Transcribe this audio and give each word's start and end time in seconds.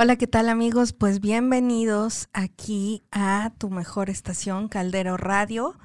Hola, 0.00 0.14
¿qué 0.14 0.28
tal 0.28 0.48
amigos? 0.48 0.92
Pues 0.92 1.18
bienvenidos 1.18 2.28
aquí 2.32 3.02
a 3.10 3.50
tu 3.58 3.68
mejor 3.68 4.10
estación, 4.10 4.68
Caldero 4.68 5.16
Radio. 5.16 5.76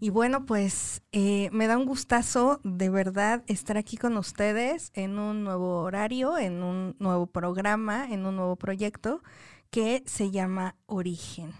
Y 0.00 0.10
bueno, 0.10 0.44
pues 0.44 1.00
eh, 1.12 1.48
me 1.50 1.66
da 1.66 1.78
un 1.78 1.86
gustazo 1.86 2.60
de 2.62 2.90
verdad 2.90 3.44
estar 3.46 3.78
aquí 3.78 3.96
con 3.96 4.18
ustedes 4.18 4.90
en 4.92 5.18
un 5.18 5.44
nuevo 5.44 5.80
horario, 5.80 6.36
en 6.36 6.62
un 6.62 6.94
nuevo 6.98 7.26
programa, 7.26 8.06
en 8.10 8.26
un 8.26 8.36
nuevo 8.36 8.56
proyecto 8.56 9.22
que 9.70 10.02
se 10.04 10.30
llama 10.30 10.76
Origen. 10.84 11.54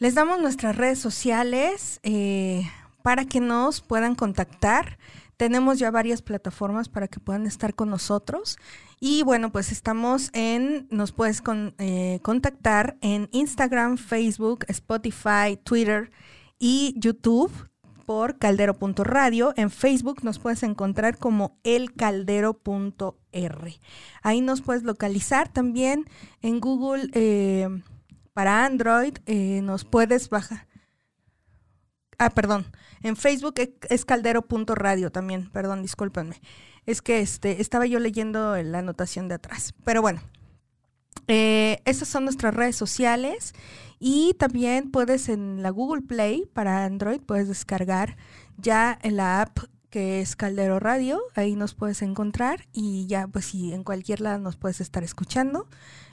Les 0.00 0.16
damos 0.16 0.40
nuestras 0.40 0.74
redes 0.74 0.98
sociales 0.98 2.00
eh, 2.02 2.68
para 3.02 3.26
que 3.26 3.38
nos 3.38 3.80
puedan 3.80 4.16
contactar. 4.16 4.98
Tenemos 5.36 5.78
ya 5.78 5.92
varias 5.92 6.20
plataformas 6.20 6.88
para 6.88 7.06
que 7.06 7.20
puedan 7.20 7.46
estar 7.46 7.76
con 7.76 7.90
nosotros. 7.90 8.58
Y 8.98 9.22
bueno, 9.24 9.52
pues 9.52 9.72
estamos 9.72 10.30
en, 10.32 10.88
nos 10.90 11.12
puedes 11.12 11.42
eh, 11.78 12.18
contactar 12.22 12.96
en 13.02 13.28
Instagram, 13.30 13.98
Facebook, 13.98 14.64
Spotify, 14.68 15.58
Twitter 15.62 16.10
y 16.58 16.94
YouTube 16.96 17.52
por 18.06 18.38
caldero.radio. 18.38 19.52
En 19.56 19.70
Facebook 19.70 20.24
nos 20.24 20.38
puedes 20.38 20.62
encontrar 20.62 21.18
como 21.18 21.58
elcaldero.r. 21.62 23.80
Ahí 24.22 24.40
nos 24.40 24.62
puedes 24.62 24.84
localizar 24.84 25.52
también 25.52 26.06
en 26.40 26.60
Google 26.60 27.10
eh, 27.12 27.68
para 28.32 28.64
Android. 28.64 29.18
Eh, 29.26 29.60
nos 29.62 29.84
puedes 29.84 30.30
bajar. 30.30 30.66
Ah, 32.16 32.30
perdón. 32.30 32.64
En 33.02 33.14
Facebook 33.14 33.56
es 33.90 34.06
caldero.radio 34.06 35.12
también. 35.12 35.50
Perdón, 35.50 35.82
discúlpenme 35.82 36.40
es 36.86 37.02
que 37.02 37.20
este, 37.20 37.60
estaba 37.60 37.86
yo 37.86 37.98
leyendo 37.98 38.56
la 38.62 38.78
anotación 38.78 39.28
de 39.28 39.34
atrás. 39.34 39.74
Pero 39.84 40.02
bueno, 40.02 40.20
eh, 41.28 41.80
esas 41.84 42.08
son 42.08 42.24
nuestras 42.24 42.54
redes 42.54 42.76
sociales 42.76 43.52
y 43.98 44.34
también 44.34 44.90
puedes 44.90 45.28
en 45.28 45.62
la 45.62 45.70
Google 45.70 46.02
Play 46.02 46.48
para 46.52 46.84
Android, 46.84 47.20
puedes 47.20 47.48
descargar 47.48 48.16
ya 48.56 48.98
en 49.02 49.16
la 49.16 49.42
app 49.42 49.58
que 49.96 50.20
es 50.20 50.36
Caldero 50.36 50.78
Radio, 50.78 51.22
ahí 51.36 51.56
nos 51.56 51.72
puedes 51.72 52.02
encontrar 52.02 52.66
y 52.70 53.06
ya 53.06 53.26
pues 53.28 53.46
si 53.46 53.72
en 53.72 53.82
cualquier 53.82 54.20
lado 54.20 54.38
nos 54.38 54.54
puedes 54.54 54.82
estar 54.82 55.02
escuchando. 55.02 55.68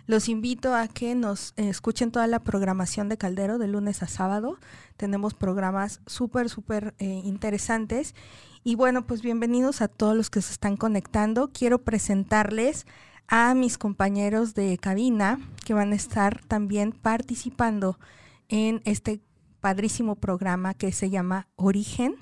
Los 0.06 0.30
invito 0.30 0.74
a 0.74 0.88
que 0.88 1.16
nos 1.16 1.54
escuchen 1.58 2.10
toda 2.10 2.26
la 2.28 2.40
programación 2.40 3.10
de 3.10 3.18
Caldero 3.18 3.58
de 3.58 3.68
lunes 3.68 4.02
a 4.02 4.08
sábado. 4.08 4.58
Tenemos 4.96 5.34
programas 5.34 6.00
súper, 6.08 6.48
súper 6.48 6.96
eh, 6.98 7.24
interesantes 7.26 8.16
y 8.64 8.76
bueno, 8.76 9.06
pues 9.06 9.22
bienvenidos 9.22 9.82
a 9.82 9.90
todos 9.90 10.16
los 10.16 10.30
que 10.30 10.42
se 10.42 10.54
están 10.54 10.78
conectando. 10.78 11.50
Quiero 11.52 11.84
presentarles 11.84 12.86
a 13.28 13.54
mis 13.54 13.78
compañeros 13.78 14.54
de 14.54 14.78
cabina 14.78 15.42
que 15.66 15.74
van 15.74 15.92
a 15.92 15.98
estar 15.98 16.40
también 16.46 16.94
participando 16.94 18.00
en 18.48 18.82
este 18.86 19.20
padrísimo 19.60 20.16
programa 20.16 20.74
que 20.74 20.94
se 20.94 21.10
llama 21.10 21.50
Origen. 21.58 22.16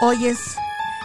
Hoy 0.00 0.24
es 0.24 0.56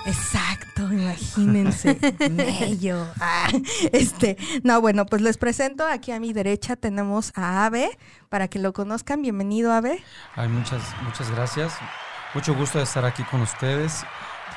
Exacto, 0.05 0.91
imagínense. 0.91 1.97
Mello. 2.29 3.05
Ah, 3.19 3.49
este, 3.91 4.37
no, 4.63 4.81
bueno, 4.81 5.05
pues 5.05 5.21
les 5.21 5.37
presento 5.37 5.85
aquí 5.85 6.11
a 6.11 6.19
mi 6.19 6.33
derecha 6.33 6.75
tenemos 6.75 7.31
a 7.35 7.65
Ave 7.65 7.89
para 8.29 8.47
que 8.47 8.59
lo 8.59 8.73
conozcan. 8.73 9.21
Bienvenido, 9.21 9.71
Ave. 9.71 10.03
Ay, 10.35 10.49
muchas, 10.49 10.81
muchas 11.03 11.29
gracias. 11.31 11.73
Mucho 12.33 12.55
gusto 12.55 12.77
de 12.77 12.83
estar 12.83 13.05
aquí 13.05 13.23
con 13.23 13.41
ustedes. 13.41 14.03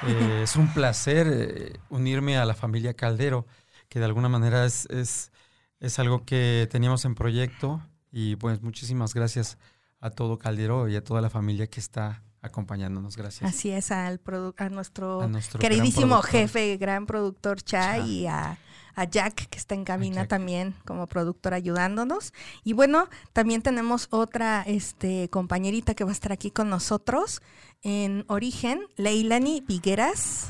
Eh, 0.07 0.41
es 0.45 0.57
un 0.57 0.73
placer 0.73 1.27
eh, 1.31 1.73
unirme 1.89 2.37
a 2.37 2.45
la 2.45 2.55
familia 2.55 2.95
Caldero, 2.95 3.47
que 3.89 3.99
de 3.99 4.05
alguna 4.05 4.29
manera 4.29 4.65
es, 4.65 4.89
es, 4.91 5.99
algo 5.99 6.25
que 6.25 6.69
teníamos 6.71 7.05
en 7.05 7.15
proyecto. 7.15 7.81
Y 8.11 8.37
pues 8.37 8.63
muchísimas 8.63 9.15
gracias 9.15 9.59
a 10.01 10.11
todo 10.11 10.39
Caldero 10.39 10.89
y 10.89 10.97
a 10.97 11.05
toda 11.05 11.21
la 11.21 11.31
familia 11.31 11.67
que 11.67 11.81
está 11.81 12.23
acompañándonos. 12.43 13.17
Gracias. 13.17 13.49
Así 13.49 13.71
es, 13.71 13.91
al 13.91 14.21
a, 14.57 14.69
nuestro 14.69 15.31
queridísimo 15.59 16.21
jefe, 16.23 16.77
gran 16.77 17.07
productor 17.07 17.63
Chai 17.63 18.09
y 18.09 18.27
a 18.27 18.59
a 18.95 19.05
Jack, 19.05 19.49
que 19.49 19.59
está 19.59 19.75
en 19.75 19.85
cabina 19.85 20.27
también 20.29 20.75
como 20.85 21.07
productor 21.07 21.55
ayudándonos. 21.55 22.33
Y 22.65 22.73
bueno, 22.73 23.09
también 23.33 23.63
tenemos 23.63 24.09
otra 24.11 24.63
este, 24.67 25.29
compañerita 25.31 25.95
que 25.95 26.05
va 26.05 26.11
a 26.11 26.13
estar 26.13 26.33
aquí 26.33 26.51
con 26.51 26.69
nosotros 26.69 27.43
en 27.83 28.25
Origen, 28.29 28.87
Leilani 28.97 29.65
Vigueras. 29.67 30.49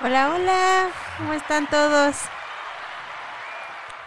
Hola, 0.00 0.34
hola, 0.34 0.88
¿cómo 1.18 1.32
están 1.34 1.68
todos? 1.68 2.16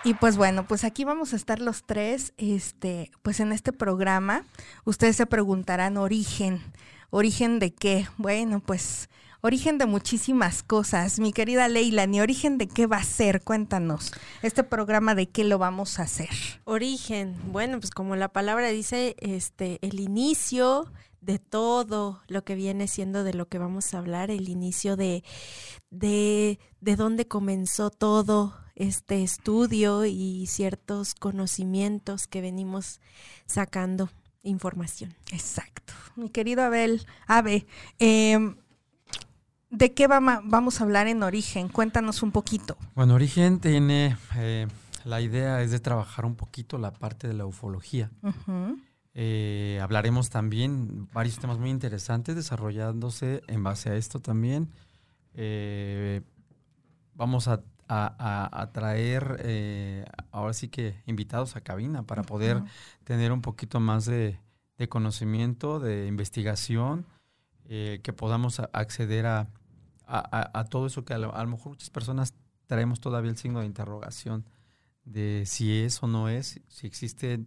Y 0.04 0.14
pues 0.14 0.38
bueno, 0.38 0.66
pues 0.66 0.84
aquí 0.84 1.04
vamos 1.04 1.34
a 1.34 1.36
estar 1.36 1.60
los 1.60 1.84
tres, 1.84 2.34
este, 2.38 3.12
pues 3.24 3.40
en 3.40 3.52
este 3.52 3.74
programa. 3.74 4.46
Ustedes 4.86 5.18
se 5.18 5.26
preguntarán 5.26 5.98
origen. 5.98 6.62
¿Origen 7.10 7.60
de 7.60 7.74
qué? 7.74 8.08
Bueno, 8.18 8.60
pues 8.60 9.10
origen 9.42 9.78
de 9.78 9.86
muchísimas 9.86 10.62
cosas. 10.62 11.20
Mi 11.20 11.32
querida 11.32 11.70
Leila, 11.70 12.06
¿ni 12.06 12.20
origen 12.20 12.58
de 12.58 12.68
qué 12.68 12.86
va 12.86 12.98
a 12.98 13.04
ser? 13.04 13.42
Cuéntanos, 13.44 14.12
este 14.42 14.64
programa 14.64 15.16
de 15.16 15.30
qué 15.30 15.46
lo 15.46 15.58
vamos 15.58 16.00
a 16.00 16.04
hacer. 16.04 16.30
Origen, 16.66 17.36
bueno, 17.52 17.80
pues 17.80 17.92
como 17.92 18.16
la 18.18 18.28
palabra 18.28 18.68
dice, 18.70 19.16
este, 19.20 19.80
el 19.82 20.02
inicio 20.02 20.92
de 21.22 21.40
todo 21.40 22.22
lo 22.28 22.44
que 22.44 22.56
viene 22.56 22.88
siendo 22.88 23.24
de 23.24 23.34
lo 23.34 23.48
que 23.48 23.58
vamos 23.58 23.94
a 23.94 24.00
hablar, 24.00 24.30
el 24.30 24.50
inicio 24.50 24.98
de, 24.98 25.24
de, 25.90 26.60
de 26.82 26.96
dónde 26.98 27.28
comenzó 27.28 27.90
todo 27.90 28.54
este 28.76 29.24
estudio 29.24 30.06
y 30.06 30.46
ciertos 30.48 31.16
conocimientos 31.16 32.28
que 32.28 32.42
venimos 32.42 33.00
sacando 33.46 34.10
información. 34.50 35.14
Exacto. 35.32 35.94
Mi 36.16 36.30
querido 36.30 36.64
Abel, 36.64 37.06
Ave, 37.28 37.68
eh, 38.00 38.56
¿De 39.70 39.94
qué 39.94 40.08
vamos 40.08 40.80
a 40.80 40.84
hablar 40.84 41.08
en 41.08 41.24
Origen? 41.24 41.68
Cuéntanos 41.68 42.24
un 42.24 42.32
poquito. 42.32 42.78
Bueno, 42.96 43.16
Origen 43.16 43.60
tiene, 43.60 44.16
eh, 44.38 44.66
la 45.04 45.20
idea 45.20 45.62
es 45.62 45.72
de 45.72 45.80
trabajar 45.82 46.26
un 46.26 46.36
poquito 46.36 46.78
la 46.78 46.94
parte 46.94 47.28
de 47.28 47.34
la 47.34 47.46
ufología. 47.46 48.10
Eh, 49.14 49.80
hablaremos 49.82 50.30
también 50.30 51.10
varios 51.12 51.40
temas 51.40 51.58
muy 51.58 51.70
interesantes 51.70 52.36
desarrollándose 52.36 53.42
en 53.48 53.64
base 53.64 53.90
a 53.90 53.96
esto 53.96 54.22
también. 54.22 54.72
Eh, 55.34 56.22
vamos 57.14 57.50
a, 57.50 57.62
traer 58.74 60.12
ahora 60.32 60.54
sí 60.54 60.68
que 60.68 61.02
invitados 61.06 61.56
a 61.56 61.62
cabina 61.62 62.04
para 62.04 62.24
poder 62.24 62.64
tener 63.04 63.32
un 63.32 63.42
poquito 63.42 63.80
más 63.80 64.06
de, 64.06 64.40
de 64.78 64.90
conocimiento, 64.90 65.80
de 65.80 66.08
investigación 66.08 67.06
eh, 67.70 68.00
que 68.04 68.14
podamos 68.14 68.62
acceder 68.72 69.26
a, 69.26 69.50
a, 70.06 70.64
todo 70.70 70.88
eso 70.88 71.04
que 71.04 71.14
a 71.14 71.18
lo, 71.18 71.34
mejor 71.48 71.74
muchas 71.74 71.90
personas 71.90 72.34
traemos 72.66 73.02
todavía 73.02 73.30
el 73.30 73.38
signo 73.38 73.60
de 73.60 73.66
interrogación 73.66 74.46
de 75.04 75.44
si 75.46 75.82
es 75.82 76.02
o 76.02 76.08
no 76.08 76.30
es, 76.30 76.62
si 76.70 76.88
existe 76.88 77.46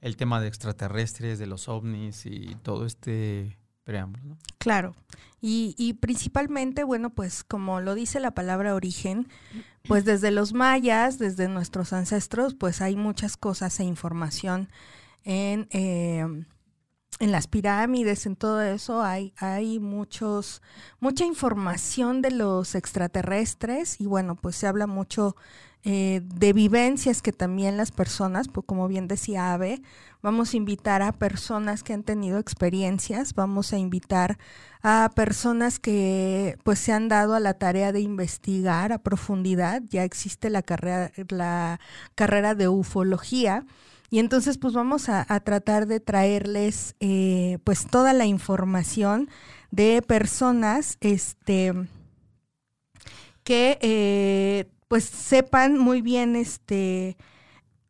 el 0.00 0.16
tema 0.16 0.40
de 0.40 0.48
extraterrestres, 0.48 1.38
de 1.38 1.46
los 1.46 1.68
ovnis 1.68 2.24
y 2.24 2.54
todo 2.62 2.86
este 2.86 3.58
Claro, 4.58 4.94
y, 5.40 5.74
y, 5.78 5.94
principalmente, 5.94 6.84
bueno, 6.84 7.10
pues 7.10 7.44
como 7.44 7.80
lo 7.80 7.94
dice 7.94 8.20
la 8.20 8.32
palabra 8.32 8.74
origen, 8.74 9.28
pues 9.86 10.04
desde 10.04 10.30
los 10.30 10.52
mayas, 10.52 11.18
desde 11.18 11.48
nuestros 11.48 11.92
ancestros, 11.92 12.54
pues 12.54 12.82
hay 12.82 12.96
muchas 12.96 13.36
cosas 13.36 13.78
e 13.80 13.84
información 13.84 14.68
en... 15.24 15.68
Eh, 15.70 16.26
en 17.20 17.32
las 17.32 17.48
pirámides, 17.48 18.26
en 18.26 18.36
todo 18.36 18.60
eso, 18.62 19.02
hay, 19.02 19.32
hay 19.38 19.80
muchos, 19.80 20.62
mucha 21.00 21.24
información 21.24 22.22
de 22.22 22.30
los 22.30 22.74
extraterrestres 22.74 24.00
y 24.00 24.06
bueno, 24.06 24.36
pues 24.36 24.56
se 24.56 24.66
habla 24.68 24.86
mucho 24.86 25.34
eh, 25.84 26.22
de 26.24 26.52
vivencias 26.52 27.22
que 27.22 27.32
también 27.32 27.76
las 27.76 27.92
personas, 27.92 28.48
pues 28.48 28.66
como 28.66 28.88
bien 28.88 29.06
decía 29.06 29.52
Ave, 29.54 29.80
vamos 30.22 30.52
a 30.52 30.56
invitar 30.56 31.02
a 31.02 31.12
personas 31.12 31.84
que 31.84 31.92
han 31.92 32.02
tenido 32.02 32.38
experiencias, 32.38 33.34
vamos 33.34 33.72
a 33.72 33.78
invitar 33.78 34.38
a 34.82 35.10
personas 35.14 35.78
que 35.78 36.58
pues 36.64 36.80
se 36.80 36.92
han 36.92 37.08
dado 37.08 37.34
a 37.34 37.40
la 37.40 37.54
tarea 37.54 37.92
de 37.92 38.00
investigar 38.00 38.92
a 38.92 38.98
profundidad, 38.98 39.82
ya 39.88 40.02
existe 40.02 40.50
la 40.50 40.62
carrera, 40.62 41.12
la 41.28 41.80
carrera 42.14 42.54
de 42.54 42.68
ufología. 42.68 43.64
Y 44.10 44.18
entonces 44.18 44.58
pues 44.58 44.74
vamos 44.74 45.08
a, 45.08 45.24
tratar 45.40 45.86
de 45.86 46.00
traerles 46.00 46.96
eh, 46.98 47.58
pues 47.64 47.86
toda 47.86 48.14
la 48.14 48.24
información 48.24 49.28
de 49.70 50.02
personas 50.02 50.96
este, 51.00 51.74
que 53.44 53.78
eh, 53.82 54.66
pues 54.88 55.04
sepan 55.04 55.78
muy 55.78 56.02
bien 56.02 56.34
este, 56.34 57.16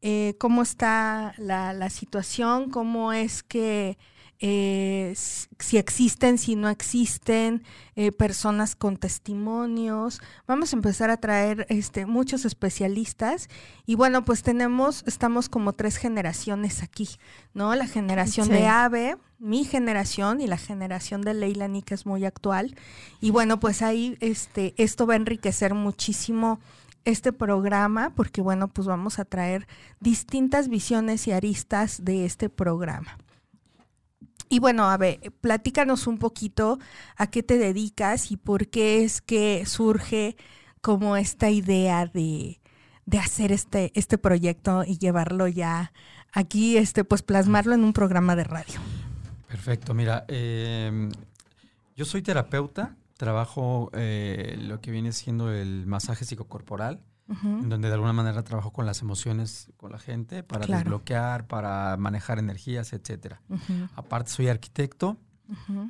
eh, 0.03 0.35
cómo 0.39 0.63
está 0.63 1.35
la, 1.39 1.73
la, 1.73 1.91
situación, 1.91 2.71
cómo 2.71 3.13
es 3.13 3.43
que 3.43 3.97
eh, 4.41 5.15
si 5.17 5.79
existen, 5.79 6.39
si 6.39 6.55
no 6.55 6.69
existen, 6.69 7.65
eh, 7.97 8.13
personas 8.13 8.77
con 8.77 8.97
testimonios. 8.97 10.21
Vamos 10.47 10.73
a 10.73 10.77
empezar 10.77 11.11
a 11.11 11.17
traer 11.17 11.67
este, 11.69 12.07
muchos 12.07 12.45
especialistas 12.45 13.49
y 13.85 13.97
bueno, 13.97 14.25
pues 14.25 14.45
tenemos, 14.45 15.03
estamos 15.07 15.49
como 15.49 15.73
tres 15.73 15.97
generaciones 15.97 16.85
aquí, 16.85 17.09
¿no? 17.53 17.75
La 17.75 17.89
generación 17.89 18.49
de 18.49 18.69
AVE, 18.69 19.17
mi 19.41 19.65
generación 19.65 20.41
y 20.41 20.47
la 20.47 20.59
generación 20.59 21.23
de 21.23 21.35
Leilani, 21.35 21.83
que 21.83 21.95
es 21.95 22.07
muy 22.07 22.25
actual. 22.25 22.77
Y 23.21 23.33
bueno, 23.33 23.59
pues 23.59 23.83
ahí 23.83 24.17
este, 24.21 24.73
esto 24.77 25.05
va 25.07 25.15
a 25.15 25.17
enriquecer 25.17 25.75
muchísimo 25.75 26.61
este 27.11 27.33
programa 27.33 28.13
porque 28.15 28.41
bueno, 28.41 28.69
pues 28.69 28.87
vamos 28.87 29.19
a 29.19 29.25
traer 29.25 29.67
distintas 30.01 30.69
visiones 30.69 31.27
y 31.27 31.33
aristas 31.33 32.05
de 32.05 32.25
este 32.25 32.49
programa. 32.49 33.19
Y 34.51 34.61
bueno, 34.61 34.91
a 34.91 34.97
ver, 34.97 35.21
platícanos 35.41 36.07
un 36.07 36.19
poquito 36.19 36.79
a 37.17 37.27
qué 37.27 37.43
te 37.43 37.59
dedicas 37.59 38.31
y 38.31 38.37
por 38.37 38.69
qué 38.69 39.05
es 39.05 39.21
que 39.21 39.65
surge 39.67 40.37
como 40.81 41.17
esta 41.17 41.51
idea 41.51 42.07
de, 42.07 42.61
hacer 43.19 43.53
este, 43.53 43.93
este 43.95 44.17
proyecto 44.17 44.85
y 44.85 44.99
llevarlo 44.99 45.49
ya 45.49 45.93
aquí, 46.33 46.79
este, 46.79 47.05
pues 47.05 47.23
plasmarlo 47.23 47.75
en 47.75 47.85
un 47.85 47.93
programa 47.93 48.37
de 48.37 48.45
radio. 48.45 48.81
Perfecto, 49.49 49.93
mira, 49.93 50.25
em, 50.29 51.11
yo 51.97 52.05
soy 52.05 52.23
terapeuta, 52.23 52.97
trabajo 53.19 53.91
eh, 53.93 54.57
lo 54.59 54.81
que 54.81 54.91
viene 54.91 55.13
siendo 55.13 55.53
el 55.53 55.87
masaje 55.87 56.25
psicocorporal 56.25 57.03
en 57.43 57.69
donde 57.69 57.89
de 57.89 57.95
alguna 57.95 58.15
manera 58.15 58.43
trabajo 58.43 58.73
con 58.73 58.87
las 58.87 59.03
emociones 59.03 59.71
con 59.77 59.93
la 59.93 59.99
gente 59.99 60.43
para 60.43 60.67
desbloquear, 60.67 61.47
para 61.47 61.95
manejar 61.99 62.39
energías, 62.39 62.95
etcétera. 62.95 63.43
Aparte 63.95 64.31
soy 64.31 64.49
arquitecto 64.49 65.19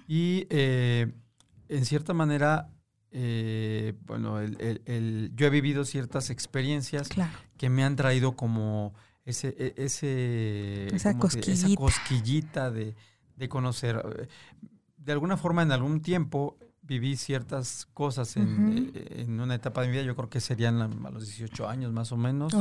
y 0.08 0.48
eh, 0.50 1.12
en 1.69 1.84
cierta 1.84 2.12
manera, 2.12 2.70
eh, 3.12 3.94
bueno, 4.06 4.42
yo 4.42 5.46
he 5.46 5.50
vivido 5.50 5.84
ciertas 5.84 6.31
experiencias 6.31 7.08
que 7.56 7.70
me 7.70 7.84
han 7.84 7.94
traído 7.94 8.34
como 8.34 8.94
ese, 9.24 9.54
e, 9.58 9.74
ese 9.76 10.88
esa, 10.94 11.16
cosquillita, 11.19 12.72
de, 12.72 12.96
de 13.36 13.48
conocer. 13.48 14.28
De 14.96 15.12
alguna 15.12 15.36
forma, 15.36 15.62
en 15.62 15.70
algún 15.70 16.00
tiempo 16.02 16.58
viví 16.88 17.17
ciertas 17.17 17.87
cosas 17.93 18.37
en, 18.37 18.90
eh, 18.94 19.25
en, 19.26 19.38
una 19.38 19.55
etapa 19.55 19.82
de 19.82 19.88
mi 19.88 19.93
vida, 19.93 20.02
yo 20.02 20.17
creo 20.17 20.31
que 20.31 20.40
serían 20.40 20.81
a 20.81 21.11
los 21.11 21.26
18 21.26 21.69
años 21.69 21.93
más 21.93 22.11
o 22.12 22.17
menos, 22.17 22.55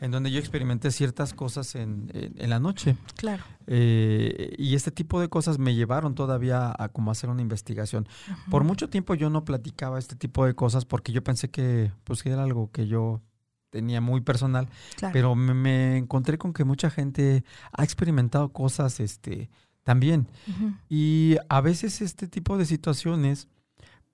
en 0.00 0.10
donde 0.10 0.30
yo 0.30 0.38
experimenté 0.38 0.90
ciertas 0.90 1.32
cosas 1.32 1.74
en, 1.74 2.10
en, 2.12 2.50
la 2.50 2.60
noche. 2.60 2.96
Claro. 3.16 3.42
Eh, 3.66 4.54
y 4.58 4.74
este 4.74 4.90
tipo 4.90 5.20
de 5.20 5.28
cosas 5.28 5.58
me 5.58 5.74
llevaron 5.74 6.14
todavía 6.14 6.74
a 6.78 6.90
como 6.90 7.10
hacer 7.10 7.30
una 7.30 7.40
investigación. 7.40 8.06
Por 8.50 8.62
mucho 8.62 8.90
tiempo 8.90 9.14
yo 9.14 9.30
no 9.30 9.44
platicaba 9.44 9.98
este 9.98 10.16
tipo 10.16 10.44
de 10.44 10.54
cosas 10.54 10.84
porque 10.84 11.12
yo 11.12 11.24
pensé 11.24 11.48
que 11.50 11.90
pues 12.04 12.22
que 12.22 12.30
era 12.30 12.42
algo 12.42 12.70
que 12.70 12.86
yo 12.86 13.22
tenía 13.70 14.00
muy 14.00 14.20
personal, 14.20 14.68
pero 15.12 15.34
me, 15.34 15.54
me, 15.54 15.96
encontré 15.96 16.38
con 16.38 16.52
que 16.52 16.64
mucha 16.64 16.90
gente 16.90 17.44
ha 17.72 17.84
experimentado 17.84 18.50
cosas 18.52 19.00
este 19.00 19.50
también. 19.86 20.26
Y 20.88 21.36
a 21.48 21.60
veces 21.60 22.00
este 22.02 22.26
tipo 22.26 22.58
de 22.58 22.66
situaciones 22.66 23.46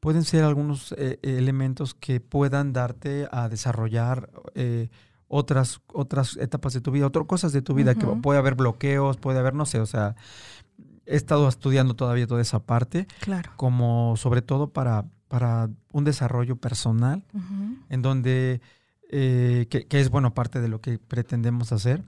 pueden 0.01 0.23
ser 0.23 0.45
algunos 0.45 0.95
eh, 0.99 1.19
elementos 1.23 1.95
que 1.95 2.21
puedan 2.21 2.75
darte 2.75 3.27
a 3.33 3.49
desarrollar 3.49 4.29
eh, 4.55 4.91
otras, 5.29 5.81
otras 5.95 6.37
etapas 6.37 6.75
de 6.75 6.83
tu 6.83 6.91
vida, 6.91 7.07
otras 7.07 7.25
cosas 7.27 7.55
de 7.55 7.63
tu 7.63 7.73
vida, 7.73 7.95
que 7.95 8.05
puede 8.05 8.39
haber 8.39 8.55
bloqueos, 8.55 9.17
puede 9.17 9.39
haber, 9.39 9.55
no 9.55 9.65
sé, 9.65 9.81
o 9.81 9.87
sea, 9.87 10.15
he 11.07 11.17
estado 11.17 11.49
estudiando 11.49 11.97
todavía 11.97 12.27
toda 12.27 12.43
esa 12.43 12.59
parte, 12.59 13.07
claro. 13.21 13.53
como 13.57 14.15
sobre 14.19 14.43
todo 14.43 14.75
para, 14.75 15.07
para 15.29 15.71
un 15.91 16.05
desarrollo 16.05 16.57
personal, 16.57 17.25
en 17.89 18.03
donde, 18.03 18.61
eh, 19.11 19.69
que, 19.71 19.87
que, 19.87 20.01
es, 20.01 20.11
bueno, 20.11 20.35
parte 20.35 20.61
de 20.61 20.69
lo 20.69 20.83
que 20.83 20.99
pretendemos 20.99 21.73
hacer 21.73 22.05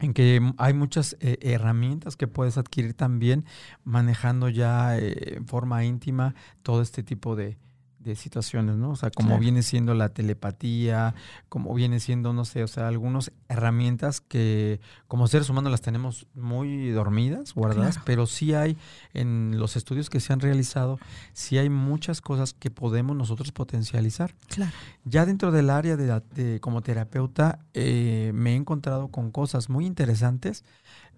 en 0.00 0.14
que 0.14 0.40
hay 0.58 0.74
muchas 0.74 1.16
eh, 1.20 1.38
herramientas 1.42 2.16
que 2.16 2.26
puedes 2.28 2.56
adquirir 2.56 2.94
también 2.94 3.44
manejando 3.84 4.48
ya 4.48 4.96
eh, 4.98 5.36
en 5.36 5.46
forma 5.46 5.84
íntima 5.84 6.34
todo 6.62 6.82
este 6.82 7.02
tipo 7.02 7.36
de, 7.36 7.58
de 8.08 8.16
situaciones, 8.16 8.76
¿no? 8.76 8.90
O 8.90 8.96
sea, 8.96 9.10
como 9.10 9.38
viene 9.38 9.62
siendo 9.62 9.94
la 9.94 10.08
telepatía, 10.08 11.14
como 11.48 11.74
viene 11.74 12.00
siendo, 12.00 12.32
no 12.32 12.44
sé, 12.44 12.64
o 12.64 12.68
sea, 12.68 12.88
algunas 12.88 13.32
herramientas 13.48 14.20
que 14.20 14.80
como 15.06 15.28
seres 15.28 15.50
humanos 15.50 15.70
las 15.70 15.82
tenemos 15.82 16.26
muy 16.34 16.90
dormidas, 16.90 17.52
guardadas, 17.54 18.00
pero 18.04 18.26
sí 18.26 18.54
hay 18.54 18.76
en 19.12 19.58
los 19.58 19.76
estudios 19.76 20.08
que 20.08 20.20
se 20.20 20.32
han 20.32 20.40
realizado, 20.40 20.98
sí 21.34 21.58
hay 21.58 21.68
muchas 21.68 22.20
cosas 22.20 22.54
que 22.54 22.70
podemos 22.70 23.14
nosotros 23.14 23.52
potencializar. 23.52 24.34
Claro. 24.48 24.72
Ya 25.04 25.26
dentro 25.26 25.52
del 25.52 25.68
área 25.68 25.96
de, 25.96 26.60
como 26.60 26.80
terapeuta 26.80 27.60
eh, 27.74 28.32
me 28.34 28.52
he 28.52 28.56
encontrado 28.56 29.08
con 29.08 29.30
cosas 29.30 29.68
muy 29.68 29.86
interesantes. 29.86 30.64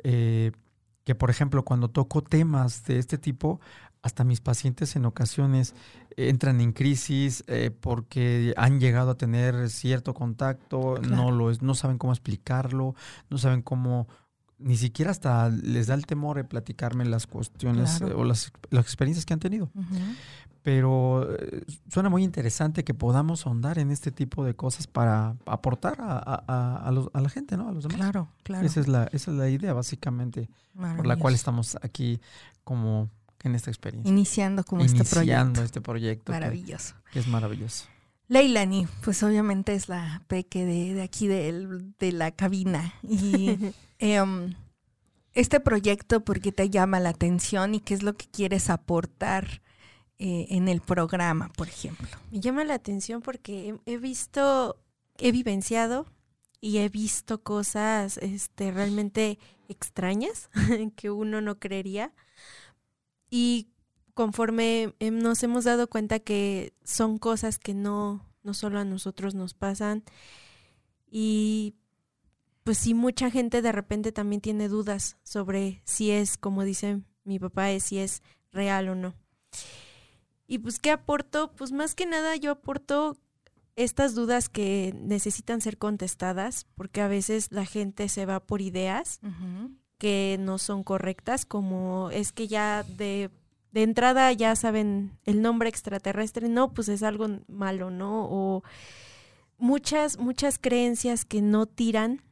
Eh, 0.03 0.51
que 1.05 1.15
por 1.15 1.31
ejemplo 1.31 1.65
cuando 1.65 1.89
toco 1.89 2.23
temas 2.23 2.85
de 2.85 2.99
este 2.99 3.19
tipo, 3.19 3.59
hasta 4.03 4.25
mis 4.25 4.41
pacientes 4.41 4.97
en 4.97 5.05
ocasiones 5.05 5.75
entran 6.17 6.61
en 6.61 6.73
crisis 6.73 7.45
eh, 7.47 7.71
porque 7.71 8.55
han 8.57 8.81
llegado 8.81 9.11
a 9.11 9.15
tener 9.17 9.71
cierto 9.71 10.15
contacto, 10.15 10.99
no 10.99 11.31
lo 11.31 11.51
es, 11.51 11.63
no 11.63 11.75
saben 11.75 11.99
cómo 11.99 12.13
explicarlo, 12.13 12.95
no 13.29 13.39
saben 13.39 13.63
cómo 13.63 14.09
ni 14.59 14.77
siquiera 14.77 15.11
hasta 15.11 15.49
les 15.49 15.87
da 15.87 15.95
el 15.95 16.07
temor 16.07 16.37
de 16.37 16.45
platicarme 16.45 17.05
las 17.07 17.27
cuestiones 17.27 18.03
o 18.03 18.25
las, 18.25 18.53
las, 18.71 18.85
experiencias 18.85 19.25
que 19.25 19.33
han 19.33 19.41
tenido. 19.41 19.71
Pero 20.63 21.27
eh, 21.39 21.65
suena 21.89 22.11
muy 22.11 22.23
interesante 22.23 22.85
que 22.85 22.93
podamos 22.93 23.47
ahondar 23.47 23.79
en 23.79 23.91
este 23.91 24.13
tipo 24.13 24.45
de 24.45 24.55
cosas 24.55 24.87
para 24.87 25.37
aportar 25.47 25.97
a, 26.01 26.19
a, 26.19 26.91
los, 26.91 27.09
a, 27.15 27.21
la 27.23 27.31
gente, 27.31 27.57
¿no? 27.57 27.69
A 27.69 27.73
los 27.73 27.85
demás. 27.85 27.97
Claro, 27.97 28.29
claro. 28.43 28.67
Esa 28.67 28.81
es 28.81 28.89
la, 28.89 29.05
esa 29.05 29.31
es 29.31 29.37
la 29.39 29.49
idea, 29.49 29.73
básicamente, 29.73 30.51
por 30.75 31.07
la 31.07 31.17
cual 31.17 31.33
estamos 31.33 31.79
aquí 31.81 32.21
como 32.63 33.09
en 33.45 33.55
esta 33.55 33.71
experiencia. 33.71 34.11
Iniciando 34.11 34.65
como 34.65 34.83
este 34.83 35.05
proyecto. 35.05 35.21
Iniciando 35.23 35.63
este 35.63 35.81
proyecto. 35.81 36.33
Maravilloso. 36.33 36.95
es 37.15 37.27
maravilloso. 37.27 37.87
Leilani, 38.29 38.87
pues 39.03 39.23
obviamente 39.25 39.75
es 39.75 39.89
la 39.89 40.23
peque 40.29 40.65
de, 40.65 40.95
de 40.95 41.03
aquí 41.03 41.27
de, 41.27 41.93
de, 41.99 42.13
la 42.13 42.31
cabina. 42.31 42.95
Y 43.03 43.59
em, 43.99 44.55
este 45.33 45.59
proyecto, 45.59 46.21
¿por 46.25 46.41
qué 46.41 46.53
te 46.53 46.71
llama 46.71 47.01
la 47.01 47.09
atención 47.09 47.75
y 47.75 47.81
qué 47.81 47.95
es 47.95 48.05
lo 48.05 48.17
que 48.17 48.27
quieres 48.27 48.71
aportar 48.71 49.63
eh, 50.19 50.47
en 50.51 50.69
el 50.69 50.81
programa, 50.81 51.51
por 51.57 51.67
ejemplo? 51.67 52.09
Me 52.31 52.39
llama 52.39 52.63
la 52.63 52.75
atención 52.75 53.21
porque 53.21 53.75
he, 53.87 53.95
he 53.95 53.99
visto, 53.99 54.77
he 55.19 55.33
vivenciado 55.33 56.07
y 56.61 56.79
he 56.79 56.89
visto 56.89 57.43
cosas 57.43 58.19
este, 58.19 58.71
realmente 58.71 59.39
extrañas 59.69 60.51
que 60.97 61.11
uno 61.11 61.41
no 61.41 61.59
creería 61.59 62.13
y 63.31 63.69
conforme 64.15 64.95
nos 65.01 65.43
hemos 65.43 65.65
dado 65.65 65.89
cuenta 65.89 66.19
que 66.19 66.75
son 66.85 67.19
cosas 67.19 67.59
que 67.59 67.73
no, 67.73 68.27
no 68.43 68.53
solo 68.55 68.79
a 68.79 68.85
nosotros 68.85 69.35
nos 69.35 69.55
pasan 69.55 70.03
y 71.11 71.75
pues 72.65 72.79
sí 72.79 72.95
mucha 72.95 73.31
gente 73.31 73.63
de 73.63 73.73
repente 73.73 74.13
también 74.13 74.41
tiene 74.41 74.69
dudas 74.69 75.17
sobre 75.23 75.81
si 75.85 76.11
es, 76.11 76.37
como 76.37 76.65
dice 76.65 77.01
mi 77.25 77.39
papá, 77.39 77.71
es 77.71 77.85
si 77.85 77.99
es 77.99 78.23
real 78.53 78.89
o 78.89 78.95
no. 78.95 79.15
Y 80.47 80.59
pues, 80.59 80.79
¿qué 80.79 80.91
aporto? 80.91 81.53
Pues 81.53 81.73
más 81.73 81.95
que 81.95 82.07
nada 82.07 82.37
yo 82.37 82.51
aporto 82.51 83.17
estas 83.77 84.15
dudas 84.15 84.49
que 84.49 84.93
necesitan 84.97 85.61
ser 85.61 85.79
contestadas, 85.79 86.67
porque 86.75 87.01
a 87.01 87.09
veces 87.09 87.51
la 87.51 87.65
gente 87.65 88.09
se 88.09 88.27
va 88.27 88.41
por 88.41 88.61
ideas 88.61 89.21
que 90.01 90.39
no 90.41 90.57
son 90.57 90.83
correctas, 90.83 91.45
como 91.45 92.09
es 92.11 92.33
que 92.33 92.49
ya 92.49 92.85
de, 92.85 93.31
de 93.71 93.83
entrada 93.83 94.33
ya 94.33 94.57
saben 94.57 95.13
el 95.27 95.43
nombre 95.43 95.69
extraterrestre, 95.69 96.49
no, 96.49 96.73
pues 96.73 96.89
es 96.89 97.03
algo 97.03 97.29
malo, 97.49 97.91
¿no? 97.91 98.25
O 98.25 98.65
muchas, 99.59 100.19
muchas 100.19 100.59
creencias 100.59 101.27
que 101.27 101.43
no 101.43 101.67
tiran 101.67 102.23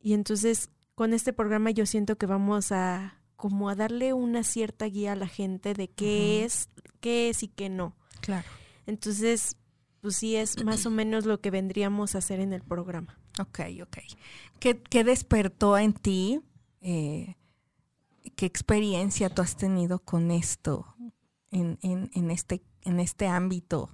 y 0.00 0.14
entonces 0.14 0.70
con 0.94 1.12
este 1.12 1.34
programa 1.34 1.70
yo 1.70 1.84
siento 1.84 2.16
que 2.16 2.24
vamos 2.24 2.72
a 2.72 3.20
como 3.36 3.68
a 3.68 3.74
darle 3.74 4.14
una 4.14 4.42
cierta 4.42 4.86
guía 4.86 5.12
a 5.12 5.16
la 5.16 5.28
gente 5.28 5.74
de 5.74 5.88
qué 5.88 6.46
es, 6.46 6.70
qué 7.00 7.28
es 7.28 7.42
y 7.42 7.48
qué 7.48 7.68
no. 7.68 7.94
Claro. 8.22 8.48
Entonces, 8.86 9.56
pues 10.00 10.16
sí 10.16 10.34
es 10.34 10.64
más 10.64 10.86
o 10.86 10.90
menos 10.90 11.26
lo 11.26 11.42
que 11.42 11.50
vendríamos 11.50 12.14
a 12.14 12.18
hacer 12.18 12.40
en 12.40 12.54
el 12.54 12.62
programa. 12.62 13.18
Ok, 13.38 13.60
ok. 13.82 13.98
¿Qué, 14.58 14.80
qué 14.82 15.04
despertó 15.04 15.76
en 15.76 15.92
ti 15.92 16.40
eh, 16.80 17.36
qué 18.36 18.46
experiencia 18.46 19.30
tú 19.30 19.42
has 19.42 19.56
tenido 19.56 19.98
con 19.98 20.30
esto 20.30 20.94
en, 21.50 21.78
en, 21.82 22.10
en, 22.14 22.30
este, 22.30 22.62
en 22.82 23.00
este 23.00 23.26
ámbito 23.26 23.90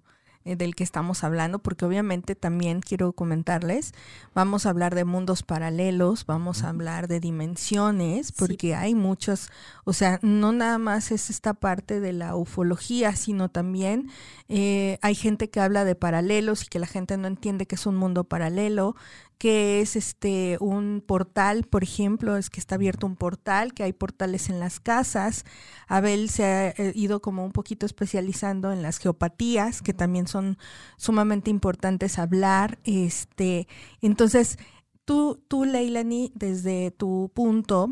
eh, 0.47 0.57
del 0.57 0.75
que 0.75 0.85
estamos 0.85 1.25
hablando, 1.25 1.59
porque 1.61 1.87
obviamente 1.87 2.35
también 2.35 2.81
quiero 2.81 3.15
comentarles, 3.15 3.95
vamos 4.35 4.67
a 4.67 4.71
hablar 4.71 4.95
de 4.95 5.07
mundos 5.07 5.43
paralelos, 5.43 6.27
vamos 6.27 6.65
a 6.65 6.69
hablar 6.69 7.09
de 7.09 7.19
dimensiones, 7.19 8.31
porque 8.31 8.75
hay 8.75 8.95
muchos, 8.95 9.49
o 9.85 9.95
sea, 9.95 10.19
no 10.21 10.53
nada 10.53 10.77
más 10.77 11.13
es 11.13 11.31
esta 11.31 11.55
parte 11.55 11.99
de 11.99 12.13
la 12.13 12.37
ufología, 12.37 13.17
sino 13.17 13.49
también 13.49 14.11
eh, 14.51 14.99
hay 15.01 15.15
gente 15.15 15.49
que 15.49 15.61
habla 15.61 15.87
de 15.87 15.95
paralelos 15.95 16.65
y 16.65 16.67
que 16.67 16.79
la 16.79 16.89
gente 16.89 17.17
no 17.17 17.27
entiende 17.27 17.65
que 17.65 17.77
es 17.77 17.87
un 17.87 17.97
mundo 17.97 18.25
paralelo, 18.25 18.97
que 19.39 19.81
es 19.81 19.97
este 19.97 20.57
un 20.61 21.03
portal, 21.07 21.65
por 21.65 21.83
ejemplo, 21.83 22.37
es 22.37 22.51
que 22.51 22.61
está 22.61 22.77
abierto 22.77 23.07
un 23.07 23.17
portal, 23.17 23.75
que 23.75 23.83
hay 23.83 23.93
portales 23.93 24.49
en 24.49 24.61
las 24.61 24.81
casas. 24.81 25.45
Abel 25.87 26.31
se 26.31 26.45
ha 26.45 26.69
eh, 26.71 26.93
ido 26.95 27.21
como 27.21 27.45
un 27.45 27.53
poquito 27.53 27.87
especializando 27.87 28.73
en 28.73 28.83
las 28.83 28.99
geopatías, 28.99 29.83
que 29.83 29.95
también 29.95 30.27
son 30.27 30.59
sumamente 30.97 31.51
importantes 31.51 32.19
hablar. 32.19 32.79
Este, 32.85 33.69
entonces, 34.01 34.59
tú, 35.05 35.43
tú, 35.49 35.65
Leilani, 35.65 36.33
desde 36.35 36.91
tu 36.91 37.31
punto, 37.35 37.91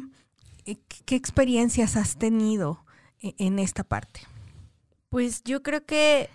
eh, 0.64 0.76
¿qué 1.04 1.16
experiencias 1.16 1.96
has 1.96 2.16
tenido 2.16 2.84
e, 3.20 3.34
en 3.38 3.58
esta 3.58 3.84
parte? 3.84 4.20
Pues 5.08 5.42
yo 5.44 5.62
creo 5.62 5.84
que 5.84 6.30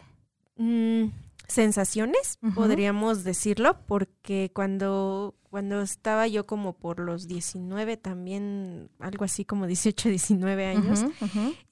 mm, 0.58 1.06
sensaciones, 1.48 2.39
podríamos 2.56 3.24
decirlo, 3.24 3.80
porque 3.88 4.51
cuando, 4.54 5.36
cuando 5.50 5.82
estaba 5.82 6.27
yo 6.27 6.46
como 6.46 6.74
por 6.74 7.00
los 7.00 7.27
19, 7.27 7.98
también 7.98 8.89
algo 9.00 9.25
así 9.25 9.46
como 9.46 9.66
18, 9.66 10.10
19 10.10 10.66
años, 10.66 11.06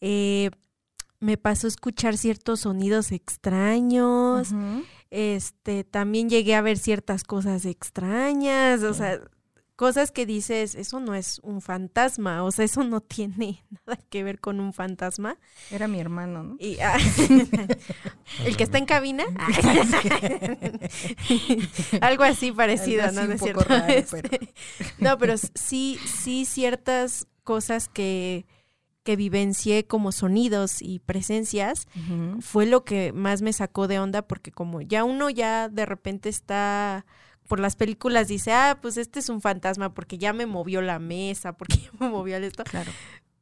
eh, 0.01 0.51
me 1.19 1.37
pasó 1.37 1.67
a 1.67 1.69
escuchar 1.69 2.17
ciertos 2.17 2.61
sonidos 2.61 3.11
extraños, 3.11 4.53
este, 5.09 5.83
también 5.83 6.29
llegué 6.29 6.55
a 6.55 6.61
ver 6.61 6.77
ciertas 6.77 7.23
cosas 7.23 7.65
extrañas, 7.65 8.83
o 8.83 8.93
sea, 8.93 9.19
cosas 9.75 10.11
que 10.11 10.25
dices, 10.25 10.75
eso 10.75 10.99
no 10.99 11.15
es 11.15 11.39
un 11.43 11.61
fantasma, 11.61 12.43
o 12.43 12.51
sea, 12.51 12.65
eso 12.65 12.83
no 12.83 13.01
tiene 13.01 13.63
nada 13.85 13.99
que 14.09 14.23
ver 14.23 14.39
con 14.39 14.59
un 14.59 14.73
fantasma. 14.73 15.37
Era 15.71 15.87
mi 15.87 15.99
hermano, 15.99 16.43
¿no? 16.43 16.57
Ah, 16.81 16.97
el 18.45 18.57
que 18.57 18.63
está 18.63 18.77
en 18.77 18.85
cabina. 18.85 19.25
Algo 22.01 22.23
así 22.23 22.51
parecido, 22.51 23.11
¿no? 23.11 23.25
¿No, 23.25 23.37
cierto? 23.37 23.65
Este, 23.87 24.53
no, 24.99 25.17
pero 25.17 25.35
sí, 25.37 25.99
sí 26.05 26.45
ciertas 26.45 27.27
cosas 27.43 27.89
que, 27.89 28.45
que 29.03 29.15
vivencié 29.15 29.85
como 29.85 30.11
sonidos 30.11 30.81
y 30.81 30.99
presencias 30.99 31.87
fue 32.39 32.65
lo 32.65 32.83
que 32.83 33.13
más 33.13 33.43
me 33.43 33.53
sacó 33.53 33.87
de 33.87 33.99
onda 33.99 34.23
porque 34.23 34.51
como 34.51 34.81
ya 34.81 35.03
uno 35.03 35.29
ya 35.29 35.69
de 35.69 35.85
repente 35.85 36.29
está 36.29 37.05
por 37.47 37.59
las 37.59 37.75
películas 37.75 38.27
dice, 38.27 38.51
ah, 38.51 38.79
pues 38.81 38.97
este 38.97 39.19
es 39.19 39.29
un 39.29 39.41
fantasma 39.41 39.93
porque 39.93 40.17
ya 40.17 40.33
me 40.33 40.45
movió 40.45 40.81
la 40.81 40.99
mesa, 40.99 41.53
porque 41.53 41.77
ya 41.77 41.91
me 41.99 42.09
movió 42.09 42.37
esto. 42.37 42.63
Claro. 42.63 42.91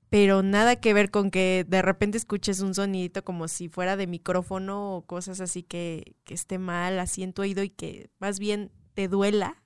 Pero 0.09 0.43
nada 0.43 0.75
que 0.75 0.93
ver 0.93 1.09
con 1.09 1.31
que 1.31 1.65
de 1.67 1.81
repente 1.81 2.19
escuches 2.19 2.59
un 2.59 2.75
sonidito 2.75 3.23
como 3.23 3.47
si 3.47 3.67
fuera 3.67 3.97
de 3.97 4.05
micrófono 4.05 4.95
o 4.95 5.05
cosas 5.05 5.41
así 5.41 5.63
que, 5.63 6.15
que 6.23 6.35
esté 6.35 6.59
mal, 6.59 6.99
así 6.99 7.23
en 7.23 7.33
tu 7.33 7.41
oído 7.41 7.63
y 7.63 7.69
que 7.69 8.11
más 8.19 8.37
bien 8.37 8.71
te 8.93 9.07
duela. 9.07 9.63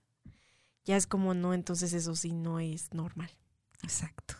Ya 0.85 0.95
es 0.95 1.05
como 1.05 1.33
no, 1.33 1.53
entonces 1.53 1.91
eso 1.91 2.15
sí 2.15 2.31
no 2.31 2.61
es 2.61 2.93
normal. 2.93 3.29
Exacto. 3.83 4.35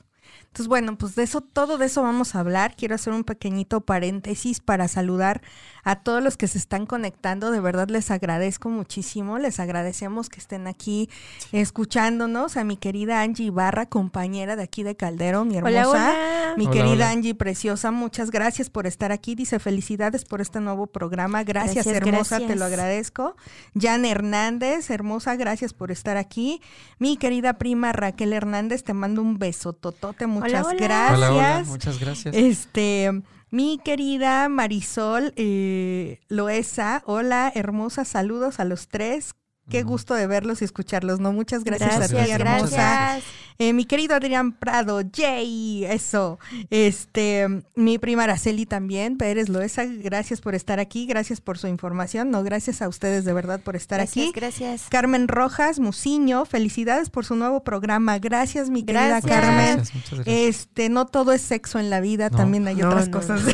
Entonces, 0.58 0.70
bueno, 0.70 0.98
pues 0.98 1.14
de 1.14 1.22
eso, 1.22 1.42
todo 1.42 1.78
de 1.78 1.86
eso 1.86 2.02
vamos 2.02 2.34
a 2.34 2.40
hablar. 2.40 2.76
Quiero 2.76 2.96
hacer 2.96 3.14
un 3.14 3.24
pequeñito 3.24 3.82
paréntesis 3.82 4.60
para 4.60 4.88
saludar 4.88 5.44
a 5.84 5.98
todos 5.98 6.24
los 6.24 6.36
que 6.36 6.48
se 6.48 6.58
están 6.58 6.88
conectando. 6.88 7.52
De 7.52 7.60
verdad 7.60 7.90
les 7.90 8.10
agradezco 8.10 8.68
muchísimo. 8.70 9.38
Les 9.38 9.60
agradecemos 9.60 10.30
que 10.30 10.40
estén 10.40 10.66
aquí 10.66 11.12
escuchándonos. 11.52 12.58
A 12.58 12.64
mi 12.64 12.76
querida 12.76 13.22
Angie 13.22 13.46
Ibarra, 13.46 13.86
compañera 13.86 14.56
de 14.56 14.64
aquí 14.64 14.82
de 14.82 14.96
Caldero, 14.96 15.46
mi 15.46 15.58
hermosa. 15.58 15.90
Hola, 15.92 16.54
Mi 16.58 16.68
querida 16.68 17.12
Angie 17.12 17.36
preciosa, 17.36 17.92
muchas 17.92 18.32
gracias 18.32 18.72
por 18.72 18.88
estar 18.88 19.12
aquí. 19.12 19.36
Dice 19.36 19.60
felicidades 19.60 20.26
por 20.26 20.42
este 20.42 20.60
nuevo 20.60 20.88
programa. 20.88 21.44
Gracias, 21.44 21.86
Gracias, 21.86 21.96
hermosa, 21.96 22.40
gracias. 22.40 22.48
te 22.48 22.56
lo 22.56 22.66
agradezco. 22.66 23.36
Jan 23.80 24.06
Hernández, 24.06 24.90
hermosa, 24.90 25.36
gracias 25.36 25.74
por 25.74 25.92
estar 25.92 26.18
aquí. 26.18 26.62
Mi 26.98 27.16
querida 27.16 27.60
prima 27.60 27.94
Raquel 27.94 28.34
Hernández, 28.34 28.84
te 28.84 28.96
mando 28.96 29.22
un 29.22 29.38
beso 29.38 29.74
totote, 29.74 30.26
muchas 30.26 30.47
hola. 30.48 30.74
gracias. 30.78 31.18
Hola, 31.18 31.34
hola, 31.34 31.64
muchas 31.66 32.00
gracias. 32.00 32.36
Este, 32.36 33.12
mi 33.50 33.80
querida 33.84 34.50
Marisol 34.50 35.34
eh, 35.36 36.20
Loesa, 36.28 37.04
hola, 37.06 37.52
hermosa, 37.54 38.06
saludos 38.06 38.60
a 38.60 38.66
los 38.66 38.88
tres. 38.88 39.34
Qué 39.70 39.84
gusto 39.84 40.14
de 40.14 40.28
verlos 40.28 40.62
y 40.62 40.66
escucharlos, 40.66 41.20
¿no? 41.20 41.34
Muchas 41.34 41.64
gracias, 41.64 41.96
a 41.96 42.08
ti, 42.08 42.14
Gracias, 42.14 42.40
hermosa. 42.40 42.76
gracias. 42.76 43.24
Eh, 43.60 43.74
mi 43.74 43.86
querido 43.86 44.16
Adrián 44.16 44.52
Prado, 44.52 45.02
Jay, 45.12 45.84
eso. 45.86 46.38
Este, 46.70 47.48
mi 47.76 47.98
prima 47.98 48.24
Araceli 48.26 48.68
también, 48.68 49.18
Pérez 49.18 49.50
Loesa, 49.50 49.84
gracias 49.86 50.42
por 50.42 50.54
estar 50.54 50.80
aquí, 50.80 51.08
gracias 51.08 51.42
por 51.42 51.58
su 51.58 51.68
información, 51.68 52.30
no, 52.30 52.44
gracias 52.44 52.84
a 52.84 52.88
ustedes 52.88 53.26
de 53.26 53.34
verdad 53.34 53.60
por 53.60 53.76
estar 53.76 53.98
Gracias, 54.00 54.26
aquí. 54.30 54.40
gracias. 54.40 54.86
Carmen 54.90 55.28
Rojas, 55.28 55.80
Muciño, 55.80 56.46
felicidades 56.46 57.10
por 57.10 57.26
su 57.26 57.36
nuevo 57.36 57.64
programa. 57.64 58.20
Gracias, 58.20 58.70
mi 58.70 58.84
querida 58.84 59.08
Gracias. 59.08 59.32
Carmen. 59.42 59.76
Gracias, 59.78 59.96
muchas 59.96 60.14
gracias. 60.20 60.36
Este, 60.38 60.90
no 60.90 61.08
todo 61.08 61.34
es 61.34 61.42
sexo 61.42 61.80
en 61.80 61.90
la 61.90 62.00
vida, 62.00 62.30
No. 62.30 62.38
también 62.38 62.68
hay 62.68 62.76
No, 62.76 62.90
otras 62.90 63.10
no, 63.10 63.18
cosas. 63.20 63.42
no, 63.44 63.52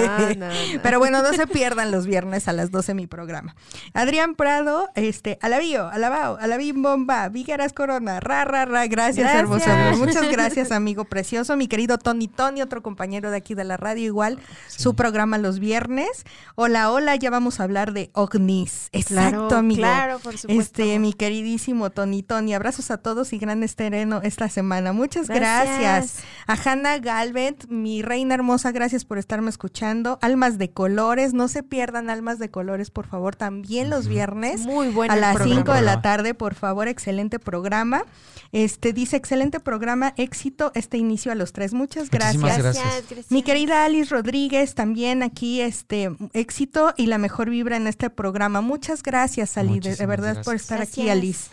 no, 0.00 0.18
no, 0.34 0.34
no. 0.48 0.54
Pero 0.82 0.98
bueno, 0.98 1.22
no 1.22 1.32
se 1.34 1.46
pierdan 1.46 1.90
los 1.90 2.06
viernes 2.06 2.48
a 2.48 2.54
las 2.54 2.70
12 2.70 2.94
mi 2.94 3.06
programa. 3.06 3.54
Adrián 3.92 4.36
Prado, 4.36 4.88
este, 4.94 5.38
alabío, 5.44 5.88
alabao, 5.88 6.38
alabim 6.40 6.82
bomba, 6.82 7.28
Vigueras 7.28 7.72
Corona, 7.74 8.18
ra, 8.18 8.44
ra, 8.44 8.64
ra, 8.64 8.86
gracias, 8.86 9.24
Gracias. 9.30 9.42
hermosa. 9.42 9.92
Muchas 9.98 10.30
gracias, 10.30 10.72
amigo 10.72 11.04
precioso. 11.04 11.56
Mi 11.56 11.68
querido 11.68 11.98
Tony 11.98 12.28
Tony, 12.28 12.62
otro 12.62 12.82
compañero 12.82 13.30
de 13.30 13.36
aquí 13.36 13.54
de 13.54 13.64
la 13.64 13.76
radio, 13.76 14.04
igual, 14.04 14.38
su 14.68 14.94
programa 14.94 15.36
los 15.36 15.58
viernes. 15.58 16.24
Hola, 16.54 16.90
hola, 16.90 17.14
ya 17.16 17.28
vamos 17.28 17.60
a 17.60 17.64
hablar 17.64 17.92
de 17.92 18.10
ovnis. 18.14 18.88
Exacto, 18.92 19.48
Claro, 19.48 19.56
amigo. 19.56 19.80
Claro, 19.82 20.18
por 20.20 20.38
supuesto. 20.38 20.62
Este, 20.82 20.98
mi 20.98 21.12
queridísimo 21.12 21.90
Tony 21.90 22.22
Tony, 22.22 22.54
abrazos 22.54 22.90
a 22.90 22.98
todos 22.98 23.32
y 23.32 23.38
gran 23.38 23.62
estreno 23.62 24.20
esta 24.22 24.48
semana. 24.48 24.92
Muchas 24.92 25.28
gracias. 25.28 25.78
Gracias. 25.78 26.24
A 26.46 26.54
Hanna 26.54 26.98
Galvent, 26.98 27.66
mi 27.68 28.00
reina 28.02 28.34
hermosa, 28.34 28.72
gracias 28.72 29.04
por 29.04 29.18
estarme 29.18 29.50
escuchando. 29.50 30.18
Almas 30.22 30.56
de 30.56 30.70
colores, 30.70 31.34
no 31.34 31.48
se 31.48 31.62
pierdan 31.62 32.08
Almas 32.08 32.38
de 32.38 32.50
colores, 32.50 32.90
por 32.90 33.06
favor, 33.06 33.36
también 33.36 33.90
los 33.90 34.08
viernes. 34.08 34.62
Muy 34.62 34.88
bueno. 34.88 35.12
a 35.12 35.16
el 35.16 35.33
las 35.34 35.42
programa. 35.42 35.60
5 35.62 35.72
de 35.74 35.82
la 35.82 36.02
tarde, 36.02 36.34
por 36.34 36.54
favor, 36.54 36.88
excelente 36.88 37.38
programa. 37.38 38.04
Este 38.52 38.92
dice, 38.92 39.16
excelente 39.16 39.58
programa, 39.60 40.14
éxito 40.16 40.70
este 40.74 40.96
inicio 40.96 41.32
a 41.32 41.34
los 41.34 41.52
tres. 41.52 41.74
Muchas 41.74 42.08
gracias. 42.10 42.40
Gracias, 42.42 42.76
gracias. 43.10 43.30
Mi 43.30 43.42
querida 43.42 43.84
Alice 43.84 44.14
Rodríguez, 44.14 44.74
también 44.74 45.22
aquí 45.22 45.60
este 45.60 46.10
éxito 46.32 46.94
y 46.96 47.06
la 47.06 47.18
mejor 47.18 47.50
vibra 47.50 47.76
en 47.76 47.86
este 47.86 48.10
programa. 48.10 48.60
Muchas 48.60 49.02
gracias, 49.02 49.58
Ali, 49.58 49.80
de, 49.80 50.06
verdad 50.06 50.34
por 50.44 50.54
gracias. 50.54 50.62
estar 50.62 50.80
aquí. 50.82 51.08
Alice. 51.08 51.50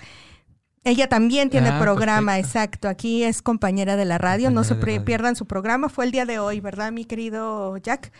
Ella 0.83 1.07
también 1.07 1.49
tiene 1.51 1.69
Ah, 1.69 1.79
programa, 1.79 2.33
perfecto. 2.33 2.47
exacto. 2.57 2.89
Aquí 2.89 3.23
es 3.23 3.41
compañera 3.43 3.95
de 3.97 4.05
la 4.05 4.17
radio. 4.17 4.49
no 4.49 4.63
se 4.63 4.73
radio. 4.73 5.05
pierdan 5.05 5.35
su 5.35 5.45
programa. 5.45 5.89
Fue 5.89 6.05
el 6.05 6.11
día 6.11 6.25
de 6.25 6.39
hoy, 6.39 6.59
¿verdad, 6.59 6.91
mi 6.91 7.05
querido 7.05 7.77
Jack? 7.77 8.11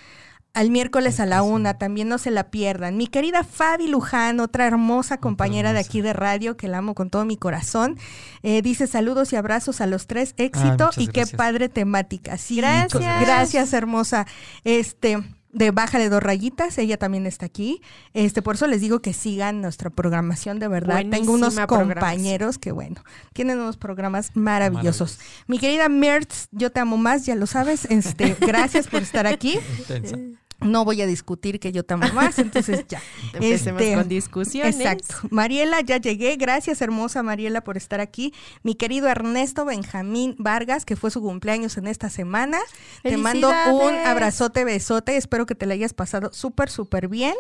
Al 0.54 0.70
miércoles 0.70 1.22
a 1.22 1.26
la 1.26 1.44
una, 1.44 1.76
también 1.76 2.10
no 2.10 2.18
se 2.18 2.30
la 2.30 2.52
pierdan. 2.52 2.98
Mi 2.98 3.08
querida 3.08 3.46
Fabi 3.46 3.88
Luján, 3.88 4.42
otra 4.42 4.68
hermosa 4.68 5.18
compañera 5.18 5.72
de 5.72 5.80
hermosa. 5.80 5.90
aquí 5.90 6.02
de 6.02 6.12
radio 6.14 6.58
que 6.58 6.68
la 6.68 6.80
amo 6.80 6.94
con 6.94 7.10
todo 7.10 7.24
mi 7.24 7.38
corazón, 7.38 7.98
eh, 8.44 8.62
dice 8.62 8.86
saludos 8.88 9.32
y 9.32 9.38
abrazos 9.38 9.80
a 9.80 9.88
los 9.88 10.08
tres, 10.08 10.34
éxito 10.36 10.88
muchas 10.88 10.98
y 10.98 11.08
qué 11.08 11.22
gracias. 11.22 11.38
padre 11.38 11.70
temática. 11.70 12.38
Sí, 12.38 12.58
Gracias. 12.58 13.22
gracias, 13.22 13.72
hermosa. 13.72 14.28
Este, 14.66 15.24
de 15.54 15.72
Bájale 15.72 16.10
dos 16.10 16.22
rayitas, 16.22 16.78
ella 16.78 16.98
también 16.98 17.26
está 17.26 17.46
aquí. 17.46 17.82
Este, 18.14 18.42
por 18.42 18.56
eso 18.56 18.68
les 18.68 18.82
digo 18.82 19.02
que 19.02 19.14
sigan 19.14 19.62
nuestra 19.62 19.90
programación 19.90 20.60
de 20.60 20.68
verdad. 20.68 21.02
Tengo 21.10 21.34
unos 21.34 21.58
compañeros 21.62 22.58
que 22.58 22.72
bueno, 22.72 23.04
tienen 23.34 23.60
unos 23.60 23.78
programas 23.78 24.32
maravillosos. 24.36 25.20
Mi 25.48 25.60
querida 25.60 25.90
Mertz, 25.90 26.48
yo 26.52 26.72
te 26.72 26.80
amo 26.80 26.98
más, 26.98 27.26
ya 27.26 27.36
lo 27.36 27.48
sabes. 27.48 27.86
Este, 27.86 28.36
gracias 28.40 28.88
por 28.88 29.02
estar 29.02 29.28
aquí. 29.28 29.58
Intensa. 29.80 30.18
No 30.62 30.86
voy 30.86 31.02
a 31.02 31.08
discutir 31.08 31.60
que 31.60 31.72
yo 31.72 31.84
amo 31.90 32.08
más, 32.14 32.40
entonces 32.40 32.86
ya. 32.88 33.02
Empecemos 33.34 33.82
Este, 33.82 33.96
con 33.96 34.08
discusiones. 34.08 34.80
Exacto. 34.80 35.16
Mariela, 35.30 35.82
ya 35.82 35.98
llegué. 35.98 36.36
Gracias, 36.36 36.82
hermosa 36.82 37.24
Mariela, 37.24 37.64
por 37.64 37.78
estar 37.78 38.00
aquí. 38.00 38.34
Mi 38.64 38.76
querido 38.76 39.08
Ernesto 39.08 39.66
Benjamín 39.66 40.36
Vargas, 40.38 40.86
que 40.86 40.96
fue 40.96 41.12
su 41.12 41.22
cumpleaños 41.22 41.78
en 41.78 41.88
esta 41.88 42.10
semana. 42.10 42.60
Te 43.04 43.18
mando 43.18 43.50
un 43.50 43.96
abrazote, 43.96 44.64
besote. 44.64 45.18
Espero 45.18 45.46
que 45.46 45.56
te 45.56 45.66
la 45.66 45.74
hayas 45.74 45.94
pasado 45.94 46.32
súper, 46.34 46.70
súper 46.70 47.08
bien. 47.08 47.36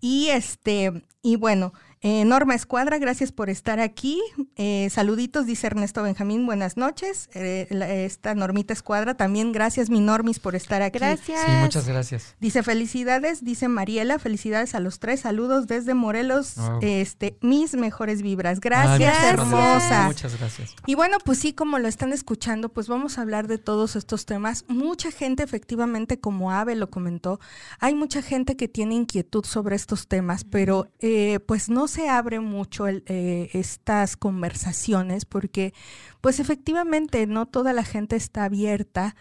Y 0.00 0.28
este, 0.28 1.04
y 1.22 1.36
bueno. 1.36 1.72
Eh, 2.04 2.24
Norma 2.24 2.56
Escuadra, 2.56 2.98
gracias 2.98 3.30
por 3.30 3.48
estar 3.48 3.78
aquí. 3.78 4.20
Eh, 4.56 4.88
saluditos, 4.90 5.46
dice 5.46 5.68
Ernesto 5.68 6.02
Benjamín, 6.02 6.44
buenas 6.46 6.76
noches. 6.76 7.30
Eh, 7.32 7.68
esta 8.04 8.34
Normita 8.34 8.72
Escuadra, 8.72 9.14
también 9.14 9.52
gracias, 9.52 9.88
mi 9.88 10.00
Normis, 10.00 10.40
por 10.40 10.56
estar 10.56 10.82
aquí. 10.82 10.98
Gracias. 10.98 11.40
Sí, 11.46 11.52
muchas 11.60 11.86
gracias. 11.86 12.34
Dice 12.40 12.64
felicidades, 12.64 13.44
dice 13.44 13.68
Mariela, 13.68 14.18
felicidades 14.18 14.74
a 14.74 14.80
los 14.80 14.98
tres, 14.98 15.20
saludos 15.20 15.68
desde 15.68 15.94
Morelos, 15.94 16.56
este, 16.80 17.38
mis 17.40 17.74
mejores 17.74 18.20
vibras. 18.20 18.58
Gracias, 18.58 19.22
hermosa. 19.22 20.06
Muchas 20.08 20.36
gracias. 20.36 20.74
Y 20.86 20.96
bueno, 20.96 21.18
pues 21.24 21.38
sí, 21.38 21.52
como 21.52 21.78
lo 21.78 21.86
están 21.86 22.12
escuchando, 22.12 22.68
pues 22.70 22.88
vamos 22.88 23.16
a 23.16 23.20
hablar 23.20 23.46
de 23.46 23.58
todos 23.58 23.94
estos 23.94 24.26
temas. 24.26 24.64
Mucha 24.66 25.12
gente, 25.12 25.44
efectivamente, 25.44 26.18
como 26.18 26.50
Ave 26.50 26.74
lo 26.74 26.90
comentó, 26.90 27.38
hay 27.78 27.94
mucha 27.94 28.22
gente 28.22 28.56
que 28.56 28.66
tiene 28.66 28.96
inquietud 28.96 29.44
sobre 29.44 29.76
estos 29.76 30.08
temas, 30.08 30.42
pero 30.42 30.88
pues 31.46 31.68
no 31.68 31.86
se 31.92 32.08
abre 32.08 32.40
mucho 32.40 32.88
eh, 32.88 33.50
estas 33.52 34.16
conversaciones 34.16 35.24
porque 35.24 35.74
pues 36.20 36.40
efectivamente 36.40 37.26
no 37.26 37.46
toda 37.46 37.72
la 37.72 37.84
gente 37.84 38.16
está 38.16 38.44
abierta 38.44 39.14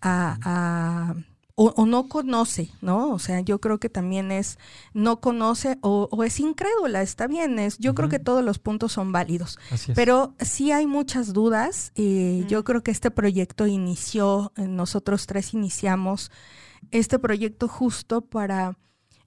a, 0.00 1.14
o, 1.60 1.86
no 1.86 2.08
conoce, 2.08 2.70
¿no? 2.80 3.10
O 3.10 3.18
sea, 3.18 3.40
yo 3.40 3.60
creo 3.60 3.78
que 3.80 3.88
también 3.88 4.30
es 4.30 4.58
no 4.94 5.20
conoce 5.20 5.78
o, 5.80 6.08
es 6.22 6.38
incrédula, 6.38 7.02
está 7.02 7.26
bien, 7.26 7.58
es, 7.58 7.78
yo 7.78 7.96
creo 7.96 8.08
que 8.08 8.20
todos 8.20 8.44
los 8.44 8.60
puntos 8.60 8.92
son 8.92 9.10
válidos, 9.10 9.58
pero 9.96 10.34
sí 10.38 10.70
hay 10.70 10.86
muchas 10.86 11.32
dudas 11.32 11.90
y 11.96 12.46
yo 12.46 12.62
creo 12.62 12.84
que 12.84 12.92
este 12.92 13.10
proyecto 13.10 13.66
inició, 13.66 14.52
nosotros 14.56 15.26
tres 15.26 15.52
iniciamos 15.52 16.30
este 16.92 17.18
proyecto 17.18 17.66
justo 17.66 18.20
para 18.20 18.76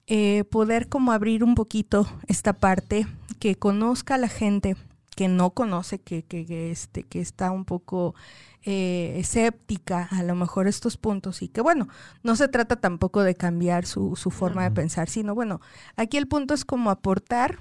eh, 0.06 0.44
poder 0.44 0.88
como 0.88 1.12
abrir 1.12 1.44
un 1.44 1.54
poquito 1.54 2.06
esta 2.26 2.52
parte, 2.52 3.06
que 3.38 3.56
conozca 3.56 4.14
a 4.14 4.18
la 4.18 4.28
gente 4.28 4.76
que 5.16 5.28
no 5.28 5.50
conoce, 5.50 6.00
que, 6.00 6.22
que, 6.24 6.70
este, 6.70 7.02
que 7.02 7.20
está 7.20 7.50
un 7.50 7.64
poco 7.64 8.14
eh, 8.62 9.14
escéptica 9.18 10.08
a 10.10 10.22
lo 10.22 10.34
mejor 10.34 10.68
estos 10.68 10.96
puntos 10.96 11.42
y 11.42 11.48
que 11.48 11.60
bueno, 11.60 11.88
no 12.22 12.36
se 12.36 12.48
trata 12.48 12.76
tampoco 12.76 13.22
de 13.22 13.34
cambiar 13.34 13.84
su, 13.86 14.16
su 14.16 14.30
forma 14.30 14.64
de 14.64 14.70
pensar, 14.70 15.08
sino 15.08 15.34
bueno, 15.34 15.60
aquí 15.96 16.16
el 16.16 16.28
punto 16.28 16.54
es 16.54 16.64
como 16.64 16.90
aportar 16.90 17.58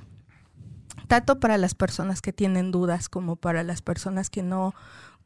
tanto 1.07 1.39
para 1.39 1.57
las 1.57 1.75
personas 1.75 2.21
que 2.21 2.31
tienen 2.31 2.71
dudas 2.71 3.09
como 3.09 3.35
para 3.35 3.63
las 3.63 3.81
personas 3.81 4.29
que 4.29 4.43
no 4.43 4.73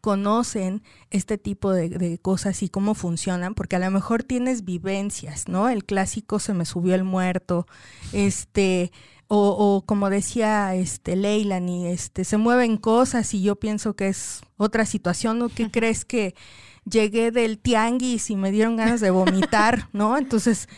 conocen 0.05 0.83
este 1.09 1.39
tipo 1.39 1.71
de, 1.71 2.19
cosas 2.21 2.61
y 2.61 2.69
cómo 2.69 2.93
funcionan, 2.93 3.55
porque 3.55 3.75
a 3.75 3.79
lo 3.79 3.89
mejor 3.89 4.21
tienes 4.21 4.63
vivencias, 4.63 5.47
¿no? 5.47 5.67
El 5.67 5.83
clásico 5.83 6.37
se 6.37 6.53
me 6.53 6.65
subió 6.65 6.93
el 6.93 7.03
muerto, 7.03 7.65
este, 8.13 8.91
o, 9.27 9.83
como 9.83 10.11
decía 10.11 10.75
este 10.75 11.15
Leilani, 11.15 11.87
este, 11.87 12.23
se 12.23 12.37
mueven 12.37 12.77
cosas 12.77 13.33
y 13.33 13.41
yo 13.41 13.55
pienso 13.55 13.95
que 13.95 14.09
es 14.09 14.41
otra 14.57 14.85
situación, 14.85 15.39
¿no? 15.39 15.49
¿Qué 15.49 15.71
crees 15.71 16.05
que 16.05 16.35
llegué 16.87 17.31
del 17.31 17.57
tianguis 17.57 18.29
y 18.29 18.35
me 18.35 18.51
dieron 18.51 18.75
ganas 18.75 19.01
de 19.01 19.09
vomitar, 19.09 19.89
¿no? 19.91 20.19
Entonces, 20.19 20.69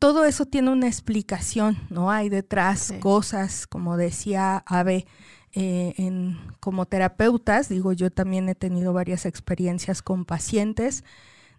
todo 0.00 0.24
eso 0.24 0.46
tiene 0.46 0.70
una 0.70 0.88
explicación, 0.88 1.78
¿no? 1.90 2.10
Hay 2.10 2.28
detrás 2.28 2.92
cosas, 2.98 3.68
como 3.68 3.96
decía 3.96 4.64
Ave, 4.66 5.06
eh, 5.54 5.94
en, 5.98 6.36
como 6.58 6.86
terapeutas, 6.86 7.68
digo, 7.68 7.92
yo 7.92 8.10
también 8.10 8.48
he 8.48 8.56
tenido 8.56 8.92
varias 8.92 9.24
experiencias 9.24 10.02
con 10.02 10.24
pacientes, 10.24 11.04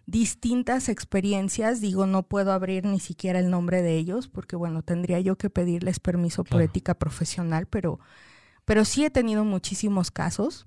distintas 0.04 0.88
experiencias, 0.90 1.80
digo, 1.80 2.06
no 2.06 2.22
puedo 2.22 2.52
abrir 2.52 2.84
ni 2.84 3.00
siquiera 3.00 3.38
el 3.38 3.50
nombre 3.50 3.80
de 3.80 3.96
ellos, 3.96 4.28
porque 4.28 4.54
bueno, 4.54 4.82
tendría 4.82 5.18
yo 5.20 5.36
que 5.36 5.48
pedirles 5.48 5.98
permiso 5.98 6.44
por 6.44 6.60
ética 6.60 6.94
profesional, 6.94 7.66
pero, 7.66 7.98
pero 8.66 8.84
sí 8.84 9.04
he 9.04 9.10
tenido 9.10 9.44
muchísimos 9.44 10.10
casos 10.10 10.66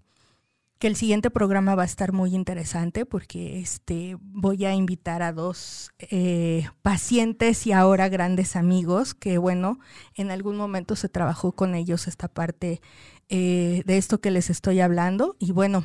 que 0.79 0.87
el 0.87 0.95
siguiente 0.95 1.29
programa 1.29 1.75
va 1.75 1.83
a 1.83 1.85
estar 1.85 2.13
muy 2.13 2.33
interesante 2.33 3.05
porque 3.05 3.59
este, 3.59 4.17
voy 4.21 4.63
a 4.63 4.73
invitar 4.73 5.21
a 5.21 5.33
dos 5.33 5.91
eh, 5.99 6.69
pacientes 6.81 7.67
y 7.67 7.73
ahora 7.73 8.07
grandes 8.07 8.55
amigos 8.55 9.13
que, 9.13 9.37
bueno, 9.37 9.79
en 10.15 10.31
algún 10.31 10.55
momento 10.55 10.95
se 10.95 11.09
trabajó 11.09 11.51
con 11.51 11.75
ellos 11.75 12.07
esta 12.07 12.29
parte 12.29 12.81
eh, 13.29 13.83
de 13.85 13.97
esto 13.97 14.19
que 14.19 14.31
les 14.31 14.49
estoy 14.49 14.79
hablando. 14.79 15.35
Y 15.39 15.51
bueno, 15.51 15.83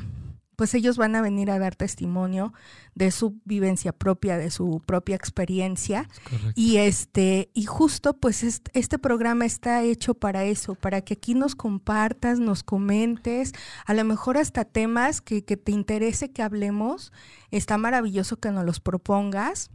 pues 0.57 0.75
ellos 0.75 0.97
van 0.97 1.17
a 1.17 1.23
venir 1.23 1.51
a 1.51 1.59
dar 1.59 1.75
testimonio 1.75 2.53
de 2.95 3.11
su 3.11 3.41
vivencia 3.45 3.93
propia, 3.93 4.39
de 4.39 4.51
su 4.51 4.83
propia 4.87 5.17
experiencia. 5.17 6.09
Y 6.55 6.77
este, 6.77 7.51
y 7.55 7.65
justo 7.65 8.15
pues 8.15 8.43
este, 8.43 8.99
programa 8.99 9.45
está 9.45 9.83
hecho 9.83 10.15
para 10.15 10.45
eso, 10.45 10.75
para 10.75 11.01
que 11.03 11.15
aquí 11.15 11.35
nos 11.35 11.55
compartas, 11.55 12.39
nos 12.39 12.63
comentes, 12.63 13.53
a 13.87 13.95
lo 13.95 14.05
mejor 14.05 14.39
hasta 14.39 14.65
temas 14.65 15.21
que, 15.21 15.45
que 15.45 15.57
te 15.57 15.73
interese 15.73 16.31
que 16.31 16.43
hablemos. 16.43 17.13
Está 17.51 17.79
maravilloso 17.79 18.37
que 18.37 18.51
nos 18.51 18.65
los 18.65 18.81
propongas. 18.81 19.71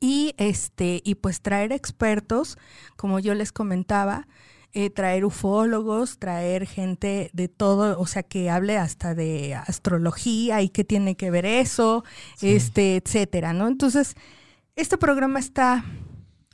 Y 0.00 0.34
este, 0.36 1.00
y 1.04 1.14
pues 1.14 1.40
traer 1.40 1.72
expertos, 1.72 2.58
como 2.96 3.20
yo 3.20 3.32
les 3.32 3.52
comentaba, 3.52 4.26
eh, 4.76 4.90
traer 4.90 5.24
ufólogos, 5.24 6.18
traer 6.18 6.66
gente 6.66 7.30
de 7.32 7.46
todo, 7.46 7.96
o 8.00 8.06
sea, 8.06 8.24
que 8.24 8.50
hable 8.50 8.76
hasta 8.76 9.14
de 9.14 9.54
astrología 9.54 10.62
y 10.62 10.68
qué 10.68 10.82
tiene 10.82 11.16
que 11.16 11.30
ver 11.30 11.46
eso, 11.46 12.04
este, 12.42 12.96
etcétera, 12.96 13.52
¿no? 13.52 13.68
Entonces, 13.68 14.16
este 14.74 14.98
programa 14.98 15.38
está 15.38 15.84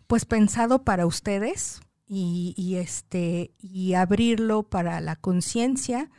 pues 0.06 0.26
pensado 0.26 0.84
para 0.84 1.06
ustedes 1.06 1.80
y, 2.06 2.52
y 2.58 2.74
este 2.74 3.52
y 3.58 3.94
abrirlo 3.94 4.64
para 4.64 5.00
la 5.00 5.16
conciencia, 5.16 6.10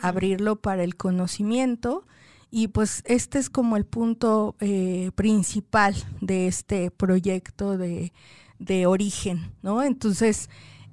abrirlo 0.00 0.56
para 0.56 0.84
el 0.84 0.96
conocimiento 0.96 2.06
y 2.50 2.68
pues 2.68 3.02
este 3.06 3.38
es 3.38 3.48
como 3.48 3.78
el 3.78 3.86
punto 3.86 4.54
eh, 4.60 5.12
principal 5.14 5.94
de 6.20 6.46
este 6.46 6.90
proyecto 6.90 7.78
de, 7.78 8.12
de 8.58 8.86
origen, 8.86 9.52
¿no? 9.62 9.82
Entonces, 9.82 10.50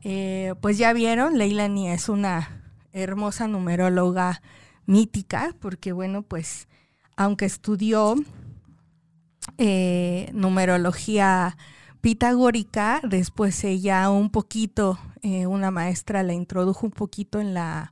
eh, 0.08 0.54
pues 0.62 0.78
ya 0.78 0.94
vieron, 0.94 1.40
Leilani 1.40 1.90
es 1.90 2.10
una 2.10 2.62
hermosa 2.94 3.48
numeróloga 3.48 4.44
mítica, 4.86 5.56
porque 5.60 5.94
bueno, 5.94 6.22
pues 6.22 6.68
aunque 7.16 7.46
estudió 7.46 8.14
eh, 9.58 10.30
numerología 10.32 11.58
pitagórica, 12.02 13.02
después 13.02 13.64
ella 13.64 14.12
un 14.12 14.30
poquito, 14.30 15.00
eh, 15.24 15.48
una 15.48 15.72
maestra 15.72 16.22
la 16.22 16.34
introdujo 16.34 16.86
un 16.86 16.92
poquito 16.92 17.42
en 17.42 17.56
la, 17.56 17.92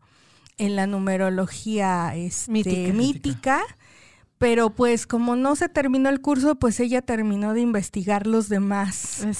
en 0.59 0.75
la 0.75 0.85
numerología 0.85 2.15
este, 2.15 2.93
mítica 2.93 3.63
pero 4.43 4.71
pues 4.71 5.07
como 5.07 5.37
no 5.37 5.55
se 5.55 5.69
terminó 5.69 6.09
el 6.09 6.19
curso, 6.19 6.55
pues 6.55 6.81
ella 6.81 7.01
terminó 7.01 7.53
de 7.53 7.61
investigar 7.61 8.27
los 8.27 8.49
demás 8.49 9.25
ah, 9.25 9.31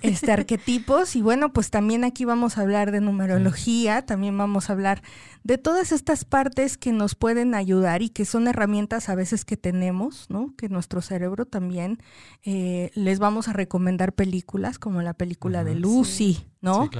este, 0.00 0.30
arquetipos. 0.30 1.16
Y 1.16 1.22
bueno, 1.22 1.52
pues 1.52 1.70
también 1.70 2.04
aquí 2.04 2.24
vamos 2.24 2.56
a 2.56 2.60
hablar 2.60 2.92
de 2.92 3.00
numerología, 3.00 4.06
también 4.06 4.38
vamos 4.38 4.70
a 4.70 4.74
hablar 4.74 5.02
de 5.42 5.58
todas 5.58 5.90
estas 5.90 6.24
partes 6.24 6.78
que 6.78 6.92
nos 6.92 7.16
pueden 7.16 7.52
ayudar 7.56 8.02
y 8.02 8.10
que 8.10 8.24
son 8.24 8.46
herramientas 8.46 9.08
a 9.08 9.16
veces 9.16 9.44
que 9.44 9.56
tenemos, 9.56 10.26
¿no? 10.28 10.54
Que 10.56 10.68
nuestro 10.68 11.02
cerebro 11.02 11.46
también 11.46 11.98
eh, 12.44 12.92
les 12.94 13.18
vamos 13.18 13.48
a 13.48 13.54
recomendar 13.54 14.12
películas 14.12 14.78
como 14.78 15.02
la 15.02 15.14
película 15.14 15.64
de 15.64 15.74
Lucy, 15.74 16.46
¿no? 16.60 16.90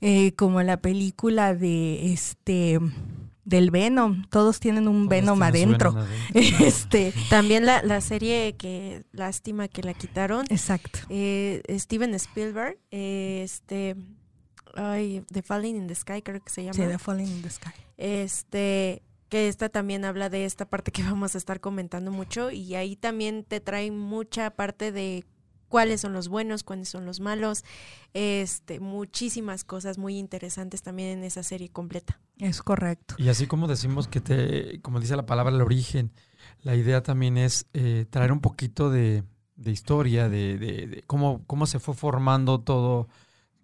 Eh, 0.00 0.32
como 0.34 0.64
la 0.64 0.78
película 0.78 1.54
de 1.54 2.12
este 2.12 2.80
del 3.44 3.70
Venom, 3.70 4.24
todos 4.30 4.60
tienen 4.60 4.88
un 4.88 5.08
Venom 5.08 5.42
adentro. 5.42 5.94
este, 6.34 7.12
también 7.28 7.66
la, 7.66 7.82
la, 7.82 8.00
serie 8.00 8.54
que 8.56 9.04
lástima 9.12 9.68
que 9.68 9.82
la 9.82 9.94
quitaron. 9.94 10.46
Exacto. 10.48 11.00
Eh, 11.08 11.62
Steven 11.78 12.14
Spielberg, 12.14 12.78
este, 12.90 13.96
ay, 14.74 15.24
The 15.30 15.42
Falling 15.42 15.76
in 15.76 15.86
the 15.86 15.94
Sky 15.94 16.22
creo 16.22 16.42
que 16.42 16.50
se 16.50 16.62
llama. 16.62 16.74
Sí, 16.74 16.82
The 16.82 16.98
Falling 16.98 17.28
in 17.28 17.42
the 17.42 17.50
Sky. 17.50 17.70
Este, 17.96 19.02
que 19.28 19.48
esta 19.48 19.68
también 19.68 20.04
habla 20.04 20.28
de 20.30 20.44
esta 20.44 20.64
parte 20.64 20.92
que 20.92 21.02
vamos 21.02 21.34
a 21.34 21.38
estar 21.38 21.60
comentando 21.60 22.10
mucho 22.10 22.50
y 22.50 22.74
ahí 22.74 22.96
también 22.96 23.44
te 23.44 23.60
trae 23.60 23.90
mucha 23.90 24.50
parte 24.50 24.92
de 24.92 25.24
cuáles 25.68 26.00
son 26.00 26.12
los 26.12 26.28
buenos, 26.28 26.62
cuáles 26.62 26.88
son 26.88 27.04
los 27.04 27.20
malos, 27.20 27.64
este, 28.12 28.80
muchísimas 28.80 29.64
cosas 29.64 29.98
muy 29.98 30.18
interesantes 30.18 30.82
también 30.82 31.18
en 31.18 31.24
esa 31.24 31.42
serie 31.42 31.68
completa. 31.68 32.20
Es 32.38 32.62
correcto. 32.62 33.14
Y 33.18 33.28
así 33.28 33.46
como 33.46 33.68
decimos 33.68 34.08
que 34.08 34.20
te, 34.20 34.80
como 34.82 35.00
dice 35.00 35.16
la 35.16 35.26
palabra, 35.26 35.54
el 35.54 35.60
origen, 35.60 36.12
la 36.62 36.74
idea 36.74 37.02
también 37.02 37.36
es 37.36 37.66
eh, 37.74 38.06
traer 38.10 38.32
un 38.32 38.40
poquito 38.40 38.90
de, 38.90 39.24
historia, 39.64 40.28
de, 40.28 41.04
cómo, 41.06 41.44
cómo 41.46 41.66
se 41.66 41.78
fue 41.78 41.94
formando 41.94 42.60
todo 42.60 43.08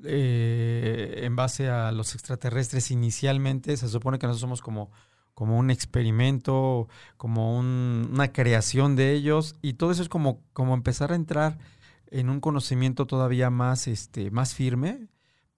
eh, 0.04 1.20
en 1.22 1.36
base 1.36 1.68
a 1.68 1.92
los 1.92 2.14
extraterrestres 2.14 2.90
inicialmente. 2.90 3.76
Se 3.76 3.88
supone 3.88 4.18
que 4.18 4.26
nosotros 4.26 4.40
somos 4.40 4.62
como 4.62 4.90
como 5.40 5.56
un 5.56 5.70
experimento, 5.70 6.86
como 7.16 7.58
una 7.58 8.30
creación 8.30 8.94
de 8.94 9.14
ellos, 9.14 9.56
y 9.62 9.72
todo 9.72 9.90
eso 9.90 10.02
es 10.02 10.10
como, 10.10 10.42
como 10.52 10.74
empezar 10.74 11.12
a 11.12 11.14
entrar 11.14 11.56
en 12.10 12.30
un 12.30 12.40
conocimiento 12.40 13.06
todavía 13.06 13.50
más, 13.50 13.86
este, 13.88 14.30
más 14.30 14.54
firme 14.54 15.08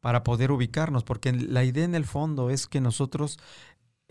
para 0.01 0.25
poder 0.25 0.51
ubicarnos, 0.51 1.05
porque 1.05 1.33
la 1.33 1.65
idea 1.65 1.85
en 1.85 1.95
el 1.95 2.05
fondo 2.05 2.51
es 2.51 2.67
que 2.67 2.81
nosotros 2.81 3.39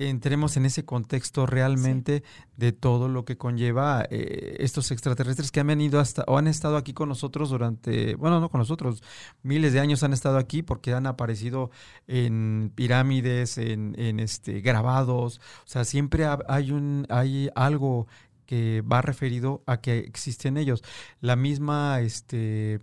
entremos 0.10 0.58
en 0.58 0.66
ese 0.66 0.86
contexto 0.86 1.46
realmente 1.46 2.24
de 2.58 2.72
todo 2.72 3.08
lo 3.08 3.26
que 3.26 3.38
conlleva 3.38 4.06
eh, 4.10 4.58
estos 4.60 4.92
extraterrestres 4.92 5.52
que 5.52 5.60
han 5.60 5.68
venido 5.68 6.00
hasta 6.00 6.24
o 6.28 6.38
han 6.38 6.48
estado 6.48 6.78
aquí 6.78 6.94
con 6.94 7.10
nosotros 7.10 7.50
durante, 7.50 8.16
bueno, 8.16 8.40
no 8.40 8.50
con 8.50 8.60
nosotros, 8.60 9.04
miles 9.44 9.74
de 9.74 9.80
años 9.80 10.04
han 10.04 10.14
estado 10.14 10.38
aquí 10.38 10.64
porque 10.64 10.94
han 10.94 11.06
aparecido 11.06 11.72
en 12.08 12.72
pirámides, 12.74 13.58
en, 13.58 13.96
en 14.00 14.20
este 14.20 14.62
grabados, 14.62 15.40
o 15.66 15.68
sea, 15.68 15.86
siempre 15.86 16.26
hay 16.48 16.72
un 16.72 17.06
hay 17.10 17.50
algo 17.56 18.08
que 18.52 18.82
va 18.82 19.02
referido 19.02 19.64
a 19.66 19.80
que 19.80 20.00
existen 20.00 20.58
ellos. 20.58 20.84
La 21.22 21.38
misma 21.38 22.02
este 22.02 22.82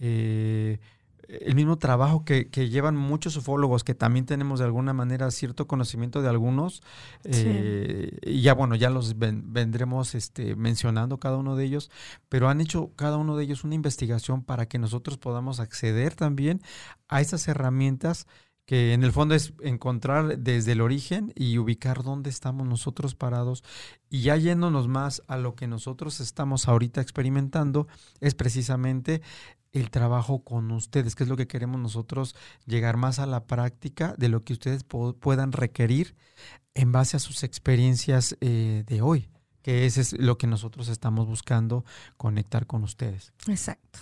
eh, 0.00 0.80
el 1.28 1.54
mismo 1.54 1.78
trabajo 1.78 2.24
que, 2.24 2.48
llevan 2.68 2.96
muchos 2.96 3.36
ufólogos, 3.36 3.84
que 3.84 3.94
también 3.94 4.26
tenemos 4.26 4.58
de 4.58 4.64
alguna 4.64 4.92
manera 4.92 5.30
cierto 5.30 5.68
conocimiento 5.68 6.22
de 6.22 6.28
algunos, 6.28 6.82
eh, 7.22 8.18
y 8.22 8.42
ya 8.42 8.54
bueno, 8.54 8.74
ya 8.74 8.90
los 8.90 9.16
vendremos 9.16 10.16
este, 10.16 10.56
mencionando 10.56 11.18
cada 11.18 11.36
uno 11.36 11.54
de 11.54 11.66
ellos, 11.66 11.88
pero 12.28 12.48
han 12.48 12.60
hecho 12.60 12.90
cada 12.96 13.16
uno 13.16 13.36
de 13.36 13.44
ellos 13.44 13.62
una 13.62 13.76
investigación 13.76 14.42
para 14.42 14.66
que 14.66 14.80
nosotros 14.80 15.18
podamos 15.18 15.60
acceder 15.60 16.16
también 16.16 16.62
a 17.08 17.20
esas 17.20 17.46
herramientas 17.46 18.26
que 18.66 18.92
en 18.92 19.04
el 19.04 19.12
fondo 19.12 19.34
es 19.34 19.54
encontrar 19.62 20.38
desde 20.38 20.72
el 20.72 20.80
origen 20.80 21.32
y 21.36 21.56
ubicar 21.58 22.02
dónde 22.02 22.30
estamos 22.30 22.66
nosotros 22.66 23.14
parados. 23.14 23.62
Y 24.10 24.22
ya 24.22 24.36
yéndonos 24.36 24.88
más 24.88 25.22
a 25.28 25.36
lo 25.36 25.54
que 25.54 25.68
nosotros 25.68 26.20
estamos 26.20 26.68
ahorita 26.68 27.00
experimentando 27.00 27.86
es 28.20 28.34
precisamente 28.34 29.22
el 29.72 29.90
trabajo 29.90 30.42
con 30.42 30.70
ustedes, 30.72 31.14
que 31.14 31.22
es 31.24 31.28
lo 31.28 31.36
que 31.36 31.46
queremos 31.46 31.80
nosotros, 31.80 32.34
llegar 32.66 32.96
más 32.96 33.18
a 33.18 33.26
la 33.26 33.44
práctica 33.44 34.14
de 34.18 34.28
lo 34.28 34.42
que 34.42 34.54
ustedes 34.54 34.84
puedan 34.84 35.52
requerir 35.52 36.16
en 36.74 36.92
base 36.92 37.16
a 37.16 37.20
sus 37.20 37.44
experiencias 37.44 38.36
eh, 38.40 38.84
de 38.86 39.02
hoy, 39.02 39.28
que 39.66 39.84
ese 39.84 40.00
es 40.00 40.12
lo 40.12 40.38
que 40.38 40.46
nosotros 40.46 40.86
estamos 40.86 41.26
buscando 41.26 41.84
conectar 42.16 42.68
con 42.68 42.84
ustedes. 42.84 43.32
Exacto 43.48 43.98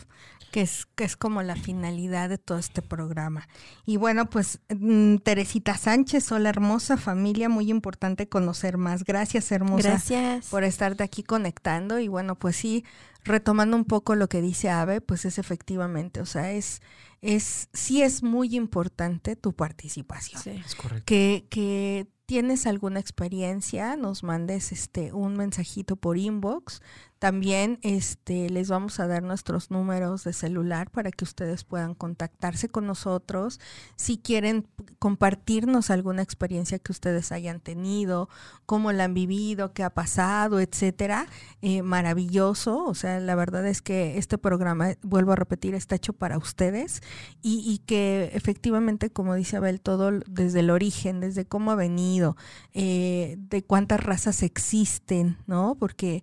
que 0.50 0.60
es, 0.60 0.86
que 0.94 1.04
es 1.04 1.16
como 1.16 1.42
la 1.42 1.56
finalidad 1.56 2.28
de 2.28 2.38
todo 2.38 2.58
este 2.58 2.80
programa. 2.80 3.48
Y 3.86 3.96
bueno, 3.96 4.30
pues 4.30 4.60
mm, 4.68 5.16
Teresita 5.16 5.76
Sánchez, 5.76 6.30
hola 6.30 6.50
hermosa 6.50 6.96
familia, 6.96 7.48
muy 7.48 7.70
importante 7.70 8.28
conocer 8.28 8.76
más. 8.76 9.02
Gracias 9.02 9.50
hermosa 9.50 9.88
Gracias. 9.88 10.50
por 10.50 10.62
estarte 10.62 11.02
aquí 11.02 11.24
conectando. 11.24 11.98
Y 11.98 12.06
bueno, 12.06 12.36
pues 12.36 12.54
sí, 12.54 12.84
retomando 13.24 13.76
un 13.76 13.84
poco 13.84 14.14
lo 14.14 14.28
que 14.28 14.42
dice 14.42 14.70
Ave, 14.70 15.00
pues 15.00 15.24
es 15.24 15.38
efectivamente, 15.38 16.20
o 16.20 16.26
sea, 16.26 16.52
es, 16.52 16.82
es, 17.20 17.68
sí 17.72 18.02
es 18.02 18.22
muy 18.22 18.54
importante 18.54 19.34
tu 19.34 19.54
participación. 19.54 20.40
Sí, 20.40 20.62
es 20.64 20.76
correcto. 20.76 21.04
Que, 21.04 21.48
que 21.50 22.06
tienes 22.26 22.66
alguna 22.66 23.00
experiencia, 23.00 23.96
nos 23.96 24.22
mandes 24.22 24.72
este 24.72 25.12
un 25.12 25.36
mensajito 25.36 25.96
por 25.96 26.18
inbox 26.18 26.80
también 27.24 27.78
este, 27.80 28.50
les 28.50 28.68
vamos 28.68 29.00
a 29.00 29.06
dar 29.06 29.22
nuestros 29.22 29.70
números 29.70 30.24
de 30.24 30.34
celular 30.34 30.90
para 30.90 31.10
que 31.10 31.24
ustedes 31.24 31.64
puedan 31.64 31.94
contactarse 31.94 32.68
con 32.68 32.86
nosotros. 32.86 33.60
Si 33.96 34.18
quieren 34.18 34.68
compartirnos 34.98 35.88
alguna 35.88 36.20
experiencia 36.20 36.78
que 36.78 36.92
ustedes 36.92 37.32
hayan 37.32 37.60
tenido, 37.60 38.28
cómo 38.66 38.92
la 38.92 39.04
han 39.04 39.14
vivido, 39.14 39.72
qué 39.72 39.84
ha 39.84 39.88
pasado, 39.88 40.60
etcétera, 40.60 41.26
eh, 41.62 41.80
maravilloso. 41.80 42.84
O 42.84 42.94
sea, 42.94 43.18
la 43.20 43.34
verdad 43.36 43.66
es 43.66 43.80
que 43.80 44.18
este 44.18 44.36
programa, 44.36 44.90
vuelvo 45.00 45.32
a 45.32 45.36
repetir, 45.36 45.74
está 45.74 45.94
hecho 45.94 46.12
para 46.12 46.36
ustedes 46.36 47.00
y, 47.40 47.62
y 47.66 47.78
que 47.86 48.32
efectivamente, 48.34 49.08
como 49.08 49.34
dice 49.34 49.56
Abel, 49.56 49.80
todo 49.80 50.10
desde 50.26 50.60
el 50.60 50.68
origen, 50.68 51.20
desde 51.20 51.46
cómo 51.46 51.70
ha 51.70 51.74
venido, 51.74 52.36
eh, 52.74 53.36
de 53.38 53.62
cuántas 53.64 54.04
razas 54.04 54.42
existen, 54.42 55.38
¿no? 55.46 55.74
Porque 55.80 56.22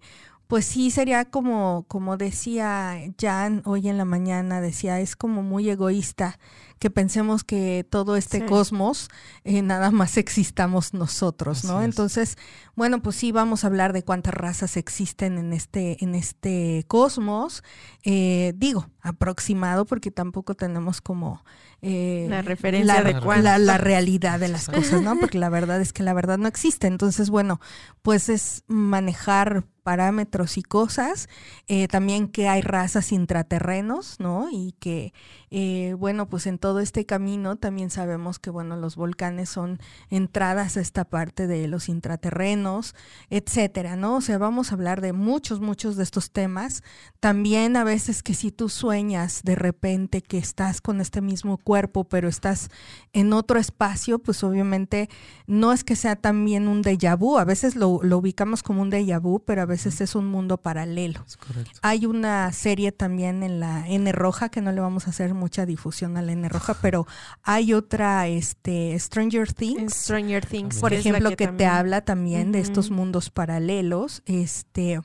pues 0.52 0.66
sí 0.66 0.92
sería 0.92 1.24
como, 1.24 1.86
como 1.88 2.18
decía 2.18 2.98
Jan 3.18 3.62
hoy 3.64 3.88
en 3.88 3.98
la 3.98 4.04
mañana, 4.04 4.60
decía, 4.60 5.00
es 5.00 5.16
como 5.16 5.44
muy 5.44 5.70
egoísta 5.70 6.40
que 6.78 6.90
pensemos 6.90 7.46
que 7.46 7.86
todo 7.90 8.18
este 8.18 8.46
cosmos 8.46 9.08
eh, 9.46 9.62
nada 9.62 9.92
más 9.92 10.18
existamos 10.18 10.94
nosotros, 10.94 11.64
¿no? 11.64 11.84
Entonces, 11.84 12.38
bueno, 12.76 13.02
pues 13.02 13.16
sí 13.16 13.32
vamos 13.32 13.64
a 13.64 13.68
hablar 13.68 13.94
de 13.94 14.04
cuántas 14.04 14.34
razas 14.34 14.76
existen 14.76 15.38
en 15.38 15.54
este, 15.54 16.04
en 16.04 16.16
este 16.16 16.84
cosmos. 16.90 17.64
Eh, 18.04 18.52
digo, 18.58 18.90
aproximado, 19.00 19.86
porque 19.86 20.12
tampoco 20.12 20.56
tenemos 20.56 21.00
como 21.00 21.46
eh, 21.82 22.26
la 22.30 22.42
referencia 22.42 23.02
de 23.04 23.14
la, 23.14 23.58
la, 23.58 23.78
realidad 23.78 24.40
de 24.40 24.50
las 24.50 24.68
cosas, 24.68 25.02
¿no? 25.02 25.16
Porque 25.20 25.38
la 25.38 25.50
verdad 25.50 25.80
es 25.80 25.94
que 25.94 26.04
la 26.04 26.14
verdad 26.14 26.38
no 26.38 26.48
existe. 26.48 26.88
Entonces, 26.88 27.30
bueno, 27.30 27.62
pues 28.02 28.28
es 28.28 28.64
manejar 28.68 29.66
parámetros 29.84 30.58
y 30.58 30.64
cosas. 30.64 31.28
también 31.90 32.28
que 32.28 32.48
hay 32.48 32.62
razas 32.62 33.12
intraterrenos, 33.12 34.20
¿no? 34.20 34.48
Y 34.52 34.74
que, 34.80 35.14
bueno, 35.98 36.28
pues 36.28 36.48
en 36.48 36.58
todo 36.58 36.80
este 36.80 37.06
camino 37.06 37.56
también 37.56 37.90
sabemos 37.90 38.40
que, 38.40 38.50
bueno, 38.50 38.76
los 38.78 38.96
volcanes 38.96 39.50
son 39.50 39.80
entradas 40.10 40.78
a 40.78 40.82
esta 40.82 41.06
parte 41.06 41.48
de 41.48 41.68
los 41.68 41.90
intraterrenos, 41.90 42.96
etcétera, 43.30 43.96
¿no? 43.96 44.18
O 44.18 44.22
sea, 44.22 44.38
vamos 44.38 44.72
a 44.72 44.76
hablar 44.76 45.02
de 45.02 45.14
muchos, 45.14 45.60
muchos 45.60 45.96
de 45.96 46.04
estos 46.04 46.32
temas. 46.32 46.84
También 47.20 47.76
a 47.78 47.84
veces 47.84 48.24
que 48.24 48.34
si 48.34 48.52
tú 48.52 48.70
sueñas 48.70 49.42
de 49.44 49.56
repente 49.56 50.22
que 50.22 50.38
estás 50.38 50.82
con 50.82 51.02
este 51.02 51.22
mismo 51.22 51.58
cuerpo, 51.58 52.04
pero 52.04 52.28
estás 52.28 52.70
en 53.14 53.34
otro 53.34 53.60
espacio, 53.60 54.20
pues 54.20 54.44
obviamente 54.44 55.10
no 55.48 55.72
es 55.72 55.84
que 55.84 55.96
sea 55.96 56.16
también 56.16 56.68
un 56.68 56.84
déjà 56.84 57.18
vu, 57.18 57.38
a 57.38 57.46
veces 57.46 57.76
lo, 57.76 57.90
ubicamos 57.90 58.64
como 58.64 58.82
un 58.82 58.92
déjà 58.92 59.20
vu, 59.20 59.40
pero 59.40 59.62
a 59.62 59.66
veces 59.72 60.02
es 60.02 60.14
un 60.14 60.28
mundo 60.28 60.58
paralelo. 60.58 61.26
Hay 61.82 62.06
una 62.06 62.52
serie 62.52 62.92
también 62.92 63.42
en 63.42 63.60
la 63.60 63.88
N 63.88 64.12
roja 64.12 64.50
que 64.50 64.62
no 64.62 64.72
le 64.72 64.82
vamos 64.82 65.08
a 65.08 65.10
hacer 65.10 65.34
mucha 65.34 65.66
difusión 65.66 66.18
a 66.18 66.22
la 66.22 66.34
N 66.34 66.48
roja 66.50 66.76
pero 66.82 67.08
hay 67.44 67.74
otra, 67.74 68.28
este, 68.28 68.98
Stranger 69.00 69.54
Things. 69.54 69.94
Stranger 69.94 70.46
Things. 70.46 70.80
Por 70.80 70.94
ejemplo, 70.94 71.36
que, 71.36 71.48
te 71.48 71.66
habla 71.66 72.02
también 72.02 72.52
de 72.52 72.60
estos 72.60 72.92
mundos 72.92 73.30
paralelos. 73.30 74.22
Este, 74.26 75.02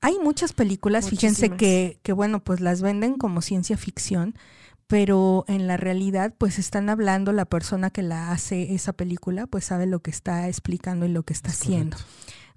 hay 0.00 0.18
muchas 0.22 0.52
películas, 0.52 1.08
fíjense 1.08 1.50
que, 1.50 1.98
que, 2.02 2.12
bueno, 2.12 2.42
pues 2.42 2.60
las 2.60 2.82
venden 2.82 3.16
como 3.16 3.42
ciencia 3.42 3.76
ficción, 3.76 4.34
pero 4.86 5.44
en 5.48 5.66
la 5.66 5.76
realidad, 5.76 6.34
pues 6.36 6.58
están 6.58 6.88
hablando, 6.88 7.32
la 7.32 7.44
persona 7.44 7.90
que 7.90 8.02
la 8.02 8.32
hace 8.32 8.74
esa 8.74 8.92
película, 8.92 9.46
pues 9.46 9.64
sabe 9.64 9.86
lo 9.86 10.00
que 10.00 10.10
está 10.10 10.48
explicando 10.48 11.06
y 11.06 11.10
lo 11.10 11.22
que 11.22 11.32
está 11.32 11.50
haciendo 11.50 11.96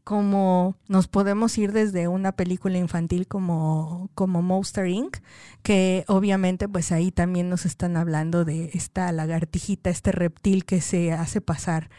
como 0.04 0.76
nos 0.88 1.08
podemos 1.08 1.58
ir 1.58 1.72
desde 1.72 2.08
una 2.08 2.34
película 2.34 2.78
infantil 2.78 3.28
como, 3.28 4.10
como 4.16 4.42
Monster 4.42 4.88
Inc., 4.88 5.18
que 5.62 6.04
obviamente 6.08 6.68
pues 6.68 6.92
ahí 6.92 7.12
también 7.12 7.50
nos 7.50 7.66
están 7.66 7.96
hablando 7.96 8.44
de 8.46 8.72
esta 8.74 9.12
lagartijita, 9.12 9.90
este 9.90 10.12
reptil 10.12 10.66
que 10.66 10.82
se 10.82 11.14
hace 11.14 11.40
pasar 11.42 11.90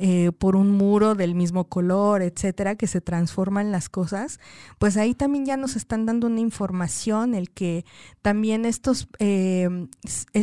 eh, 0.00 0.32
por 0.36 0.56
un 0.56 0.72
muro 0.72 1.14
del 1.14 1.36
mismo 1.36 1.68
color, 1.68 2.22
etcétera, 2.22 2.74
que 2.74 2.88
se 2.88 3.00
transforman 3.00 3.70
las 3.70 3.88
cosas, 3.88 4.40
pues 4.80 4.96
ahí 4.96 5.14
también 5.14 5.46
ya 5.46 5.56
nos 5.56 5.76
están 5.76 6.04
dando 6.04 6.26
una 6.26 6.40
información, 6.40 7.34
el 7.34 7.50
que 7.50 7.84
también 8.20 8.64
estos, 8.64 9.06
eh, 9.20 9.86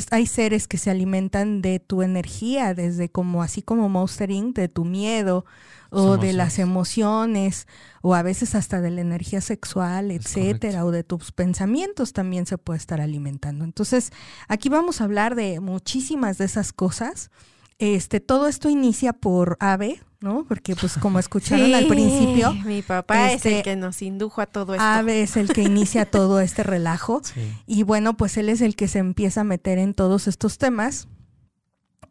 hay 0.09 0.25
seres 0.25 0.69
que 0.69 0.77
se 0.77 0.89
alimentan 0.89 1.61
de 1.61 1.79
tu 1.79 2.01
energía, 2.01 2.73
desde 2.73 3.09
como, 3.09 3.43
así 3.43 3.61
como 3.61 3.89
Monster 3.89 4.31
Inc., 4.31 4.55
de 4.55 4.69
tu 4.69 4.85
miedo, 4.85 5.43
o 5.91 6.17
de 6.17 6.31
las 6.33 6.57
emociones 6.57 7.67
o 8.01 8.15
a 8.15 8.23
veces 8.23 8.55
hasta 8.55 8.81
de 8.81 8.91
la 8.91 9.01
energía 9.01 9.41
sexual, 9.41 10.09
etcétera, 10.09 10.85
o 10.85 10.91
de 10.91 11.03
tus 11.03 11.31
pensamientos 11.31 12.13
también 12.13 12.45
se 12.45 12.57
puede 12.57 12.77
estar 12.77 13.01
alimentando. 13.01 13.65
Entonces, 13.65 14.11
aquí 14.47 14.69
vamos 14.69 15.01
a 15.01 15.03
hablar 15.03 15.35
de 15.35 15.59
muchísimas 15.59 16.37
de 16.37 16.45
esas 16.45 16.71
cosas. 16.73 17.29
Este, 17.77 18.19
todo 18.19 18.47
esto 18.47 18.69
inicia 18.69 19.11
por 19.11 19.57
Ave, 19.59 20.01
¿no? 20.21 20.45
Porque 20.47 20.75
pues 20.75 20.97
como 20.97 21.19
escucharon 21.19 21.73
al 21.75 21.87
principio, 21.87 22.53
mi 22.53 22.81
papá 22.81 23.33
es 23.33 23.45
el 23.45 23.53
este, 23.53 23.63
que 23.63 23.75
nos 23.75 24.01
indujo 24.01 24.39
a 24.39 24.45
todo 24.45 24.75
esto. 24.75 24.85
Ave 24.85 25.23
es 25.23 25.35
el 25.35 25.51
que 25.51 25.63
inicia 25.63 26.05
todo 26.05 26.39
este 26.41 26.63
relajo 26.63 27.21
y 27.67 27.83
bueno, 27.83 28.15
pues 28.15 28.37
él 28.37 28.47
es 28.47 28.61
el 28.61 28.75
que 28.75 28.87
se 28.87 28.99
empieza 28.99 29.41
a 29.41 29.43
meter 29.43 29.77
en 29.77 29.93
todos 29.93 30.27
estos 30.27 30.57
temas. 30.57 31.07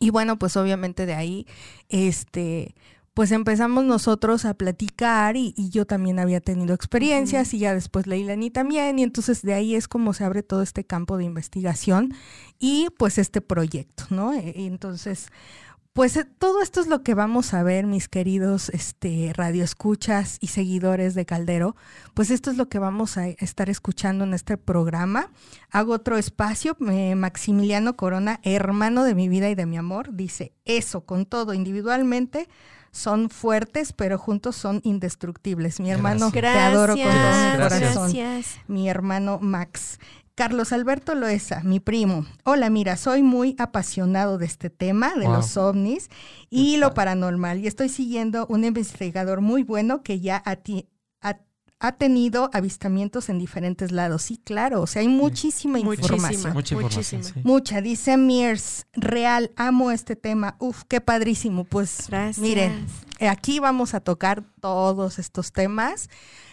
Y 0.03 0.11
bueno, 0.11 0.39
pues 0.39 0.57
obviamente 0.57 1.07
de 1.07 1.15
ahí 1.15 1.47
este 1.89 2.75
pues 3.15 3.33
empezamos 3.33 3.85
nosotros 3.85 4.45
a 4.45 4.55
platicar 4.55 5.37
y, 5.37 5.55
yo 5.71 5.87
también 5.87 6.19
había 6.19 6.41
tenido 6.41 6.75
experiencias 6.75 7.53
y 7.55 7.59
ya 7.59 7.75
después 7.75 8.07
Leilani 8.07 8.51
también 8.51 8.99
y 8.99 9.03
entonces 9.03 9.43
de 9.43 9.55
ahí 9.55 9.75
es 9.75 9.89
como 9.89 10.15
se 10.15 10.25
abre 10.25 10.43
todo 10.43 10.63
este 10.63 10.85
campo 10.85 11.17
de 11.17 11.25
investigación 11.25 12.15
y 12.59 12.89
pues 12.99 13.19
este 13.19 13.41
proyecto, 13.41 14.05
¿no? 14.11 14.33
E, 14.33 14.67
entonces, 14.67 15.29
pues 15.93 16.17
eh, 16.17 16.25
todo 16.25 16.63
esto 16.63 16.81
es 16.81 16.87
lo 16.87 17.03
que 17.03 17.15
vamos 17.15 17.53
a 17.53 17.65
ver, 17.65 17.87
mis 17.87 18.09
queridos 18.09 18.69
este, 18.69 19.33
radioescuchas 19.35 20.39
y 20.41 20.47
seguidores 20.47 21.15
de 21.15 21.27
Caldero. 21.27 21.75
Pues 22.15 22.31
esto 22.31 22.51
es 22.51 22.57
lo 22.57 22.69
que 22.69 22.79
vamos 22.79 23.19
a 23.19 23.27
estar 23.29 23.69
escuchando 23.69 24.25
en 24.25 24.33
este 24.33 24.57
programa. 24.57 25.31
Hago 25.71 25.93
otro 25.93 26.17
espacio. 26.17 26.77
Maximiliano 26.79 27.97
Corona, 27.97 28.41
hermano 28.45 29.03
de 29.03 29.17
mi 29.17 29.29
vida 29.29 29.51
y 29.51 29.57
de 29.57 29.67
mi 29.67 29.77
amor, 29.77 30.15
dice 30.15 30.53
eso 30.65 31.05
con 31.05 31.27
todo 31.27 31.55
individualmente 31.55 32.49
son 32.91 33.31
fuertes, 33.31 33.93
pero 33.93 34.19
juntos 34.19 34.57
son 34.57 34.81
indestructibles. 34.85 35.81
Mi 35.81 35.91
hermano, 35.91 36.31
te 36.31 36.47
adoro 36.47 36.95
con 36.95 37.05
todo 37.05 37.13
mi 37.13 37.63
corazón. 37.63 38.13
Mi 38.67 38.89
hermano 38.89 39.39
Max. 39.41 39.99
Carlos 40.35 40.73
Alberto 40.73 41.15
Loesa, 41.15 41.61
mi 41.65 41.81
primo. 41.81 42.25
Hola, 42.45 42.71
mira, 42.71 42.97
soy 42.97 43.23
muy 43.23 43.55
apasionado 43.59 44.39
de 44.39 44.47
este 44.47 44.71
tema, 44.71 45.15
de 45.15 45.27
los 45.27 45.59
ovnis 45.59 46.09
y 46.49 46.79
lo 46.79 46.95
paranormal. 46.95 47.59
Y 47.59 47.67
estoy 47.67 47.91
siguiendo 47.91 48.47
un 48.47 48.65
investigador 48.65 49.43
muy 49.43 49.65
bueno 49.65 50.03
que 50.03 50.21
ya 50.21 50.43
ha, 50.47 50.57
ha, 51.81 51.93
tenido 51.93 52.51
avistamientos 52.53 53.29
en 53.29 53.39
diferentes 53.39 53.91
lados. 53.91 54.23
Sí, 54.23 54.41
claro, 54.43 54.83
o 54.83 54.87
sea, 54.87 55.01
hay 55.01 55.09
muchísima 55.09 55.79
información. 55.79 56.53
Mucha 56.53 56.75
información. 56.75 57.23
Mucha. 57.43 57.81
Dice 57.81 58.17
Mears, 58.17 58.87
real, 58.93 59.51
amo 59.57 59.91
este 59.91 60.17
tema. 60.17 60.57
Uf, 60.59 60.85
qué 60.89 61.01
padrísimo. 61.01 61.65
Pues 61.65 62.09
miren, 62.39 62.87
aquí 63.21 63.59
vamos 63.59 63.95
a 63.95 64.01
tocar 64.01 64.45
todos 64.61 65.19
estos 65.19 65.53
temas 65.53 66.11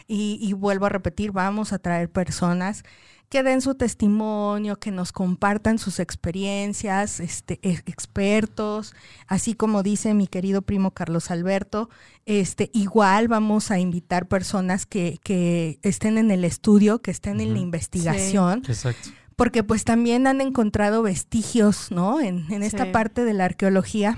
y, 0.07 0.39
y 0.41 0.53
vuelvo 0.53 0.85
a 0.85 0.89
repetir, 0.89 1.31
vamos 1.31 1.73
a 1.73 1.79
traer 1.79 2.09
personas 2.09 2.83
que 3.29 3.43
den 3.43 3.61
su 3.61 3.75
testimonio, 3.75 4.77
que 4.77 4.91
nos 4.91 5.11
compartan 5.11 5.79
sus 5.79 5.99
experiencias, 5.99 7.19
este, 7.19 7.59
expertos, 7.61 8.93
así 9.27 9.53
como 9.53 9.83
dice 9.83 10.13
mi 10.13 10.27
querido 10.27 10.61
primo 10.61 10.91
Carlos 10.91 11.29
Alberto, 11.29 11.89
este, 12.25 12.69
igual 12.73 13.27
vamos 13.27 13.69
a 13.69 13.79
invitar 13.79 14.27
personas 14.27 14.85
que, 14.85 15.19
que 15.23 15.79
estén 15.81 16.17
en 16.17 16.31
el 16.31 16.45
estudio, 16.45 17.01
que 17.01 17.11
estén 17.11 17.41
en 17.41 17.53
la 17.53 17.59
investigación. 17.59 18.63
Exacto. 18.67 19.09
Porque 19.35 19.61
pues 19.61 19.83
también 19.83 20.25
han 20.25 20.41
encontrado 20.41 21.03
vestigios, 21.03 21.91
¿no? 21.91 22.19
En, 22.19 22.51
en 22.51 22.63
esta 22.63 22.91
parte 22.91 23.23
de 23.23 23.33
la 23.33 23.45
arqueología 23.45 24.17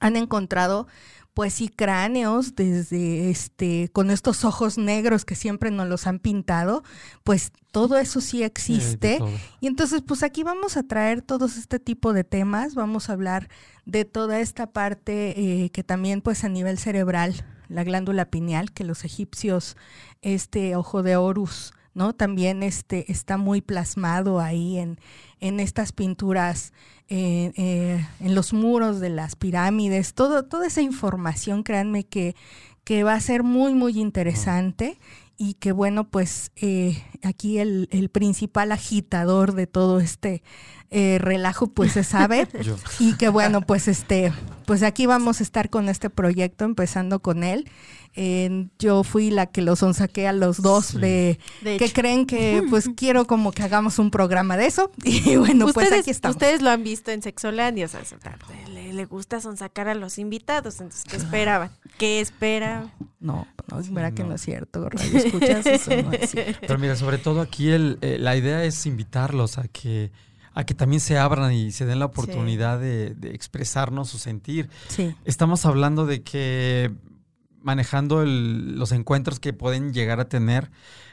han 0.00 0.16
encontrado 0.16 0.86
pues 1.34 1.54
sí, 1.54 1.68
cráneos 1.68 2.54
desde 2.54 3.28
este, 3.28 3.90
con 3.92 4.10
estos 4.10 4.44
ojos 4.44 4.78
negros 4.78 5.24
que 5.24 5.34
siempre 5.34 5.72
nos 5.72 5.88
los 5.88 6.06
han 6.06 6.20
pintado, 6.20 6.84
pues 7.24 7.50
todo 7.72 7.98
eso 7.98 8.20
sí 8.20 8.44
existe. 8.44 9.18
y 9.60 9.66
entonces, 9.66 10.02
pues 10.06 10.22
aquí 10.22 10.44
vamos 10.44 10.76
a 10.76 10.84
traer 10.84 11.22
todos 11.22 11.56
este 11.56 11.80
tipo 11.80 12.12
de 12.12 12.22
temas, 12.22 12.76
vamos 12.76 13.10
a 13.10 13.14
hablar 13.14 13.48
de 13.84 14.04
toda 14.04 14.40
esta 14.40 14.68
parte 14.68 15.34
eh, 15.64 15.70
que 15.70 15.82
también, 15.82 16.22
pues 16.22 16.44
a 16.44 16.48
nivel 16.48 16.78
cerebral, 16.78 17.44
la 17.68 17.82
glándula 17.82 18.26
pineal, 18.26 18.70
que 18.70 18.84
los 18.84 19.04
egipcios, 19.04 19.76
este 20.22 20.76
ojo 20.76 21.02
de 21.02 21.16
Horus, 21.16 21.72
¿no? 21.94 22.12
También 22.12 22.62
este, 22.62 23.10
está 23.10 23.36
muy 23.36 23.60
plasmado 23.60 24.40
ahí 24.40 24.78
en, 24.78 24.98
en 25.40 25.60
estas 25.60 25.92
pinturas, 25.92 26.72
eh, 27.08 27.52
eh, 27.56 28.06
en 28.20 28.34
los 28.34 28.52
muros 28.52 29.00
de 29.00 29.10
las 29.10 29.36
pirámides, 29.36 30.14
todo, 30.14 30.44
toda 30.44 30.66
esa 30.66 30.82
información, 30.82 31.62
créanme 31.62 32.04
que, 32.04 32.34
que 32.82 33.04
va 33.04 33.14
a 33.14 33.20
ser 33.20 33.42
muy, 33.42 33.74
muy 33.74 34.00
interesante 34.00 34.98
y 35.36 35.54
que 35.54 35.72
bueno, 35.72 36.04
pues 36.04 36.50
eh, 36.56 37.02
aquí 37.22 37.58
el, 37.58 37.88
el, 37.90 38.08
principal 38.08 38.72
agitador 38.72 39.54
de 39.54 39.66
todo 39.66 40.00
este 40.00 40.42
relajo 40.90 41.66
pues 41.66 41.90
se 41.90 42.04
sabe 42.04 42.46
y 43.00 43.14
que 43.16 43.28
bueno, 43.28 43.62
pues 43.62 43.88
este, 43.88 44.32
pues 44.64 44.84
aquí 44.84 45.06
vamos 45.06 45.40
a 45.40 45.42
estar 45.42 45.68
con 45.68 45.88
este 45.88 46.08
proyecto, 46.08 46.64
empezando 46.64 47.20
con 47.20 47.42
él 47.42 47.68
yo 48.78 49.02
fui 49.02 49.30
la 49.30 49.46
que 49.46 49.60
los 49.60 49.80
sonsaqué 49.80 50.28
a 50.28 50.32
los 50.32 50.62
dos 50.62 50.94
de, 50.94 51.38
que 51.62 51.92
creen 51.92 52.26
que 52.26 52.62
pues 52.70 52.88
quiero 52.96 53.26
como 53.26 53.50
que 53.50 53.62
hagamos 53.62 53.98
un 53.98 54.10
programa 54.10 54.56
de 54.56 54.66
eso 54.66 54.92
y 55.04 55.36
bueno 55.36 55.66
pues 55.72 55.92
aquí 55.92 56.10
estamos. 56.10 56.36
Ustedes 56.36 56.62
lo 56.62 56.70
han 56.70 56.84
visto 56.84 57.10
en 57.10 57.22
Sexolandia, 57.22 57.86
o 57.86 57.88
sea, 57.88 58.02
le, 58.72 58.92
le 58.92 59.04
gusta 59.04 59.40
sonsacar 59.40 59.88
a 59.88 59.94
los 59.94 60.18
invitados, 60.18 60.80
entonces 60.80 61.04
¿qué 61.04 61.16
esperaban? 61.16 61.70
¿Qué 61.98 62.20
espera? 62.20 62.92
No, 63.20 63.46
no, 63.70 63.80
mira 63.90 64.12
que 64.12 64.22
no 64.22 64.34
es 64.34 64.42
cierto, 64.42 64.88
escuchas 64.92 65.66
eso 65.66 65.90
no 66.02 66.12
es 66.12 66.30
cierto. 66.30 66.58
Pero 66.66 66.78
mira, 66.78 66.94
sobre 66.94 67.18
todo 67.18 67.40
aquí 67.40 67.70
el, 67.70 67.98
eh, 68.00 68.18
la 68.20 68.36
idea 68.36 68.64
es 68.64 68.86
invitarlos 68.86 69.58
a 69.58 69.66
que 69.68 70.12
a 70.56 70.64
que 70.64 70.74
también 70.74 71.00
se 71.00 71.18
abran 71.18 71.52
y 71.52 71.72
se 71.72 71.84
den 71.84 71.98
la 71.98 72.04
oportunidad 72.04 72.78
de, 72.78 73.14
de, 73.14 73.34
expresarnos 73.34 74.08
su 74.08 74.18
sentir. 74.18 74.70
Sí. 74.86 75.12
Estamos 75.24 75.66
hablando 75.66 76.06
de 76.06 76.22
que 76.22 76.92
manejando 77.64 78.24
los 78.24 78.92
encuentros 78.92 79.40
que 79.40 79.54
pueden 79.54 79.92
llegar 79.94 80.20
a 80.20 80.28
tener. 80.28 80.70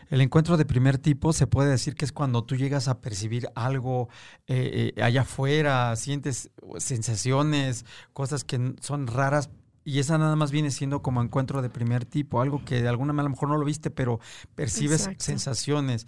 El 0.09 0.19
encuentro 0.19 0.57
de 0.57 0.65
primer 0.65 0.97
tipo 0.97 1.31
se 1.31 1.47
puede 1.47 1.69
decir 1.69 1.95
que 1.95 2.03
es 2.03 2.11
cuando 2.11 2.43
tú 2.43 2.57
llegas 2.57 2.89
a 2.89 2.99
percibir 2.99 3.47
algo 3.55 4.09
eh, 4.47 4.93
eh, 4.95 5.01
allá 5.01 5.21
afuera, 5.21 5.95
sientes 5.95 6.51
sensaciones, 6.77 7.85
cosas 8.11 8.43
que 8.43 8.75
son 8.81 9.07
raras. 9.07 9.49
Y 9.85 9.99
esa 9.99 10.17
nada 10.17 10.35
más 10.35 10.51
viene 10.51 10.69
siendo 10.69 11.01
como 11.01 11.23
encuentro 11.23 11.61
de 11.61 11.69
primer 11.69 12.05
tipo, 12.05 12.41
algo 12.41 12.63
que 12.65 12.81
de 12.81 12.89
alguna 12.89 13.13
manera 13.13 13.27
a 13.27 13.29
lo 13.29 13.35
mejor 13.35 13.49
no 13.49 13.57
lo 13.57 13.65
viste, 13.65 13.89
pero 13.89 14.19
percibes 14.53 15.09
sensaciones. 15.17 16.05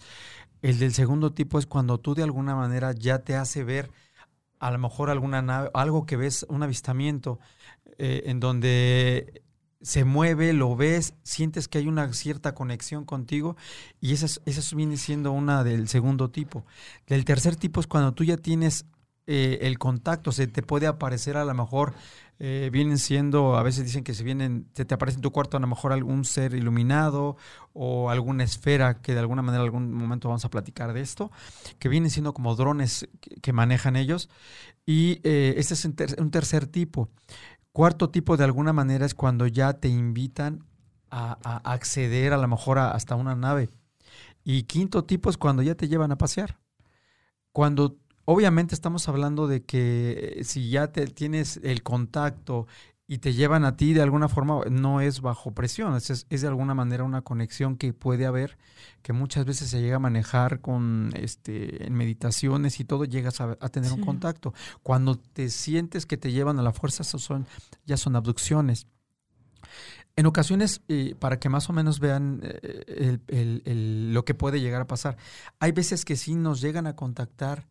El 0.62 0.77
del 0.77 0.93
segundo 0.93 1.34
tipo 1.34 1.58
es 1.58 1.65
cuando 1.65 1.99
tú 1.99 2.13
de 2.15 2.23
alguna 2.23 2.53
manera 2.56 2.91
ya 2.91 3.19
te 3.19 3.36
hace 3.36 3.63
ver 3.63 3.89
a 4.60 4.71
lo 4.71 4.77
mejor 4.77 5.10
alguna 5.10 5.41
nave, 5.41 5.69
algo 5.73 6.06
que 6.06 6.17
ves, 6.17 6.45
un 6.49 6.63
avistamiento, 6.63 7.39
eh, 7.97 8.23
en 8.27 8.39
donde 8.39 9.43
se 9.84 10.06
mueve, 10.06 10.54
lo 10.54 10.76
ves, 10.76 11.13
sientes 11.24 11.67
que 11.67 11.78
hay 11.78 11.88
una 11.88 12.12
cierta 12.13 12.56
conexión 12.56 13.06
contigo 13.06 13.56
y 14.02 14.13
esa, 14.13 14.28
esa 14.46 14.76
viene 14.76 14.98
siendo 14.98 15.32
una 15.32 15.63
del 15.63 15.88
segundo 15.89 16.32
tipo. 16.32 16.65
Del 17.08 17.26
tercer 17.26 17.56
tipo 17.56 17.80
es 17.80 17.88
cuando 17.88 18.13
tú 18.13 18.24
ya 18.24 18.38
tienes 18.38 18.86
eh, 19.28 19.60
el 19.62 19.80
contacto, 19.80 20.32
se 20.32 20.48
te 20.48 20.63
puede 20.63 20.88
aparecer 20.88 21.38
a 21.38 21.46
lo 21.46 21.54
mejor, 21.54 21.93
eh, 22.39 22.69
vienen 22.74 22.98
siendo, 22.98 23.56
a 23.56 23.63
veces 23.63 23.86
dicen 23.86 24.04
que 24.04 24.13
se 24.13 24.24
vienen, 24.24 24.67
se 24.74 24.84
te 24.84 24.96
aparece 24.96 25.17
en 25.17 25.22
tu 25.22 25.32
cuarto 25.32 25.56
a 25.56 25.60
lo 25.62 25.67
mejor 25.67 25.93
algún 25.93 26.26
ser 26.26 26.54
iluminado 26.56 27.38
o 27.72 28.10
alguna 28.10 28.43
esfera 28.43 29.02
que 29.02 29.13
de 29.13 29.19
alguna 29.19 29.41
manera 29.41 29.63
algún 29.63 29.93
momento 29.93 30.28
vamos 30.28 30.43
a 30.43 30.50
platicar 30.50 30.91
de 30.91 31.00
esto, 31.00 31.32
que 31.80 31.88
vienen 31.88 32.10
siendo 32.10 32.34
como 32.34 32.56
drones 32.56 33.08
que, 33.41 33.54
manejan 33.54 33.96
ellos. 33.96 34.30
Y 34.86 35.22
eh, 35.24 35.54
este 35.56 35.74
es 35.76 35.86
un 35.86 36.32
tercer 36.32 36.67
tipo. 36.67 37.10
Cuarto 37.73 38.12
tipo, 38.12 38.38
de 38.38 38.43
alguna 38.43 38.71
manera, 38.71 39.05
es 39.05 39.15
cuando 39.15 39.47
ya 39.47 39.73
te 39.73 39.89
invitan 39.89 40.63
a, 41.09 41.33
acceder 41.63 42.31
a 42.31 42.38
lo 42.38 42.47
mejor 42.47 42.77
hasta 42.79 43.15
una 43.15 43.36
nave. 43.36 43.69
Y 44.43 44.63
quinto 44.63 45.03
tipo 45.05 45.29
es 45.29 45.38
cuando 45.38 45.63
ya 45.63 45.75
te 45.75 45.88
llevan 45.88 46.12
a 46.12 46.17
pasear. 46.17 46.59
Cuando 47.51 47.97
obviamente 48.25 48.75
estamos 48.75 49.09
hablando 49.09 49.47
de 49.47 49.63
que 49.63 50.36
eh, 50.38 50.43
si 50.43 50.69
ya 50.69 50.91
te, 50.91 51.07
tienes 51.07 51.59
el 51.63 51.83
contacto 51.83 52.67
y 53.13 53.19
te 53.19 53.34
llevan 53.34 53.63
a 53.63 53.78
ti 53.78 53.93
de 53.93 54.02
alguna 54.02 54.28
forma, 54.28 54.62
no 54.71 54.99
es 54.99 55.21
bajo 55.21 55.52
presión, 55.52 55.95
es, 55.95 56.26
es, 56.28 56.41
de 56.41 56.47
alguna 56.47 56.73
manera 56.73 57.04
una 57.04 57.21
conexión 57.21 57.78
que 57.78 57.93
puede 57.93 58.26
haber, 58.26 58.58
que 59.04 59.13
muchas 59.13 59.45
veces 59.45 59.69
se 59.69 59.82
llega 59.82 59.97
a 59.97 59.99
manejar 59.99 60.62
con 60.62 61.12
este 61.15 61.86
en 61.86 61.93
meditaciones 61.93 62.80
y 62.80 62.86
todo, 62.86 63.06
llegas 63.06 63.39
a, 63.39 63.56
tener 63.69 63.93
un 63.93 64.02
contacto. 64.02 64.56
Cuando 64.82 65.19
te 65.19 65.52
sientes 65.52 66.08
que 66.08 66.17
te 66.17 66.32
llevan 66.32 66.58
a 66.58 66.63
la 66.63 66.71
fuerza, 66.71 67.04
son, 67.04 67.45
ya 67.86 67.97
son 67.97 68.15
abducciones. 68.15 68.88
En 70.15 70.26
ocasiones, 70.26 70.82
eh, 70.88 71.13
para 71.19 71.39
que 71.39 71.49
más 71.49 71.69
o 71.69 71.73
menos 71.73 71.99
vean 71.99 72.41
eh, 72.41 73.19
lo 74.12 74.26
que 74.26 74.34
puede 74.34 74.60
llegar 74.60 74.82
a 74.82 74.88
pasar, 74.88 75.17
hay 75.60 75.71
veces 75.71 76.04
que 76.04 76.15
sí 76.15 76.34
nos 76.34 76.62
llegan 76.62 76.88
a 76.88 76.95
contactar, 76.95 77.67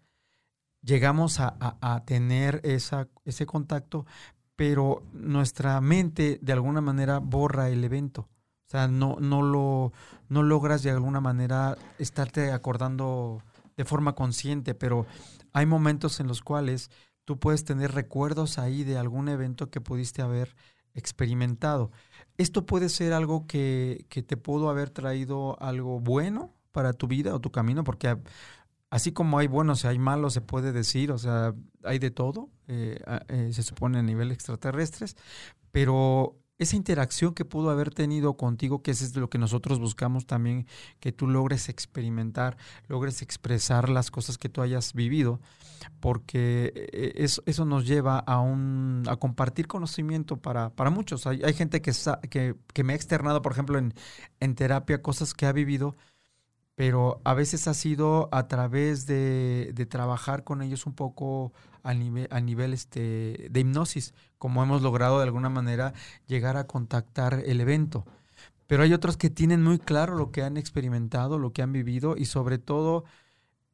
llegamos 0.83 1.41
a, 1.41 1.57
a 1.59 2.05
tener 2.05 2.61
esa, 2.63 3.09
ese 3.25 3.45
contacto, 3.45 4.07
pero 4.57 5.03
nuestra 5.13 5.81
mente 5.81 6.39
de 6.43 6.53
alguna 6.53 6.81
manera 6.81 7.19
borra 7.19 7.69
el 7.69 7.85
evento. 7.85 8.29
O 8.69 8.71
sea, 8.73 8.89
no, 8.89 9.17
no, 9.21 9.43
lo, 9.43 9.93
no 10.29 10.43
logras 10.43 10.83
de 10.83 10.91
alguna 10.91 11.21
manera 11.21 11.77
estarte 11.99 12.53
acordando 12.53 13.43
de 13.77 13.85
forma 13.85 14.15
consciente, 14.15 14.75
pero 14.75 15.07
hay 15.53 15.67
momentos 15.67 16.21
en 16.21 16.27
los 16.27 16.41
cuales 16.41 16.91
tú 17.25 17.39
puedes 17.39 17.65
tener 17.65 17.93
recuerdos 17.93 18.59
ahí 18.59 18.85
de 18.85 18.99
algún 18.99 19.29
evento 19.29 19.71
que 19.71 19.81
pudiste 19.81 20.23
haber 20.23 20.57
experimentado. 20.95 21.91
Esto 22.39 22.67
puede 22.67 22.89
ser 22.89 23.13
algo 23.13 23.47
que, 23.47 24.07
que 24.09 24.23
te 24.23 24.37
pudo 24.37 24.71
haber 24.71 24.91
traído 24.91 25.61
algo 25.61 26.01
bueno 26.01 26.55
para 26.73 26.93
tu 26.93 27.07
vida 27.07 27.35
o 27.35 27.41
tu 27.41 27.51
camino, 27.51 27.85
porque 27.85 28.17
así 28.93 29.11
como 29.11 29.39
hay 29.39 29.47
buenos 29.47 29.85
y 29.85 29.87
hay 29.87 29.99
malos, 29.99 30.35
se 30.35 30.43
puede 30.43 30.71
decir, 30.71 31.13
o 31.13 31.19
sea, 31.19 31.55
hay 31.83 31.99
de 31.99 32.11
todo, 32.11 32.51
eh, 32.69 33.01
eh, 33.29 33.49
se 33.51 33.63
supone 33.63 33.99
a 33.99 34.03
nivel 34.03 34.31
extraterrestres, 34.31 35.17
pero 35.71 36.37
esa 36.59 36.77
interacción 36.77 37.33
que 37.33 37.47
pudo 37.47 37.71
haber 37.71 37.89
tenido 37.89 38.37
contigo, 38.37 38.83
que 38.83 38.91
es 38.91 39.17
lo 39.17 39.31
que 39.31 39.39
nosotros 39.39 39.81
buscamos 39.81 40.27
también, 40.27 40.67
que 41.01 41.11
tú 41.11 41.27
logres 41.27 41.71
experimentar, 41.71 42.59
logres 42.87 43.23
expresar 43.23 43.89
las 43.89 44.11
cosas 44.11 44.37
que 44.37 44.51
tú 44.51 44.61
hayas 44.61 44.93
vivido, 44.93 45.41
porque 45.99 46.75
eh, 46.93 47.13
eso, 47.17 47.65
nos 47.65 47.87
lleva 47.87 48.19
a, 48.19 48.41
un, 48.41 49.05
a 49.09 49.17
compartir 49.17 49.69
conocimiento 49.69 50.37
para, 50.37 50.69
para 50.69 50.91
muchos. 50.91 51.27
Hay, 51.27 51.41
hay 51.43 51.55
gente 51.55 51.81
que, 51.81 51.93
que, 52.29 52.85
me 52.85 52.93
ha 52.93 52.97
externado, 52.97 53.41
por 53.41 53.53
ejemplo, 53.53 53.79
en 53.79 54.55
terapia, 54.55 55.01
cosas 55.01 55.33
que 55.33 55.47
ha 55.47 55.53
vivido 55.53 55.97
pero 56.83 57.21
a 57.23 57.33
veces 57.35 57.69
ha 57.69 57.75
sido 57.75 58.29
a 58.33 58.49
través 58.49 59.07
de, 59.07 59.87
trabajar 59.89 60.43
con 60.43 60.63
ellos 60.63 60.85
un 60.85 60.95
poco 60.95 61.53
a 61.85 61.95
nivel, 61.95 62.27
a 62.33 62.41
nivel 62.41 62.75
este, 62.75 63.47
de 63.53 63.61
hipnosis, 63.61 64.15
como 64.37 64.65
hemos 64.65 64.83
logrado 64.83 65.19
de 65.19 65.23
alguna 65.23 65.49
manera 65.49 65.95
llegar 66.27 66.57
a 66.57 66.67
contactar 66.67 67.45
el 67.47 67.61
evento. 67.61 68.05
Pero 68.67 68.83
hay 68.83 68.93
otros 68.95 69.17
que 69.17 69.31
tienen 69.31 69.63
muy 69.63 69.79
claro 69.79 70.17
lo 70.17 70.33
que 70.33 70.43
han 70.43 70.57
experimentado, 70.57 71.39
lo 71.39 71.53
que 71.53 71.63
han 71.63 71.71
vivido 71.71 72.17
y 72.17 72.25
sobre 72.25 72.59
todo 72.59 73.05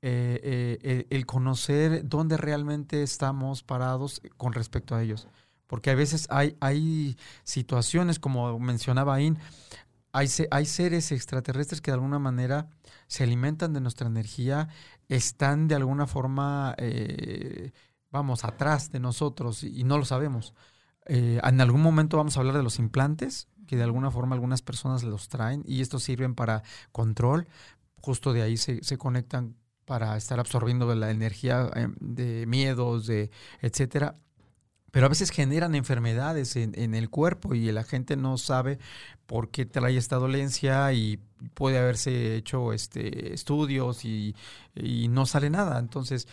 eh, 0.02 0.78
eh, 0.82 1.06
el 1.08 1.24
conocer 1.24 2.06
dónde 2.06 2.36
realmente 2.36 3.02
estamos 3.02 3.62
parados 3.62 4.20
con 4.36 4.52
respecto 4.52 4.94
a 4.94 5.02
ellos. 5.02 5.28
Porque 5.66 5.88
a 5.88 5.94
veces 5.94 6.26
hay, 6.28 6.58
hay 6.60 7.16
situaciones, 7.44 8.18
como 8.18 8.58
mencionaba 8.58 9.14
Ain, 9.14 9.38
hay, 10.12 10.28
hay 10.50 10.66
seres 10.66 11.12
extraterrestres 11.12 11.80
que 11.80 11.90
de 11.90 11.96
alguna 11.96 12.18
manera 12.18 12.68
se 13.06 13.24
alimentan 13.24 13.72
de 13.72 13.80
nuestra 13.80 14.06
energía, 14.06 14.68
están 15.08 15.68
de 15.68 15.74
alguna 15.74 16.06
forma 16.06 16.74
eh, 16.78 17.72
vamos, 18.10 18.44
atrás 18.44 18.90
de 18.90 19.00
nosotros 19.00 19.64
y, 19.64 19.84
no 19.84 19.98
lo 19.98 20.04
sabemos. 20.04 20.54
Eh, 21.06 21.40
en 21.42 21.60
algún 21.60 21.82
momento 21.82 22.16
vamos 22.16 22.36
a 22.36 22.40
hablar 22.40 22.56
de 22.56 22.62
los 22.62 22.78
implantes, 22.78 23.48
que 23.66 23.76
de 23.76 23.82
alguna 23.82 24.10
forma 24.10 24.34
algunas 24.34 24.62
personas 24.62 25.02
los 25.04 25.28
traen 25.28 25.62
y 25.66 25.80
estos 25.82 26.02
sirven 26.02 26.34
para 26.34 26.62
control. 26.92 27.48
Justo 27.96 28.32
de 28.32 28.42
ahí 28.42 28.56
se, 28.56 28.82
se 28.82 28.96
conectan 28.98 29.56
para 29.84 30.16
estar 30.16 30.38
absorbiendo 30.38 30.94
la 30.94 31.10
energía 31.10 31.70
eh, 31.74 31.88
de 32.00 32.46
miedos, 32.46 33.06
de 33.06 33.30
etcétera 33.60 34.16
pero 34.90 35.06
a 35.06 35.08
veces 35.08 35.30
generan 35.30 35.74
enfermedades 35.74 36.56
en, 36.56 36.72
en, 36.74 36.94
el 36.94 37.10
cuerpo 37.10 37.54
y 37.54 37.70
la 37.72 37.84
gente 37.84 38.16
no 38.16 38.38
sabe 38.38 38.78
por 39.26 39.50
qué 39.50 39.66
trae 39.66 39.96
esta 39.96 40.16
dolencia 40.16 40.92
y 40.92 41.20
puede 41.54 41.78
haberse 41.78 42.36
hecho 42.36 42.72
este 42.72 43.34
estudios 43.34 44.04
y, 44.04 44.34
no 45.10 45.26
sale 45.26 45.50
nada. 45.50 45.78
Entonces, 45.78 46.28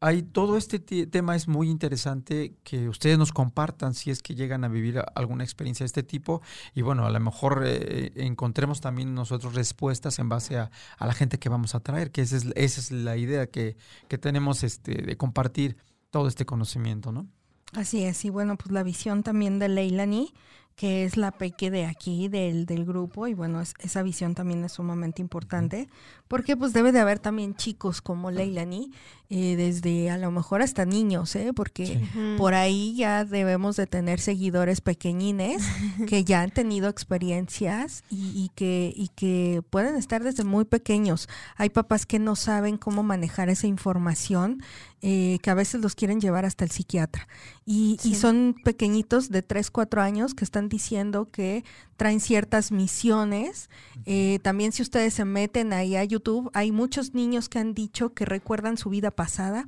hay 0.00 0.22
todo 0.22 0.56
este 0.56 0.78
tema 0.78 1.36
es 1.36 1.48
muy 1.48 1.68
interesante 1.70 2.54
que 2.64 2.88
ustedes 2.88 3.18
nos 3.18 3.32
compartan 3.32 3.94
si 3.94 4.10
es 4.10 4.22
que 4.22 4.34
llegan 4.34 4.64
a 4.64 4.68
vivir 4.68 5.02
alguna 5.14 5.44
experiencia 5.44 5.84
de 5.84 5.88
este 5.88 6.02
tipo 6.02 6.42
y 6.74 6.82
bueno, 6.82 7.06
a 7.06 7.10
lo 7.10 7.20
mejor 7.20 7.64
eh, 7.66 8.12
encontremos 8.16 8.80
también 8.80 9.14
nosotros 9.14 9.54
respuestas 9.54 10.18
en 10.18 10.28
base 10.28 10.58
a, 10.58 10.70
a, 10.98 11.06
la 11.06 11.12
gente 11.12 11.38
que 11.38 11.48
vamos 11.48 11.74
a 11.74 11.80
traer, 11.80 12.10
que 12.12 12.22
esa 12.22 12.36
es, 12.36 12.46
esa 12.56 12.80
es 12.80 12.90
la 12.92 13.16
idea 13.16 13.46
que, 13.46 13.76
que 14.08 14.18
tenemos 14.18 14.62
este, 14.64 15.02
de 15.02 15.16
compartir 15.16 15.76
todo 16.10 16.28
este 16.28 16.46
conocimiento, 16.46 17.12
¿no? 17.12 17.26
Así 17.72 18.04
es, 18.04 18.24
y 18.24 18.30
bueno, 18.30 18.56
pues 18.56 18.72
la 18.72 18.82
visión 18.82 19.22
también 19.22 19.58
de 19.58 19.68
Leilani 19.68 20.32
que 20.76 21.04
es 21.04 21.16
la 21.16 21.32
peque 21.32 21.70
de 21.70 21.86
aquí, 21.86 22.28
del, 22.28 22.66
del 22.66 22.84
grupo, 22.84 23.26
y 23.26 23.32
bueno, 23.32 23.62
esa 23.62 24.02
visión 24.02 24.34
también 24.34 24.62
es 24.62 24.72
sumamente 24.72 25.22
importante, 25.22 25.88
porque 26.28 26.54
pues 26.54 26.74
debe 26.74 26.92
de 26.92 27.00
haber 27.00 27.18
también 27.18 27.54
chicos 27.54 28.02
como 28.02 28.30
Leilani, 28.30 28.92
eh, 29.30 29.56
desde 29.56 30.10
a 30.10 30.18
lo 30.18 30.30
mejor 30.30 30.60
hasta 30.60 30.84
niños, 30.84 31.34
¿eh? 31.34 31.52
porque 31.54 32.00
por 32.36 32.52
ahí 32.52 32.94
ya 32.94 33.24
debemos 33.24 33.76
de 33.76 33.86
tener 33.86 34.20
seguidores 34.20 34.82
pequeñines 34.82 35.64
que 36.06 36.24
ya 36.24 36.42
han 36.42 36.50
tenido 36.50 36.90
experiencias 36.90 38.04
y, 38.10 38.50
que, 38.54 38.92
y 38.94 39.08
que 39.08 39.62
pueden 39.70 39.96
estar 39.96 40.22
desde 40.22 40.44
muy 40.44 40.66
pequeños. 40.66 41.26
Hay 41.56 41.70
papás 41.70 42.04
que 42.04 42.18
no 42.18 42.36
saben 42.36 42.76
cómo 42.76 43.02
manejar 43.02 43.48
esa 43.48 43.66
información, 43.66 44.62
eh, 45.02 45.38
que 45.42 45.50
a 45.50 45.54
veces 45.54 45.80
los 45.80 45.94
quieren 45.94 46.20
llevar 46.20 46.44
hasta 46.44 46.64
el 46.64 46.70
psiquiatra. 46.70 47.28
Y, 47.64 47.98
y 48.02 48.14
son 48.14 48.54
pequeñitos 48.64 49.30
de 49.30 49.42
3, 49.42 49.70
4 49.70 50.02
años 50.02 50.34
que 50.34 50.44
están 50.44 50.68
diciendo 50.68 51.30
que 51.30 51.64
traen 51.96 52.20
ciertas 52.20 52.72
misiones. 52.72 53.70
Eh, 54.04 54.38
también 54.42 54.72
si 54.72 54.82
ustedes 54.82 55.14
se 55.14 55.24
meten 55.24 55.72
ahí 55.72 55.96
a 55.96 56.04
YouTube, 56.04 56.50
hay 56.54 56.72
muchos 56.72 57.14
niños 57.14 57.48
que 57.48 57.58
han 57.58 57.74
dicho 57.74 58.14
que 58.14 58.24
recuerdan 58.24 58.76
su 58.76 58.90
vida 58.90 59.10
pasada 59.10 59.66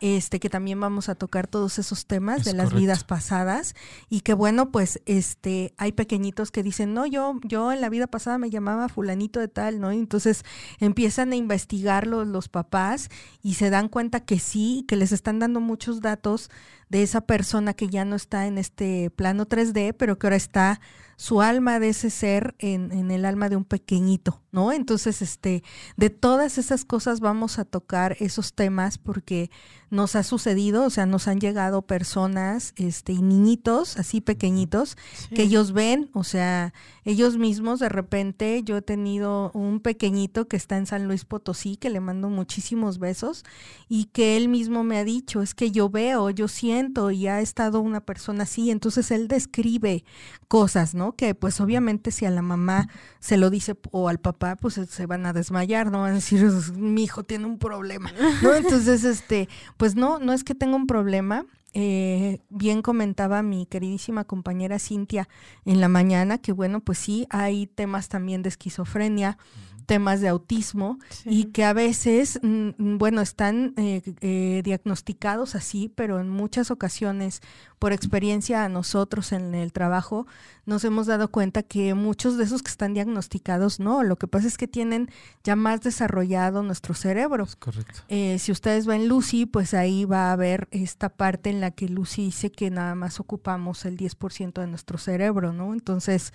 este 0.00 0.40
que 0.40 0.50
también 0.50 0.80
vamos 0.80 1.08
a 1.08 1.14
tocar 1.14 1.46
todos 1.46 1.78
esos 1.78 2.06
temas 2.06 2.44
de 2.44 2.54
las 2.54 2.74
vidas 2.74 3.04
pasadas. 3.04 3.74
Y 4.08 4.22
que 4.22 4.34
bueno 4.34 4.72
pues 4.72 5.00
este 5.06 5.74
hay 5.76 5.92
pequeñitos 5.92 6.50
que 6.50 6.64
dicen 6.64 6.92
no 6.92 7.06
yo 7.06 7.38
yo 7.44 7.70
en 7.70 7.80
la 7.80 7.88
vida 7.88 8.08
pasada 8.08 8.36
me 8.36 8.50
llamaba 8.50 8.88
fulanito 8.88 9.38
de 9.38 9.46
tal 9.46 9.80
no 9.80 9.92
entonces 9.92 10.44
empiezan 10.80 11.30
a 11.32 11.36
investigar 11.36 12.08
los, 12.08 12.26
los 12.26 12.48
papás 12.48 13.10
y 13.42 13.54
se 13.54 13.70
dan 13.70 13.88
cuenta 13.88 14.20
que 14.20 14.40
sí 14.40 14.84
que 14.88 14.96
les 14.96 15.12
están 15.12 15.38
dando 15.38 15.60
muchos 15.60 16.00
datos 16.00 16.50
de 16.88 17.04
esa 17.04 17.20
persona 17.20 17.72
que 17.72 17.88
ya 17.88 18.04
no 18.04 18.16
está 18.16 18.46
en 18.46 18.58
este 18.58 19.10
plano 19.10 19.46
3D 19.46 19.94
pero 19.96 20.18
que 20.18 20.26
ahora 20.26 20.36
está 20.36 20.80
su 21.22 21.40
alma 21.40 21.78
de 21.78 21.90
ese 21.90 22.10
ser 22.10 22.56
en, 22.58 22.90
en, 22.90 23.12
el 23.12 23.24
alma 23.24 23.48
de 23.48 23.54
un 23.54 23.64
pequeñito, 23.64 24.42
¿no? 24.50 24.72
Entonces, 24.72 25.22
este, 25.22 25.62
de 25.96 26.10
todas 26.10 26.58
esas 26.58 26.84
cosas 26.84 27.20
vamos 27.20 27.60
a 27.60 27.64
tocar 27.64 28.16
esos 28.18 28.54
temas 28.54 28.98
porque 28.98 29.48
nos 29.92 30.16
ha 30.16 30.22
sucedido, 30.22 30.86
o 30.86 30.90
sea, 30.90 31.04
nos 31.04 31.28
han 31.28 31.38
llegado 31.38 31.82
personas, 31.82 32.72
este, 32.76 33.12
y 33.12 33.20
niñitos 33.20 33.98
así 33.98 34.22
pequeñitos, 34.22 34.96
que 35.34 35.42
ellos 35.42 35.72
ven, 35.72 36.08
o 36.14 36.24
sea, 36.24 36.72
ellos 37.04 37.36
mismos 37.36 37.78
de 37.78 37.90
repente, 37.90 38.62
yo 38.64 38.78
he 38.78 38.82
tenido 38.82 39.50
un 39.52 39.80
pequeñito 39.80 40.48
que 40.48 40.56
está 40.56 40.78
en 40.78 40.86
San 40.86 41.06
Luis 41.06 41.26
Potosí, 41.26 41.76
que 41.76 41.90
le 41.90 42.00
mando 42.00 42.30
muchísimos 42.30 42.98
besos, 42.98 43.44
y 43.86 44.06
que 44.06 44.38
él 44.38 44.48
mismo 44.48 44.82
me 44.82 44.96
ha 44.96 45.04
dicho, 45.04 45.42
es 45.42 45.54
que 45.54 45.70
yo 45.70 45.90
veo, 45.90 46.30
yo 46.30 46.48
siento, 46.48 47.10
y 47.10 47.26
ha 47.26 47.42
estado 47.42 47.80
una 47.80 48.00
persona 48.00 48.44
así, 48.44 48.70
entonces 48.70 49.10
él 49.10 49.28
describe 49.28 50.04
cosas, 50.48 50.94
¿no? 50.94 51.16
Que 51.16 51.34
pues 51.34 51.60
obviamente 51.60 52.12
si 52.12 52.24
a 52.24 52.30
la 52.30 52.40
mamá 52.40 52.88
se 53.20 53.36
lo 53.36 53.50
dice 53.50 53.76
o 53.90 54.08
al 54.08 54.20
papá, 54.20 54.56
pues 54.56 54.80
se 54.88 55.06
van 55.06 55.26
a 55.26 55.34
desmayar, 55.34 55.90
¿no? 55.90 56.00
Van 56.00 56.12
a 56.12 56.14
decir, 56.14 56.42
mi 56.76 57.04
hijo 57.04 57.24
tiene 57.24 57.44
un 57.44 57.58
problema, 57.58 58.10
¿no? 58.42 58.54
Entonces, 58.54 59.04
este, 59.04 59.50
pues 59.82 59.96
no, 59.96 60.20
no 60.20 60.32
es 60.32 60.44
que 60.44 60.54
tenga 60.54 60.76
un 60.76 60.86
problema. 60.86 61.44
Eh, 61.74 62.38
bien 62.50 62.82
comentaba 62.82 63.42
mi 63.42 63.66
queridísima 63.66 64.22
compañera 64.22 64.78
Cintia 64.78 65.28
en 65.64 65.80
la 65.80 65.88
mañana 65.88 66.38
que 66.38 66.52
bueno, 66.52 66.78
pues 66.78 66.98
sí, 66.98 67.26
hay 67.30 67.66
temas 67.66 68.08
también 68.08 68.44
de 68.44 68.50
esquizofrenia 68.50 69.38
temas 69.86 70.20
de 70.20 70.28
autismo 70.28 70.98
y 71.24 71.46
que 71.46 71.64
a 71.64 71.72
veces, 71.72 72.38
mm, 72.42 72.70
mm, 72.76 72.98
bueno, 72.98 73.20
están 73.20 73.74
eh, 73.76 74.02
eh, 74.20 74.62
diagnosticados 74.64 75.54
así, 75.54 75.92
pero 75.94 76.20
en 76.20 76.28
muchas 76.28 76.70
ocasiones, 76.70 77.40
por 77.78 77.92
experiencia 77.92 78.64
a 78.64 78.68
nosotros 78.68 79.32
en 79.32 79.54
el 79.54 79.72
trabajo, 79.72 80.26
nos 80.64 80.84
hemos 80.84 81.06
dado 81.06 81.30
cuenta 81.30 81.62
que 81.62 81.94
muchos 81.94 82.36
de 82.36 82.44
esos 82.44 82.62
que 82.62 82.70
están 82.70 82.94
diagnosticados 82.94 83.80
no, 83.80 84.02
lo 84.02 84.16
que 84.16 84.28
pasa 84.28 84.46
es 84.46 84.56
que 84.56 84.68
tienen 84.68 85.10
ya 85.42 85.56
más 85.56 85.80
desarrollado 85.80 86.62
nuestro 86.62 86.94
cerebro. 86.94 87.46
correcto. 87.58 88.00
Eh, 88.08 88.38
si 88.38 88.52
ustedes 88.52 88.86
ven 88.86 89.08
Lucy, 89.08 89.46
pues 89.46 89.74
ahí 89.74 90.04
va 90.04 90.28
a 90.28 90.32
haber 90.32 90.68
esta 90.70 91.08
parte 91.08 91.50
en 91.50 91.60
la 91.60 91.72
que 91.72 91.88
Lucy 91.88 92.26
dice 92.26 92.52
que 92.52 92.70
nada 92.70 92.94
más 92.94 93.20
ocupamos 93.20 93.84
el 93.84 93.96
10% 93.96 94.60
de 94.60 94.66
nuestro 94.66 94.98
cerebro, 94.98 95.52
¿no? 95.52 95.72
Entonces, 95.72 96.32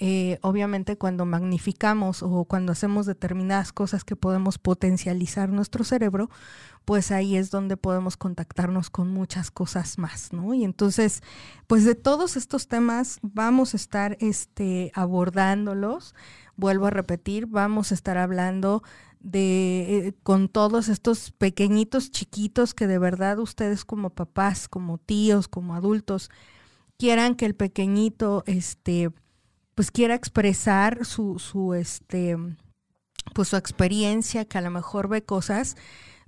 eh, 0.00 0.38
obviamente 0.42 0.98
cuando 0.98 1.24
magnificamos 1.24 2.22
o 2.22 2.44
cuando 2.44 2.72
hacemos 2.72 3.06
determinadas 3.06 3.72
cosas 3.72 4.04
que 4.04 4.16
podemos 4.16 4.58
potencializar 4.58 5.50
nuestro 5.50 5.84
cerebro, 5.84 6.30
pues 6.84 7.12
ahí 7.12 7.36
es 7.36 7.50
donde 7.50 7.76
podemos 7.76 8.16
contactarnos 8.16 8.90
con 8.90 9.08
muchas 9.08 9.50
cosas 9.50 9.98
más, 9.98 10.32
¿no? 10.32 10.52
Y 10.52 10.64
entonces, 10.64 11.22
pues 11.66 11.84
de 11.84 11.94
todos 11.94 12.36
estos 12.36 12.66
temas 12.66 13.18
vamos 13.22 13.74
a 13.74 13.76
estar 13.76 14.16
este, 14.20 14.90
abordándolos. 14.94 16.14
Vuelvo 16.56 16.86
a 16.86 16.90
repetir, 16.90 17.46
vamos 17.46 17.92
a 17.92 17.94
estar 17.94 18.18
hablando 18.18 18.82
de 19.20 20.08
eh, 20.08 20.14
con 20.22 20.48
todos 20.48 20.88
estos 20.88 21.30
pequeñitos 21.30 22.10
chiquitos 22.10 22.74
que 22.74 22.86
de 22.86 22.98
verdad 22.98 23.38
ustedes 23.38 23.84
como 23.84 24.10
papás, 24.10 24.68
como 24.68 24.98
tíos, 24.98 25.48
como 25.48 25.74
adultos 25.74 26.30
quieran 26.98 27.34
que 27.34 27.46
el 27.46 27.54
pequeñito 27.54 28.44
este 28.46 29.10
pues 29.74 29.90
quiera 29.90 30.14
expresar 30.14 31.04
su, 31.04 31.38
su, 31.38 31.74
este, 31.74 32.36
pues 33.34 33.48
su 33.48 33.56
experiencia, 33.56 34.44
que 34.44 34.58
a 34.58 34.62
lo 34.62 34.70
mejor 34.70 35.08
ve 35.08 35.24
cosas, 35.24 35.76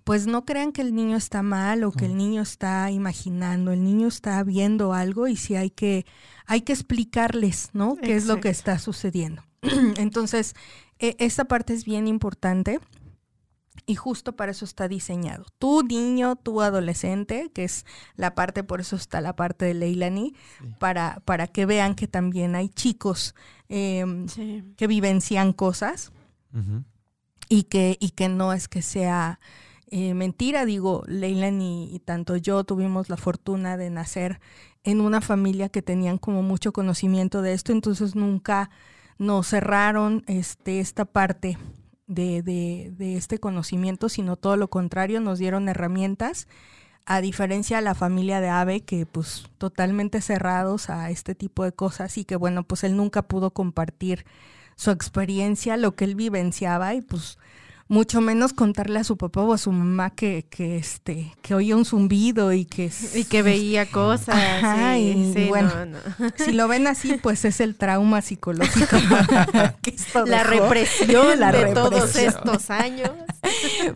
pues 0.06 0.28
no 0.28 0.44
crean 0.44 0.70
que 0.70 0.82
el 0.82 0.94
niño 0.94 1.16
está 1.16 1.42
mal 1.42 1.82
o 1.82 1.90
que 1.90 2.06
el 2.06 2.16
niño 2.16 2.40
está 2.40 2.90
imaginando, 2.92 3.72
el 3.72 3.82
niño 3.82 4.06
está 4.06 4.40
viendo 4.44 4.92
algo 4.92 5.26
y 5.26 5.34
sí 5.34 5.56
hay 5.56 5.70
que, 5.70 6.06
hay 6.46 6.60
que 6.60 6.72
explicarles, 6.72 7.70
¿no? 7.72 7.96
Qué 7.96 8.14
es 8.14 8.26
lo 8.26 8.40
que 8.40 8.48
está 8.48 8.78
sucediendo. 8.78 9.42
Entonces, 9.96 10.54
e, 11.00 11.16
esta 11.18 11.46
parte 11.46 11.74
es 11.74 11.84
bien 11.84 12.06
importante. 12.06 12.78
Y 13.88 13.94
justo 13.94 14.34
para 14.34 14.50
eso 14.50 14.64
está 14.64 14.88
diseñado. 14.88 15.46
Tu 15.58 15.82
niño, 15.84 16.34
tu 16.34 16.60
adolescente, 16.60 17.50
que 17.54 17.62
es 17.62 17.86
la 18.16 18.34
parte, 18.34 18.64
por 18.64 18.80
eso 18.80 18.96
está 18.96 19.20
la 19.20 19.36
parte 19.36 19.64
de 19.64 19.74
Leilani, 19.74 20.34
para, 20.80 21.22
para 21.24 21.46
que 21.46 21.66
vean 21.66 21.94
que 21.94 22.08
también 22.08 22.56
hay 22.56 22.68
chicos 22.68 23.36
em, 23.68 24.26
que 24.76 24.86
vivencian 24.88 25.52
cosas 25.52 26.12
y, 27.48 27.64
que, 27.64 27.96
y 28.00 28.10
que 28.10 28.28
no 28.28 28.52
es 28.52 28.66
que 28.66 28.82
sea 28.82 29.38
eh, 29.88 30.14
mentira. 30.14 30.66
Digo, 30.66 31.04
Leilani 31.06 31.94
y 31.94 32.00
tanto 32.00 32.36
yo 32.36 32.64
tuvimos 32.64 33.08
la 33.08 33.16
fortuna 33.16 33.76
de 33.76 33.90
nacer 33.90 34.40
en 34.82 35.00
una 35.00 35.20
familia 35.20 35.68
que 35.68 35.82
tenían 35.82 36.18
como 36.18 36.42
mucho 36.42 36.72
conocimiento 36.72 37.40
de 37.40 37.52
esto, 37.52 37.72
entonces 37.72 38.16
nunca 38.16 38.70
nos 39.18 39.48
cerraron 39.48 40.24
este, 40.26 40.80
esta 40.80 41.04
parte 41.04 41.56
de, 42.06 42.42
de, 42.42 42.92
de 42.96 43.16
este 43.16 43.38
conocimiento, 43.38 44.08
sino 44.08 44.36
todo 44.36 44.56
lo 44.56 44.68
contrario, 44.68 45.20
nos 45.20 45.38
dieron 45.38 45.68
herramientas 45.68 46.48
a 47.06 47.20
diferencia 47.20 47.76
de 47.76 47.84
la 47.84 47.94
familia 47.94 48.40
de 48.40 48.48
Ave, 48.48 48.80
que 48.80 49.06
pues 49.06 49.48
totalmente 49.58 50.20
cerrados 50.20 50.90
a 50.90 51.10
este 51.10 51.36
tipo 51.36 51.62
de 51.62 51.72
cosas 51.72 52.18
y 52.18 52.24
que 52.24 52.34
bueno, 52.34 52.64
pues 52.64 52.82
él 52.82 52.96
nunca 52.96 53.22
pudo 53.22 53.52
compartir 53.52 54.26
su 54.74 54.90
experiencia, 54.90 55.76
lo 55.76 55.94
que 55.94 56.04
él 56.04 56.16
vivenciaba 56.16 56.94
y 56.94 57.02
pues 57.02 57.38
mucho 57.88 58.20
menos 58.20 58.52
contarle 58.52 58.98
a 58.98 59.04
su 59.04 59.16
papá 59.16 59.42
o 59.42 59.52
a 59.52 59.58
su 59.58 59.70
mamá 59.70 60.10
que, 60.10 60.44
que 60.50 60.76
este 60.76 61.32
que 61.40 61.54
oía 61.54 61.76
un 61.76 61.84
zumbido 61.84 62.52
y 62.52 62.64
que 62.64 62.90
y 63.14 63.24
que 63.24 63.42
veía 63.42 63.86
cosas 63.90 64.98
y, 64.98 65.48
bueno 65.48 65.70
si 66.36 66.52
lo 66.52 66.66
ven 66.68 66.86
así 66.86 67.18
pues 67.22 67.44
es 67.44 67.60
el 67.60 67.76
trauma 67.76 68.22
psicológico. 68.22 68.96
La 70.26 70.42
represión 70.42 71.38
de 71.38 71.72
todos 71.74 72.16
estos 72.16 72.70
años. 72.70 73.10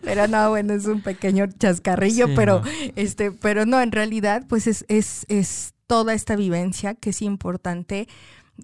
Pero 0.02 0.28
no 0.28 0.50
bueno 0.50 0.74
es 0.74 0.86
un 0.86 1.02
pequeño 1.02 1.46
chascarrillo 1.58 2.28
pero 2.36 2.62
este 2.96 3.32
pero 3.32 3.66
no 3.66 3.80
en 3.80 3.92
realidad 3.92 4.44
pues 4.48 4.66
es 4.66 4.84
es 4.88 5.24
es 5.28 5.74
toda 5.86 6.14
esta 6.14 6.36
vivencia 6.36 6.94
que 6.94 7.10
es 7.10 7.20
importante 7.20 8.06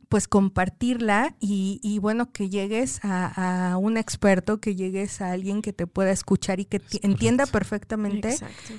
pues 0.08 0.28
compartirla 0.28 1.34
y, 1.40 1.98
bueno, 2.00 2.32
que 2.32 2.48
llegues 2.48 3.00
a, 3.02 3.76
un 3.78 3.96
experto, 3.96 4.60
que 4.60 4.74
llegues 4.74 5.20
a 5.20 5.32
alguien 5.32 5.62
que 5.62 5.72
te 5.72 5.86
pueda 5.86 6.10
escuchar 6.10 6.60
y 6.60 6.64
que 6.64 6.80
entienda 7.02 7.46
perfectamente 7.46 8.36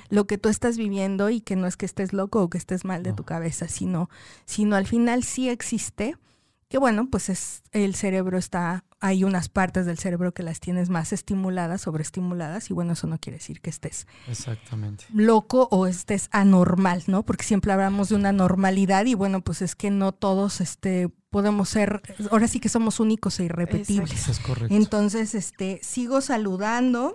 lo 0.08 0.26
que 0.26 0.38
tú 0.38 0.48
estás 0.48 0.76
viviendo 0.76 1.30
y 1.30 1.40
que 1.40 1.56
no 1.56 1.66
es 1.66 1.76
que 1.76 1.86
estés 1.86 2.12
loco 2.12 2.42
o 2.42 2.50
que 2.50 2.58
estés 2.58 2.84
mal 2.84 3.02
de 3.02 3.12
tu 3.12 3.24
cabeza, 3.24 3.68
sino, 3.68 4.08
sino 4.44 4.76
al 4.76 4.86
final 4.86 5.24
sí 5.24 5.48
existe 5.48 6.16
que 6.68 6.78
bueno, 6.78 7.08
pues 7.10 7.28
es 7.28 7.62
el 7.72 7.94
cerebro 7.94 8.38
está, 8.38 8.84
hay 9.00 9.24
unas 9.24 9.48
partes 9.48 9.86
del 9.86 9.98
cerebro 9.98 10.32
que 10.32 10.42
las 10.42 10.60
tienes 10.60 10.90
más 10.90 11.12
estimuladas, 11.12 11.82
sobreestimuladas, 11.82 12.70
y 12.70 12.74
bueno, 12.74 12.94
eso 12.94 13.06
no 13.06 13.18
quiere 13.18 13.38
decir 13.38 13.60
que 13.60 13.70
estés 13.70 14.06
Exactamente. 14.28 15.04
loco 15.12 15.68
o 15.70 15.86
estés 15.86 16.28
anormal, 16.32 17.04
¿no? 17.06 17.22
Porque 17.24 17.44
siempre 17.44 17.72
hablamos 17.72 18.08
de 18.08 18.16
una 18.16 18.32
normalidad 18.32 19.06
y 19.06 19.14
bueno, 19.14 19.40
pues 19.40 19.62
es 19.62 19.74
que 19.74 19.90
no 19.90 20.12
todos 20.12 20.60
este 20.60 21.10
podemos 21.30 21.68
ser, 21.68 22.02
ahora 22.30 22.48
sí 22.48 22.58
que 22.58 22.68
somos 22.68 23.00
únicos 23.00 23.38
e 23.38 23.44
irrepetibles. 23.44 24.28
es 24.28 24.38
correcto. 24.40 24.74
Entonces, 24.74 25.34
este, 25.34 25.80
sigo 25.82 26.20
saludando. 26.20 27.14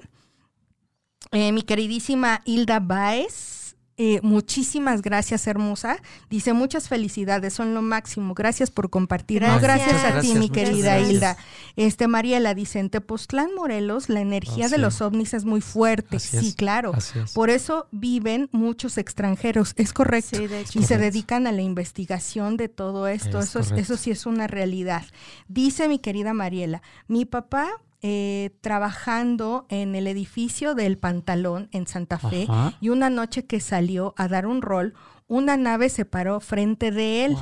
Eh, 1.32 1.52
mi 1.52 1.64
queridísima 1.64 2.42
Hilda 2.46 2.80
Baez, 2.80 3.63
eh, 3.98 4.20
muchísimas 4.24 5.04
gracias, 5.04 5.46
hermosa. 5.46 5.98
Dice 6.30 6.54
muchas 6.54 6.88
felicidades, 6.88 7.54
son 7.54 7.76
lo 7.76 7.82
máximo. 7.84 8.34
Gracias 8.34 8.72
por 8.72 8.90
compartir. 8.90 9.42
Gracias, 9.42 9.62
gracias 9.62 10.04
a 10.04 10.20
ti, 10.20 10.34
mi 10.36 10.50
querida 10.50 11.00
Hilda. 11.00 11.38
Este 11.76 12.08
Mariela 12.08 12.56
dice 12.56 12.80
en 12.80 12.90
Tepoztlán, 12.90 13.54
Morelos, 13.56 14.10
la 14.10 14.22
energía 14.22 14.68
de 14.68 14.80
los 14.80 15.02
ovnis 15.02 15.34
es 15.36 15.46
muy 15.46 15.62
fuerte. 15.62 16.20
sí, 16.20 16.54
claro. 16.54 16.94
Por 17.34 17.50
eso 17.50 17.88
viven 17.92 18.50
muchos 18.52 18.98
extranjeros. 18.98 19.74
Es 19.76 19.94
correcto. 19.94 20.40
y 20.74 20.84
se 20.84 20.98
dedican 20.98 21.46
a 21.46 21.52
la 21.52 21.62
investigación 21.62 22.58
de 22.58 22.70
todo 22.70 23.08
esto. 23.08 23.40
eso, 23.40 23.60
eso 23.60 23.98
sí 23.98 24.12
es 24.12 24.26
una 24.26 24.48
realidad. 24.48 25.06
Dice 25.48 25.88
mi 25.88 26.00
querida 26.00 26.34
Mariela, 26.34 26.82
mi 27.08 27.26
papá 27.26 27.70
eh, 28.06 28.58
trabajando 28.60 29.66
en 29.70 29.96
el 29.96 30.08
edificio 30.08 30.76
del 30.76 30.98
Pantalón 30.98 31.70
en 31.72 31.88
Santa 31.88 32.20
Fe 32.20 32.48
y 32.82 32.90
una 32.90 33.10
noche 33.10 33.46
que 33.46 33.62
salió 33.62 34.14
a 34.18 34.28
dar 34.28 34.46
un 34.46 34.62
rol, 34.62 34.94
una 35.28 35.56
nave 35.56 35.88
se 35.88 36.04
paró 36.04 36.42
frente 36.42 36.92
de 36.92 37.24
él. 37.24 37.38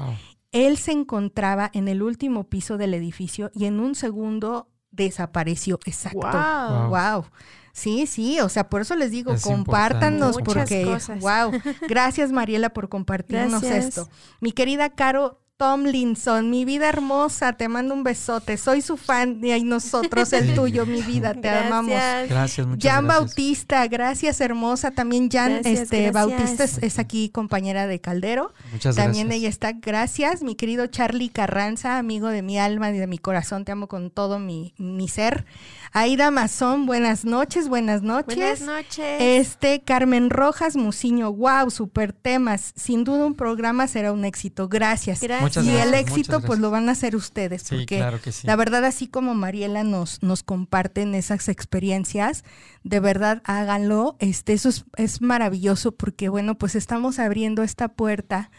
Él 0.51 0.78
se 0.78 0.91
encontraba 0.91 1.72
en 1.74 1.88
el 1.88 2.03
último 2.03 2.43
piso 2.43 2.78
del 2.78 2.93
edificio 2.93 3.49
y 3.55 3.66
en 3.66 3.80
un 3.80 3.95
segundo 3.95 4.70
desapareció. 4.91 5.80
Exacto. 5.86 6.89
Wow. 6.89 7.26
Sí, 7.74 8.05
sí, 8.05 8.39
o 8.39 8.49
sea, 8.49 8.70
por 8.70 8.82
eso 8.82 8.95
les 8.95 9.09
digo, 9.09 9.34
compártanos 9.41 10.38
porque, 10.45 10.86
wow, 11.22 11.51
gracias 11.89 12.32
Mariela 12.32 12.70
por 12.70 12.88
compartirnos 12.88 13.64
esto. 13.64 14.07
Mi 14.41 14.51
querida 14.51 14.91
Caro, 14.91 15.41
Tomlinson, 15.62 16.49
mi 16.49 16.66
vida 16.66 16.89
hermosa, 16.89 17.53
te 17.53 17.68
mando 17.68 17.93
un 17.93 18.03
besote. 18.03 18.57
Soy 18.57 18.82
su 18.82 18.97
fan 18.97 19.45
y 19.45 19.64
nosotros 19.64 20.34
el 20.34 20.55
tuyo, 20.55 20.88
mi 20.88 21.03
vida, 21.03 21.36
te 21.36 21.49
amamos. 21.49 21.93
Gracias, 22.28 22.66
muchas 22.66 22.91
Jan 22.91 23.05
Bautista, 23.05 23.86
gracias 23.86 24.41
hermosa. 24.41 24.89
También 24.89 25.30
Jan 25.30 25.62
este, 25.64 26.09
Bautista 26.09 26.64
es, 26.64 26.97
aquí 26.97 27.30
compañera 27.30 27.86
de 27.86 28.01
Caldero. 28.01 28.55
Muchas 28.72 28.95
También 28.95 29.32
ella 29.32 29.49
está. 29.49 29.74
Gracias, 29.74 30.41
mi 30.41 30.55
querido 30.55 30.88
Charlie 30.88 31.30
Carranza, 31.30 31.99
amigo 31.99 32.30
de 32.30 32.41
mi 32.41 32.57
alma 32.57 32.89
y 32.89 32.97
de 32.97 33.05
mi 33.05 33.20
corazón. 33.20 33.64
Te 33.64 33.72
amo 33.72 33.86
con 33.88 34.09
todo 34.09 34.39
mi, 34.39 34.74
mi 34.80 35.07
ser. 35.09 35.45
Aida 35.94 36.32
Mazón, 36.32 36.86
buenas 36.86 37.26
noches, 37.26 37.68
buenas 37.68 38.02
noches. 38.02 38.38
Buenas 38.38 38.62
noches. 38.62 39.18
Este, 39.20 39.82
Carmen 39.82 40.30
Rojas 40.30 40.78
Muciño, 40.78 41.34
wow, 41.34 41.70
super 41.70 42.14
temas. 42.14 42.72
Sin 42.78 43.04
duda 43.04 43.26
un 43.26 43.36
programa 43.36 43.88
será 43.88 44.14
un 44.14 44.24
éxito. 44.24 44.70
Gracias. 44.70 45.20
Gracias. 45.20 45.66
y 45.66 45.70
el 45.72 45.94
éxito, 45.94 46.39
pues 46.39 46.60
lo 46.60 46.72
van 46.72 46.88
a 46.88 46.94
hacer 46.94 47.14
ustedes. 47.18 47.64
Sí, 47.64 47.76
porque 47.76 47.98
claro 47.98 48.22
que 48.22 48.32
sí. 48.32 48.48
La 48.48 48.56
verdad, 48.56 48.86
así 48.86 49.08
como 49.08 49.36
Mariela 49.36 49.84
nos, 49.84 50.24
nos 50.24 50.44
comparten 50.44 51.14
esas 51.14 51.50
experiencias, 51.50 52.46
de 52.84 53.02
verdad 53.02 53.42
háganlo. 53.44 54.16
Este, 54.20 54.54
eso 54.54 54.70
es, 54.96 55.22
maravilloso 55.22 55.92
porque, 55.92 56.30
bueno, 56.30 56.58
pues 56.58 56.76
estamos 56.76 57.20
abriendo 57.20 57.64
esta 57.64 57.89
puerta 57.89 58.50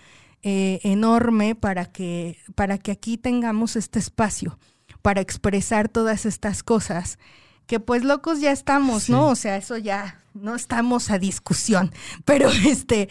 eh, 0.43 0.81
enorme 0.83 1.55
para 1.55 1.87
que, 1.87 2.37
para 2.55 2.77
que 2.77 2.91
aquí 2.91 3.17
tengamos 3.17 3.77
este 3.77 3.99
espacio 3.99 4.59
para 5.03 5.21
expresar 5.21 5.89
todas 5.89 6.27
estas 6.27 6.63
cosas, 6.63 7.19
que 7.67 7.81
pues 7.81 8.05
locos 8.05 8.41
ya 8.41 8.53
estamos, 8.53 9.09
¿no? 9.09 9.29
O 9.29 9.35
sea, 9.35 9.57
eso 9.57 9.77
ya 9.77 10.21
no 10.35 10.55
estamos 10.55 11.11
a 11.11 11.19
discusión, 11.19 11.93
pero 12.25 12.49
este, 12.49 13.09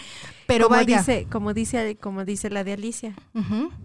pero 0.48 0.66
como 0.66 0.78
vaya. 0.78 1.00
Dice, 1.00 1.28
como 1.32 1.54
dice, 1.54 1.98
como 1.98 2.26
dice 2.26 2.50
la 2.50 2.64
de 2.64 2.74
Alicia, 2.74 3.16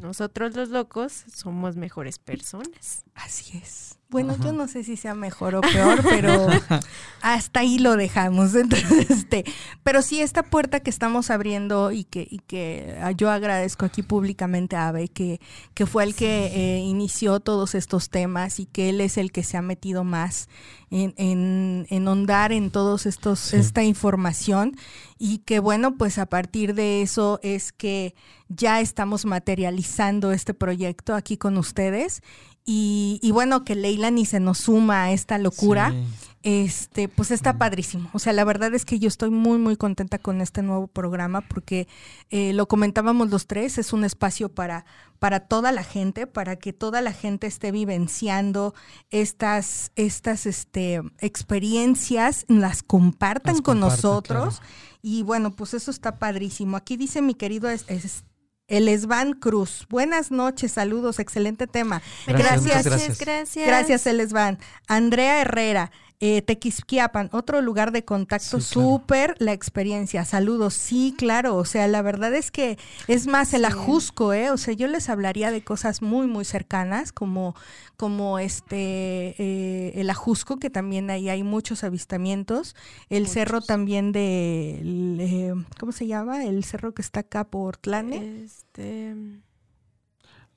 nosotros 0.00 0.56
los 0.56 0.70
locos 0.70 1.24
somos 1.34 1.76
mejores 1.76 2.18
personas. 2.18 3.04
Así 3.14 3.58
es. 3.58 3.95
Bueno, 4.16 4.34
yo 4.42 4.54
no 4.54 4.66
sé 4.66 4.82
si 4.82 4.96
sea 4.96 5.14
mejor 5.14 5.56
o 5.56 5.60
peor, 5.60 6.02
pero 6.02 6.46
hasta 7.20 7.60
ahí 7.60 7.78
lo 7.78 7.96
dejamos. 7.96 8.54
Entonces, 8.54 9.10
este, 9.10 9.44
pero 9.82 10.00
sí 10.00 10.22
esta 10.22 10.42
puerta 10.42 10.80
que 10.80 10.88
estamos 10.88 11.30
abriendo 11.30 11.92
y 11.92 12.04
que, 12.04 12.26
y 12.30 12.38
que 12.38 12.96
ah, 13.02 13.10
yo 13.10 13.30
agradezco 13.30 13.84
aquí 13.84 14.02
públicamente 14.02 14.74
a 14.74 14.88
Abe, 14.88 15.08
que, 15.08 15.38
que 15.74 15.84
fue 15.84 16.02
el 16.04 16.14
que 16.14 16.46
eh, 16.46 16.78
inició 16.78 17.40
todos 17.40 17.74
estos 17.74 18.08
temas 18.08 18.58
y 18.58 18.64
que 18.64 18.88
él 18.88 19.02
es 19.02 19.18
el 19.18 19.32
que 19.32 19.42
se 19.42 19.58
ha 19.58 19.62
metido 19.62 20.02
más 20.02 20.48
en, 20.90 21.12
en, 21.18 21.86
en 21.90 22.08
ondar 22.08 22.52
en 22.52 22.70
todos 22.70 23.04
estos, 23.04 23.52
esta 23.52 23.82
información. 23.82 24.76
Y 25.18 25.40
que 25.40 25.58
bueno, 25.58 25.98
pues 25.98 26.16
a 26.16 26.24
partir 26.24 26.74
de 26.74 27.02
eso 27.02 27.38
es 27.42 27.70
que 27.70 28.14
ya 28.48 28.80
estamos 28.80 29.26
materializando 29.26 30.32
este 30.32 30.54
proyecto 30.54 31.14
aquí 31.14 31.36
con 31.36 31.58
ustedes 31.58 32.22
y, 32.66 33.20
y, 33.22 33.30
bueno, 33.30 33.64
que 33.64 33.76
Leila 33.76 34.10
ni 34.10 34.26
se 34.26 34.40
nos 34.40 34.58
suma 34.58 35.04
a 35.04 35.12
esta 35.12 35.38
locura, 35.38 35.94
este, 36.42 37.08
pues 37.08 37.30
está 37.30 37.58
padrísimo. 37.58 38.10
O 38.12 38.18
sea, 38.18 38.32
la 38.32 38.44
verdad 38.44 38.74
es 38.74 38.84
que 38.84 38.98
yo 38.98 39.08
estoy 39.08 39.30
muy, 39.30 39.58
muy 39.58 39.76
contenta 39.76 40.18
con 40.18 40.40
este 40.40 40.62
nuevo 40.62 40.86
programa 40.86 41.40
porque 41.40 41.88
eh, 42.30 42.52
lo 42.52 42.68
comentábamos 42.68 43.30
los 43.30 43.46
tres, 43.46 43.78
es 43.78 43.92
un 43.92 44.04
espacio 44.04 44.48
para, 44.48 44.84
para 45.18 45.40
toda 45.40 45.72
la 45.72 45.82
gente, 45.82 46.26
para 46.26 46.56
que 46.56 46.72
toda 46.72 47.00
la 47.00 47.12
gente 47.12 47.46
esté 47.46 47.72
vivenciando 47.72 48.74
estas, 49.10 49.92
estas 49.96 50.46
este, 50.46 51.02
experiencias, 51.18 52.44
las 52.48 52.82
compartan 52.82 53.60
con 53.60 53.80
nosotros. 53.80 54.60
Y 55.02 55.22
bueno, 55.22 55.50
pues 55.50 55.74
eso 55.74 55.90
está 55.90 56.18
padrísimo. 56.18 56.76
Aquí 56.76 56.96
dice 56.96 57.22
mi 57.22 57.34
querido 57.34 57.68
es, 57.68 57.84
es 57.88 58.24
el 58.68 58.88
Esvan 58.88 59.32
Cruz. 59.32 59.86
Buenas 59.88 60.30
noches, 60.30 60.72
saludos, 60.72 61.18
excelente 61.18 61.66
tema. 61.66 62.02
Gracias, 62.26 62.84
gracias. 62.84 63.18
Gracias, 63.18 63.66
gracias. 63.66 64.06
Elesvan. 64.06 64.58
Andrea 64.88 65.40
Herrera. 65.40 65.90
Eh, 66.18 66.40
Tequisquiapan, 66.40 67.28
otro 67.32 67.60
lugar 67.60 67.92
de 67.92 68.04
contacto, 68.04 68.58
Sí, 68.60 68.66
claro. 68.72 68.88
súper 68.90 69.34
la 69.38 69.52
experiencia. 69.52 70.24
Saludos, 70.24 70.72
sí, 70.74 71.14
claro. 71.18 71.56
O 71.56 71.64
sea, 71.66 71.86
la 71.88 72.00
verdad 72.00 72.34
es 72.34 72.50
que 72.50 72.78
es 73.06 73.26
más 73.26 73.52
el 73.52 73.60
Sí. 73.60 73.66
ajusco, 73.66 74.32
¿eh? 74.32 74.50
O 74.50 74.56
sea, 74.56 74.72
yo 74.72 74.86
les 74.88 75.10
hablaría 75.10 75.50
de 75.50 75.62
cosas 75.62 76.00
muy, 76.00 76.26
muy 76.26 76.46
cercanas, 76.46 77.12
como, 77.12 77.54
como 77.98 78.38
este, 78.38 79.34
eh, 79.38 79.92
el 80.00 80.08
ajusco, 80.08 80.58
que 80.58 80.70
también 80.70 81.10
ahí 81.10 81.28
hay 81.28 81.42
muchos 81.42 81.84
avistamientos. 81.84 82.74
El 83.10 83.26
cerro 83.28 83.60
también 83.60 84.12
de, 84.12 84.80
el, 84.80 85.18
eh, 85.20 85.54
¿cómo 85.78 85.92
se 85.92 86.06
llama? 86.06 86.44
El 86.44 86.64
cerro 86.64 86.94
que 86.94 87.02
está 87.02 87.20
acá 87.20 87.44
por 87.44 87.76
Tlane. 87.76 88.42
Este, 88.42 89.14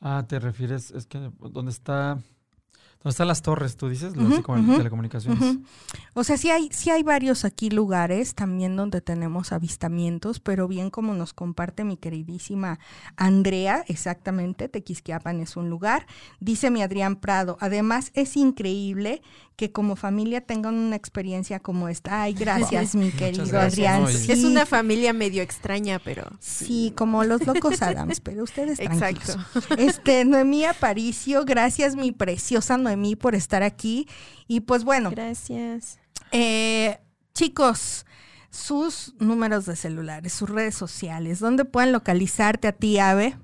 Ah, 0.01 0.25
te 0.27 0.39
refieres, 0.39 0.91
es 0.91 1.05
que 1.05 1.31
donde 1.39 1.71
está, 1.71 2.19
donde 3.01 3.11
están 3.11 3.29
las 3.29 3.41
torres, 3.41 3.77
tú 3.77 3.87
dices, 3.87 4.15
las 4.17 4.25
Ujú, 4.25 4.35
de 4.35 4.43
comu- 4.43 4.63
ujú, 4.67 4.77
telecomunicaciones. 4.77 5.41
Ujú. 5.41 5.63
O 6.15 6.23
sea, 6.25 6.35
sí 6.37 6.49
hay, 6.49 6.67
sí 6.73 6.89
hay 6.89 7.01
varios 7.01 7.45
aquí 7.45 7.69
lugares 7.69 8.35
también 8.35 8.75
donde 8.75 8.99
tenemos 8.99 9.53
avistamientos, 9.53 10.41
pero 10.41 10.67
bien 10.67 10.89
como 10.89 11.13
nos 11.13 11.33
comparte 11.33 11.85
mi 11.85 11.95
queridísima 11.95 12.77
Andrea, 13.15 13.85
exactamente, 13.87 14.67
Tequisquiapan 14.67 15.39
es 15.39 15.55
un 15.55 15.69
lugar. 15.69 16.07
Dice 16.41 16.71
mi 16.71 16.81
Adrián 16.81 17.15
Prado, 17.15 17.57
además 17.61 18.11
es 18.15 18.35
increíble 18.35 19.21
que 19.55 19.71
como 19.73 19.95
familia 19.97 20.39
tengan 20.41 20.75
una 20.75 20.95
experiencia 20.95 21.59
como 21.59 21.89
esta. 21.89 22.21
Ay, 22.23 22.33
gracias, 22.33 22.95
mi 22.95 23.11
querido 23.11 23.45
gracias. 23.45 23.73
Adrián. 23.73 24.03
No, 24.03 24.09
y- 24.09 24.13
Sí, 24.13 24.31
Es 24.31 24.43
una 24.43 24.65
familia 24.65 25.13
medio 25.13 25.41
extraña, 25.41 25.99
pero 25.99 26.23
Sí, 26.39 26.93
como 26.97 27.23
los 27.23 27.45
locos 27.47 27.81
Adams, 27.81 28.19
pero 28.19 28.43
ustedes 28.43 28.77
tranquilos. 28.79 29.37
exacto. 29.37 29.75
Este, 29.77 30.25
Noemí 30.25 30.65
Aparicio, 30.65 31.45
gracias 31.45 31.95
mi 31.95 32.11
preciosa 32.11 32.77
Noemí 32.77 32.88
por 33.19 33.35
estar 33.35 33.63
aquí. 33.63 34.07
Y 34.47 34.61
pues 34.61 34.83
bueno, 34.83 35.11
Gracias. 35.11 35.99
eh, 36.31 36.99
chicos, 37.33 38.05
sus 38.49 39.13
números 39.19 39.65
de 39.65 39.75
celulares, 39.75 40.33
sus 40.33 40.49
redes 40.49 40.75
sociales, 40.75 41.39
¿dónde 41.39 41.65
pueden 41.65 41.91
localizarte 41.91 42.67
a 42.67 42.71
ti, 42.71 42.97
Ave? 42.99 43.37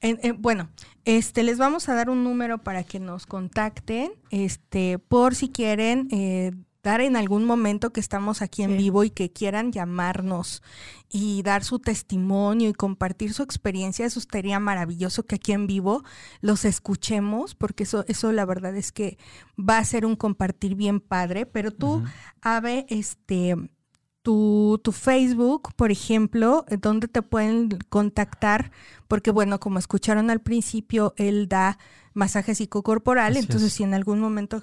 En- 0.00 0.18
en- 0.22 0.42
bueno, 0.42 0.68
este, 1.04 1.42
les 1.44 1.58
vamos 1.58 1.88
a 1.88 1.94
dar 1.94 2.10
un 2.10 2.24
número 2.24 2.58
para 2.58 2.82
que 2.84 2.98
nos 2.98 3.26
contacten, 3.26 4.12
este, 4.30 4.98
por 4.98 5.34
si 5.34 5.48
quieren 5.48 6.08
eh, 6.10 6.52
dar 6.82 7.00
en 7.00 7.14
algún 7.16 7.44
momento 7.44 7.92
que 7.92 8.00
estamos 8.00 8.42
aquí 8.42 8.62
en 8.62 8.70
Sí. 8.72 8.76
vivo 8.76 9.04
y 9.04 9.10
que 9.10 9.30
quieran 9.32 9.70
llamarnos 9.70 10.62
y 11.08 11.42
dar 11.42 11.62
su 11.62 11.78
testimonio 11.78 12.68
y 12.68 12.72
compartir 12.72 13.32
su 13.34 13.42
experiencia, 13.44 14.04
eso 14.04 14.18
estaría 14.18 14.58
maravilloso 14.58 15.24
que 15.24 15.36
aquí 15.36 15.52
en 15.52 15.66
vivo 15.68 16.02
los 16.40 16.64
escuchemos, 16.64 17.54
porque 17.54 17.84
eso, 17.84 18.04
eso 18.08 18.32
la 18.32 18.44
verdad 18.44 18.74
es 18.76 18.90
que 18.90 19.16
va 19.58 19.78
a 19.78 19.84
ser 19.84 20.04
un 20.06 20.16
compartir 20.16 20.74
bien 20.74 20.98
padre. 21.00 21.46
Pero 21.46 21.70
tú, 21.70 21.94
Ujú. 21.98 22.06
Ave, 22.40 22.86
este, 22.88 23.54
tu, 24.22 24.80
tu 24.82 24.90
Facebook, 24.92 25.72
por 25.76 25.90
ejemplo, 25.92 26.64
eh, 26.68 26.78
¿dónde 26.80 27.06
te 27.08 27.22
pueden 27.22 27.68
contactar? 27.90 28.72
Porque 29.08 29.30
bueno, 29.30 29.60
como 29.60 29.78
escucharon 29.78 30.30
al 30.30 30.40
principio, 30.40 31.14
él 31.16 31.48
da 31.48 31.78
masaje 32.14 32.54
psicocorporal, 32.54 33.32
Así 33.32 33.40
entonces 33.40 33.68
es. 33.68 33.72
si 33.74 33.82
en 33.84 33.94
algún 33.94 34.18
momento... 34.20 34.62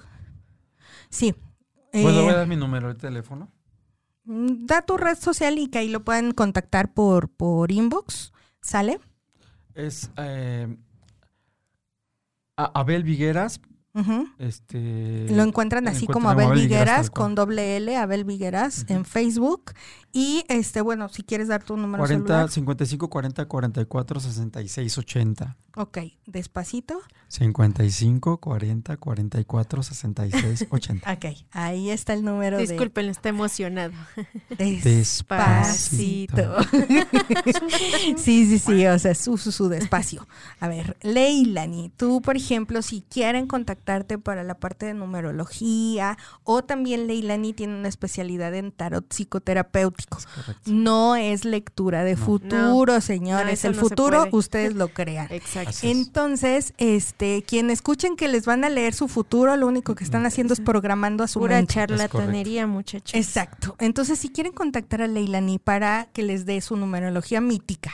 Sí. 1.08 1.34
¿Puedo 1.92 2.20
eh, 2.20 2.22
voy 2.22 2.32
a 2.32 2.36
dar 2.36 2.46
mi 2.46 2.56
número 2.56 2.88
de 2.88 2.94
teléfono? 2.94 3.50
Mm, 4.24 4.66
Da 4.66 4.82
tu 4.82 4.96
red 4.96 5.18
social 5.18 5.58
y 5.58 5.68
que 5.68 5.78
ahí 5.78 5.88
lo 5.88 6.04
puedan 6.04 6.32
contactar 6.32 6.92
por, 6.92 7.28
por 7.28 7.72
inbox. 7.72 8.32
¿Sale? 8.60 9.00
Es 9.74 10.10
eh, 10.16 10.76
Abel 12.56 13.04
Vigueras. 13.04 13.60
Ujú. 13.92 14.28
Este, 14.38 15.26
Lo 15.30 15.42
encuentran 15.42 15.88
así 15.88 16.04
encuentran 16.04 16.12
como 16.12 16.30
Abel 16.30 16.60
Vigueras 16.60 17.06
tal 17.06 17.10
cual. 17.10 17.24
con 17.26 17.34
doble 17.34 17.76
L, 17.76 17.96
Abel 17.96 18.24
Vigueras 18.24 18.84
en 18.88 19.04
Facebook. 19.04 19.72
Y 20.12 20.44
este, 20.48 20.80
bueno, 20.80 21.08
si 21.08 21.24
quieres 21.24 21.48
dar 21.48 21.64
tu 21.64 21.76
número 21.76 22.02
40, 22.02 22.26
celular. 22.26 22.50
55 22.50 23.10
40 23.10 23.46
44 23.46 24.20
66 24.20 24.98
80. 24.98 25.56
Ok, 25.76 25.98
despacito. 26.26 27.00
55 27.28 28.38
40 28.38 28.96
44 28.96 29.82
66 29.84 30.66
80. 30.68 31.12
Ok, 31.12 31.26
ahí 31.52 31.90
está 31.90 32.12
el 32.12 32.24
número 32.24 32.58
Disculpen, 32.58 33.08
está 33.08 33.28
emocionado. 33.28 33.92
de 34.58 34.80
Despacito. 34.82 36.56
sí, 38.16 38.46
sí, 38.46 38.58
sí, 38.58 38.86
o 38.86 38.98
sea, 38.98 39.14
su, 39.14 39.36
su, 39.38 39.52
su 39.52 39.68
despacio. 39.68 40.26
A 40.58 40.66
ver, 40.68 40.96
Leilani, 41.02 41.90
tú, 41.96 42.20
por 42.20 42.36
ejemplo, 42.36 42.82
si 42.82 43.02
quieren 43.02 43.46
contactarte 43.46 44.18
para 44.18 44.42
la 44.42 44.54
parte 44.54 44.86
de 44.86 44.94
numerología, 44.94 46.18
o 46.44 46.62
también 46.64 47.06
Leilani 47.06 47.52
tiene 47.52 47.78
una 47.78 47.88
especialidad 47.88 48.54
en 48.54 48.72
tarot 48.72 49.06
psicoterapéutico. 49.08 50.18
Es. 50.18 50.26
No 50.66 51.16
es 51.16 51.44
lectura 51.44 52.02
de 52.04 52.16
No. 52.16 52.24
futuro, 52.24 53.00
señores. 53.00 53.64
el 53.64 53.74
futuro, 53.74 54.26
ustedes 54.32 54.74
lo 54.74 54.88
crean. 54.88 55.28
Exacto. 55.30 55.59
Es. 55.62 55.84
Entonces, 55.84 56.74
este, 56.78 57.42
quien 57.42 57.70
escuchen 57.70 58.16
que 58.16 58.28
les 58.28 58.46
van 58.46 58.64
a 58.64 58.68
leer 58.68 58.94
su 58.94 59.08
futuro, 59.08 59.56
lo 59.56 59.66
único 59.66 59.94
que 59.94 60.04
están 60.04 60.26
haciendo 60.26 60.54
es 60.54 60.60
programando 60.60 61.24
a 61.24 61.28
su 61.28 61.40
Pura 61.40 61.56
mente. 61.56 61.74
charlatanería, 61.74 62.66
muchachos. 62.66 63.14
Exacto. 63.14 63.76
Entonces, 63.78 64.18
si 64.18 64.30
quieren 64.30 64.52
contactar 64.52 65.02
a 65.02 65.06
Leilani 65.06 65.58
para 65.58 66.08
que 66.12 66.22
les 66.22 66.46
dé 66.46 66.60
su 66.60 66.76
numerología 66.76 67.40
mítica, 67.40 67.92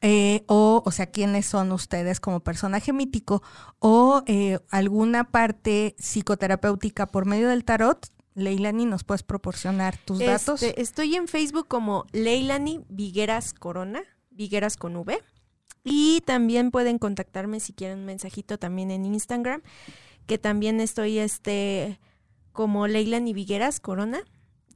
eh, 0.00 0.42
o, 0.48 0.82
o 0.84 0.90
sea, 0.90 1.06
quiénes 1.06 1.46
son 1.46 1.70
ustedes 1.70 2.18
como 2.18 2.40
personaje 2.40 2.92
mítico, 2.92 3.42
o 3.78 4.22
eh, 4.26 4.58
alguna 4.70 5.30
parte 5.30 5.94
psicoterapéutica 5.98 7.06
por 7.06 7.24
medio 7.24 7.48
del 7.48 7.64
tarot, 7.64 8.08
Leilani, 8.34 8.86
¿nos 8.86 9.04
puedes 9.04 9.22
proporcionar 9.22 9.96
tus 9.98 10.18
datos? 10.18 10.62
Este, 10.62 10.80
estoy 10.80 11.14
en 11.16 11.28
Facebook 11.28 11.68
como 11.68 12.06
Leilani 12.12 12.80
Vigueras 12.88 13.52
Corona, 13.52 14.02
Vigueras 14.30 14.76
con 14.76 14.96
V. 14.96 15.22
Y 15.84 16.22
también 16.24 16.70
pueden 16.70 16.98
contactarme 16.98 17.60
si 17.60 17.72
quieren 17.72 18.00
un 18.00 18.04
mensajito 18.04 18.58
también 18.58 18.90
en 18.90 19.04
Instagram, 19.04 19.62
que 20.26 20.38
también 20.38 20.80
estoy 20.80 21.18
este 21.18 21.98
como 22.52 22.86
Leilani 22.86 23.32
Vigueras 23.32 23.80
Corona. 23.80 24.22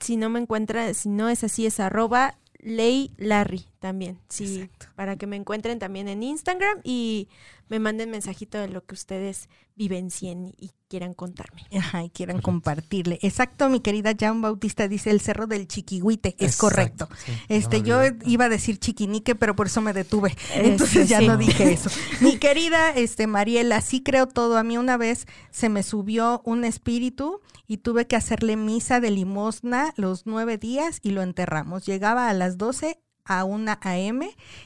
Si 0.00 0.16
no 0.16 0.28
me 0.30 0.40
encuentra, 0.40 0.92
si 0.94 1.08
no 1.08 1.28
es 1.28 1.44
así, 1.44 1.66
es 1.66 1.80
arroba 1.80 2.38
Ley 2.58 3.12
Larry 3.16 3.66
también. 3.86 4.18
Sí, 4.28 4.62
Exacto. 4.62 4.86
para 4.96 5.16
que 5.16 5.26
me 5.28 5.36
encuentren 5.36 5.78
también 5.78 6.08
en 6.08 6.22
Instagram 6.24 6.80
y 6.82 7.28
me 7.68 7.78
manden 7.78 8.10
mensajito 8.10 8.58
de 8.58 8.68
lo 8.68 8.84
que 8.84 8.94
ustedes 8.94 9.48
vivencien 9.76 10.54
y 10.58 10.72
quieran 10.88 11.14
contarme. 11.14 11.62
Ajá, 11.76 12.02
y 12.04 12.10
quieran 12.10 12.34
Correcto. 12.36 12.46
compartirle. 12.46 13.18
Exacto, 13.22 13.68
mi 13.68 13.80
querida 13.80 14.12
Jan 14.18 14.40
Bautista 14.42 14.88
dice 14.88 15.10
el 15.10 15.20
cerro 15.20 15.46
del 15.46 15.68
Chiquihuite. 15.68 16.30
Es 16.38 16.54
Exacto, 16.54 16.60
correcto. 16.60 17.08
sí, 17.24 17.32
Este, 17.48 17.78
no 17.80 17.84
yo 17.84 18.00
iba 18.24 18.46
a 18.46 18.48
decir 18.48 18.78
chiquinique, 18.78 19.34
pero 19.34 19.54
por 19.54 19.66
eso 19.66 19.80
me 19.80 19.92
detuve. 19.92 20.30
Este, 20.54 20.66
Entonces 20.68 21.08
ya 21.08 21.18
sí. 21.20 21.26
no 21.28 21.36
dije 21.36 21.72
eso. 21.72 21.90
Mi 22.20 22.38
querida 22.38 22.90
este, 22.90 23.26
Mariela, 23.26 23.80
sí 23.80 24.02
creo 24.02 24.26
todo. 24.26 24.56
A 24.58 24.62
mí 24.64 24.78
una 24.78 24.96
vez 24.96 25.26
se 25.50 25.68
me 25.68 25.82
subió 25.82 26.40
un 26.44 26.64
espíritu 26.64 27.40
y 27.66 27.78
tuve 27.78 28.06
que 28.06 28.16
hacerle 28.16 28.56
misa 28.56 29.00
de 29.00 29.10
limosna 29.10 29.92
los 29.96 30.24
nueve 30.26 30.56
días 30.56 31.00
y 31.02 31.10
lo 31.10 31.22
enterramos. 31.22 31.84
Llegaba 31.84 32.28
a 32.28 32.32
las 32.34 32.56
12 32.58 32.98
a 33.26 33.44
una 33.44 33.78
AM 33.82 34.22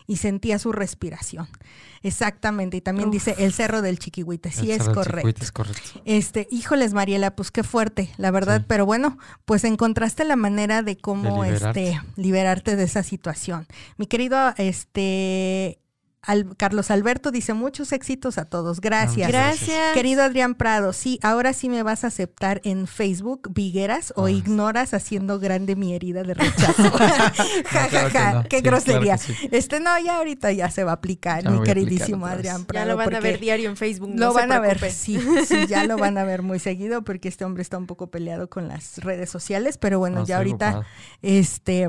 y 0.07 0.17
sentía 0.17 0.59
su 0.59 0.73
respiración. 0.73 1.49
Exactamente. 2.03 2.77
Y 2.77 2.81
también 2.81 3.09
Uf. 3.09 3.13
dice 3.13 3.35
el 3.39 3.53
cerro 3.53 3.83
del 3.83 3.99
Chiquihuite. 3.99 4.51
Sí, 4.51 4.71
El 4.71 4.81
es 4.81 4.89
correcto. 4.89 5.43
Es 5.45 5.53
correcto. 5.53 6.01
Este, 6.05 6.49
híjoles, 6.51 6.95
Mariela, 6.95 7.35
pues 7.37 7.51
qué 7.51 7.63
fuerte, 7.63 8.11
la 8.17 8.31
verdad, 8.31 8.61
Sí. 8.61 8.65
pero 8.69 8.87
bueno, 8.87 9.19
pues 9.45 9.65
encontraste 9.65 10.25
la 10.25 10.37
manera 10.37 10.83
de 10.83 10.97
cómo 10.97 11.43
De 11.45 11.51
liberarte. 11.53 11.89
este 11.91 12.03
liberarte 12.17 12.77
de 12.77 12.85
esa 12.85 13.03
situación. 13.03 13.67
Mi 13.99 14.07
querido 14.07 14.55
este 14.57 15.80
Al- 16.23 16.55
Carlos 16.59 16.91
Alberto 16.91 17.31
dice 17.31 17.55
muchos 17.55 17.93
éxitos 17.93 18.37
a 18.37 18.45
todos. 18.45 18.81
Gracias. 18.83 19.29
Gracias. 19.29 19.69
Gracias. 19.69 19.95
Querido 19.95 20.23
Adrián 20.23 20.55
Prado, 20.55 20.93
sí, 20.93 21.19
ahora 21.23 21.55
sí 21.55 21.71
me 21.71 21.83
vas 21.83 22.05
a 22.05 22.09
aceptar 22.09 22.61
en 22.65 22.87
Facebook, 22.87 23.49
Vigueras, 23.55 24.13
o 24.17 24.27
Ah. 24.27 24.31
ignoras 24.31 24.93
haciendo 24.93 25.39
grande 25.39 25.77
mi 25.77 25.95
herida 25.95 26.23
de 26.23 26.35
rechazo. 26.35 26.91
ja, 26.93 27.33
ja, 27.65 27.89
claro 27.89 28.11
ja, 28.11 28.33
no. 28.35 28.43
qué 28.51 28.59
Sí, 28.59 28.63
grosería. 28.63 29.17
claro 29.17 29.23
que 29.27 29.35
sí. 29.35 29.49
Este, 29.51 29.81
no, 29.81 29.99
ya 30.05 30.17
ahorita 30.19 30.53
ya 30.53 30.71
se 30.71 30.85
va 30.85 30.91
a 30.91 30.95
aplicar, 30.97 31.43
Ya 31.43 31.51
mi 31.51 31.57
lo 31.57 31.63
aplicar 31.63 31.77
queridísimo. 31.85 32.27
Adrián 32.27 32.61
Ya 32.61 32.67
Prado. 32.67 32.89
lo 32.91 32.97
van 32.99 33.15
a 33.15 33.21
ver 33.21 33.41
diario 33.41 33.71
en 33.71 33.77
Facebook. 33.79 34.11
lo 34.11 34.27
no 34.27 34.33
se 34.33 34.39
van 34.41 34.53
a 34.53 34.59
ver, 34.61 34.79
sí, 34.93 35.19
sí, 35.47 35.67
ya 35.69 35.85
lo 35.85 35.97
van 35.97 36.19
a 36.19 36.25
ver 36.25 36.43
muy 36.43 36.59
seguido 36.59 37.03
porque 37.03 37.29
este 37.29 37.47
hombre 37.47 37.63
está 37.63 37.79
un 37.79 37.87
poco 37.87 38.11
peleado 38.11 38.51
con 38.51 38.69
las 38.69 38.99
redes 38.99 39.31
sociales, 39.31 39.79
pero 39.79 39.99
bueno, 39.99 40.19
No, 40.21 40.27
ya 40.27 40.37
ahorita, 40.37 40.67
ocupado. 40.69 40.85
este, 41.23 41.89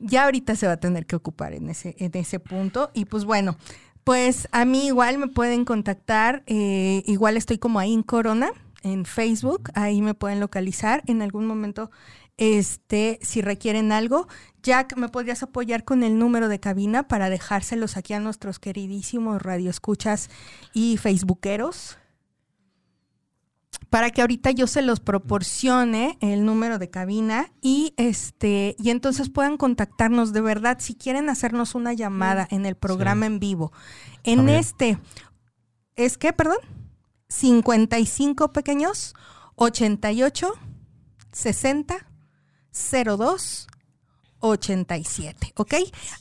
ya 0.00 0.24
ahorita 0.24 0.56
se 0.56 0.66
va 0.66 0.74
a 0.74 0.80
tener 0.80 1.06
que 1.06 1.16
ocupar 1.16 1.52
en 1.52 1.70
ese, 1.70 1.94
en 1.98 2.10
ese 2.14 2.40
punto. 2.40 2.90
Y 2.94 3.04
pues 3.04 3.24
bueno, 3.24 3.56
pues 4.04 4.48
a 4.50 4.64
mí 4.64 4.86
igual 4.86 5.18
me 5.18 5.28
pueden 5.28 5.64
contactar, 5.64 6.42
eh, 6.46 7.02
igual 7.06 7.36
estoy 7.36 7.58
como 7.58 7.78
ahí 7.78 7.92
en 7.94 8.02
Corona, 8.02 8.50
en 8.82 9.04
Facebook, 9.04 9.70
ahí 9.74 10.02
me 10.02 10.14
pueden 10.14 10.40
localizar 10.40 11.02
en 11.06 11.22
algún 11.22 11.46
momento. 11.46 11.90
Este, 12.38 13.18
si 13.20 13.42
requieren 13.42 13.92
algo, 13.92 14.26
Jack, 14.62 14.96
¿me 14.96 15.10
podrías 15.10 15.42
apoyar 15.42 15.84
con 15.84 16.02
el 16.02 16.18
número 16.18 16.48
de 16.48 16.58
cabina 16.58 17.06
para 17.06 17.28
dejárselos 17.28 17.98
aquí 17.98 18.14
a 18.14 18.20
nuestros 18.20 18.58
queridísimos 18.58 19.42
radioescuchas 19.42 20.30
y 20.72 20.96
facebookeros? 20.96 21.99
Para 23.90 24.10
que 24.10 24.20
ahorita 24.20 24.52
yo 24.52 24.68
se 24.68 24.82
los 24.82 25.00
proporcione 25.00 26.16
el 26.20 26.44
número 26.44 26.78
de 26.78 26.88
cabina 26.90 27.52
y 27.60 27.92
este 27.96 28.76
y 28.78 28.90
entonces 28.90 29.28
puedan 29.28 29.56
contactarnos. 29.56 30.32
De 30.32 30.40
verdad 30.40 30.78
si 30.80 30.94
quieren 30.94 31.28
hacernos 31.28 31.74
una 31.74 31.92
llamada 31.92 32.46
en 32.50 32.66
el 32.66 32.76
programa 32.76 33.26
en 33.26 33.40
vivo. 33.40 33.72
En 34.22 34.48
este 34.48 34.98
es 35.96 36.16
que, 36.16 36.32
perdón, 36.32 36.58
55 37.28 38.52
pequeños 38.52 39.14
88 39.56 40.52
60 41.32 42.06
02 43.18 43.66
87, 44.40 45.52
¿ok? 45.56 45.74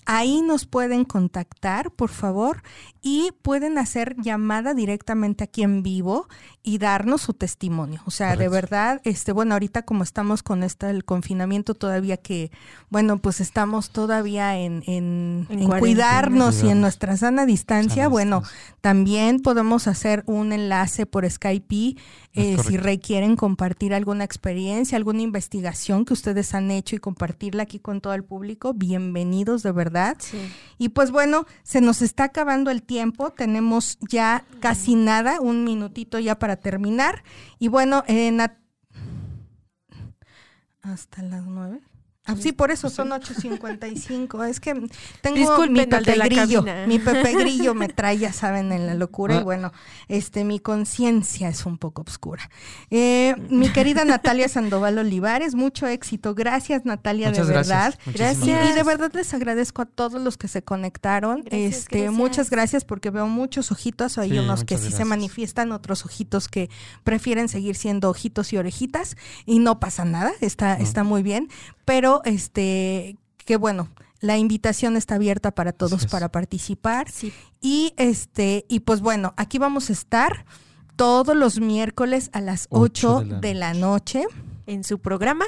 Ahí 0.06 0.42
nos 0.42 0.66
pueden 0.66 1.06
contactar, 1.06 1.92
por 1.92 2.10
favor, 2.10 2.62
y 3.02 3.32
pueden 3.42 3.78
hacer 3.78 4.16
llamada 4.22 4.74
directamente 4.74 5.46
aquí 5.46 5.64
en 5.64 5.84
vivo 5.84 6.28
y 6.62 6.78
darnos 6.78 7.22
su 7.22 7.34
testimonio. 7.34 8.02
O 8.06 8.12
sea, 8.12 8.36
de 8.36 8.50
verdad, 8.50 9.02
este, 9.06 9.32
bueno, 9.32 9.54
ahorita 9.56 9.84
como 9.84 10.04
estamos 10.04 10.44
con 10.44 10.64
este 10.64 10.90
el 10.90 11.06
confinamiento 11.06 11.74
todavía 11.74 12.18
que, 12.18 12.52
bueno, 12.90 13.20
pues 13.20 13.40
estamos 13.40 13.92
todavía 13.92 14.58
en, 14.58 14.84
en, 14.86 15.48
cuidarnos 15.80 16.64
y 16.64 16.70
en 16.70 16.82
nuestra 16.82 17.16
sana 17.16 17.46
distancia, 17.46 18.08
bueno, 18.08 18.44
también 18.82 19.40
podemos 19.40 19.88
hacer 19.88 20.24
un 20.26 20.52
enlace 20.52 21.06
por 21.06 21.30
Skype 21.30 21.96
eh, 22.34 22.58
si 22.64 22.78
requieren 22.78 23.36
compartir 23.36 23.94
alguna 23.94 24.24
experiencia, 24.24 24.98
alguna 24.98 25.22
investigación 25.22 26.06
que 26.06 26.14
ustedes 26.14 26.54
han 26.54 26.70
hecho 26.70 26.96
y 26.96 27.00
compartirla 27.00 27.64
aquí 27.64 27.80
con 27.80 28.02
todo 28.02 28.14
el 28.14 28.24
público. 28.24 28.74
Bienvenidos, 28.74 29.64
de 29.64 29.72
verdad. 29.72 30.18
Y 30.78 30.90
pues 30.90 31.12
bueno, 31.12 31.46
se 31.64 31.82
nos 31.82 32.02
está 32.02 32.26
acabando 32.26 32.70
el 32.70 32.84
tiempo, 32.84 33.32
tenemos 33.32 33.98
ya 34.08 34.46
casi 34.60 34.96
nada, 34.96 35.42
un 35.42 35.64
minutito 35.64 36.20
ya 36.20 36.38
para 36.38 36.58
terminar. 36.58 37.24
Y 37.58 37.68
bueno, 37.68 38.04
en 38.08 38.42
hasta 40.82 41.22
las 41.24 41.46
nueve. 41.46 41.82
Ah, 42.26 42.36
sí, 42.40 42.52
por 42.52 42.70
eso 42.70 42.90
son 42.90 43.10
8.55. 43.10 44.46
Es 44.50 44.60
que 44.60 44.74
tengo 45.22 45.68
mi 45.68 45.86
Pepe 45.86 46.16
Grillo. 46.16 46.64
Mi 46.88 47.00
Pepe 47.00 47.34
Grillo 47.34 47.74
me 47.74 47.88
trae, 47.90 48.18
ya 48.18 48.34
saben, 48.34 48.72
en 48.72 48.86
la 48.86 48.94
locura. 48.94 49.36
Y 49.36 49.38
ah. 49.40 49.44
bueno, 49.44 49.72
este, 50.08 50.44
mi 50.44 50.60
conciencia 50.60 51.50
es 51.50 51.66
un 51.66 51.78
poco 51.78 52.04
oscura. 52.04 52.50
Eh, 52.92 53.36
mi 53.50 53.70
querida 53.70 54.06
Natalia 54.06 54.48
Sandoval 54.48 54.98
Olivares, 55.00 55.56
mucho 55.56 55.88
éxito. 55.88 56.36
Gracias, 56.36 56.86
Natalia, 56.86 57.32
de 57.32 57.44
verdad. 57.44 57.98
Gracias. 58.06 58.48
Y, 58.48 58.74
de 58.74 58.84
verdad 58.84 59.12
les 59.14 59.34
agradezco 59.34 59.82
a 59.82 59.86
todos 59.86 60.22
los 60.22 60.38
que 60.38 60.48
se 60.48 60.62
conectaron. 60.62 61.44
este, 61.50 62.12
Muchas 62.12 62.50
gracias 62.50 62.86
porque 62.86 63.10
veo 63.10 63.28
muchos 63.28 63.72
ojitos. 63.72 64.18
Hay 64.18 64.38
unos 64.38 64.64
que 64.64 64.78
sí 64.78 64.92
se 64.92 65.06
manifiestan, 65.06 65.72
otros 65.72 66.06
ojitos 66.06 66.48
que 66.48 66.70
prefieren 67.04 67.50
seguir 67.50 67.76
siendo 67.76 68.10
ojitos 68.10 68.54
y 68.54 68.58
orejitas. 68.58 69.18
Y 69.46 69.60
no 69.60 69.80
pasa 69.80 70.06
nada, 70.06 70.32
está, 70.42 70.76
está 70.76 71.04
muy 71.04 71.24
bien. 71.24 71.50
Pero 71.86 72.19
este, 72.26 73.18
que 73.38 73.58
bueno, 73.58 73.90
la 74.20 74.38
invitación 74.38 74.98
está 74.98 75.16
abierta 75.16 75.52
para 75.52 75.72
todos 75.72 76.06
para 76.06 76.30
participar. 76.30 77.08
Y 77.62 77.94
este, 77.98 78.66
y 78.70 78.82
pues 78.82 79.02
bueno, 79.02 79.34
aquí 79.38 79.58
vamos 79.58 79.90
a 79.90 79.94
estar 79.94 80.46
todos 80.96 81.36
los 81.36 81.60
miércoles 81.60 82.30
a 82.34 82.42
las 82.42 82.68
8, 82.70 83.24
de, 83.42 83.54
la, 83.54 83.74
noche. 83.74 84.26
En 84.66 84.84
su 84.84 85.00
programa 85.00 85.46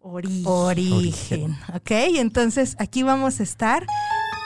Origen. 0.00 0.46
Origen. 0.46 1.58
Ok, 1.74 1.90
entonces 1.90 2.76
aquí 2.78 3.02
vamos 3.02 3.40
a 3.40 3.42
estar 3.42 3.86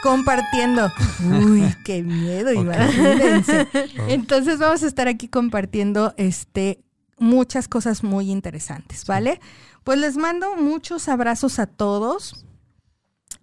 compartiendo. 0.03 0.91
Uy, 1.25 1.75
qué 1.85 2.03
miedo, 2.05 2.53
imagínense. 2.53 3.67
Entonces 4.09 4.61
vamos 4.61 4.85
a 4.85 4.87
estar 4.87 5.09
aquí 5.09 5.27
compartiendo 5.27 6.15
este 6.17 6.81
muchas 7.19 7.67
cosas 7.67 8.05
muy 8.05 8.31
interesantes, 8.31 9.05
¿vale? 9.05 9.41
Pues 9.89 9.99
les 10.01 10.19
mando 10.19 10.55
muchos 10.55 11.09
abrazos 11.09 11.59
a 11.59 11.65
todos. 11.65 12.45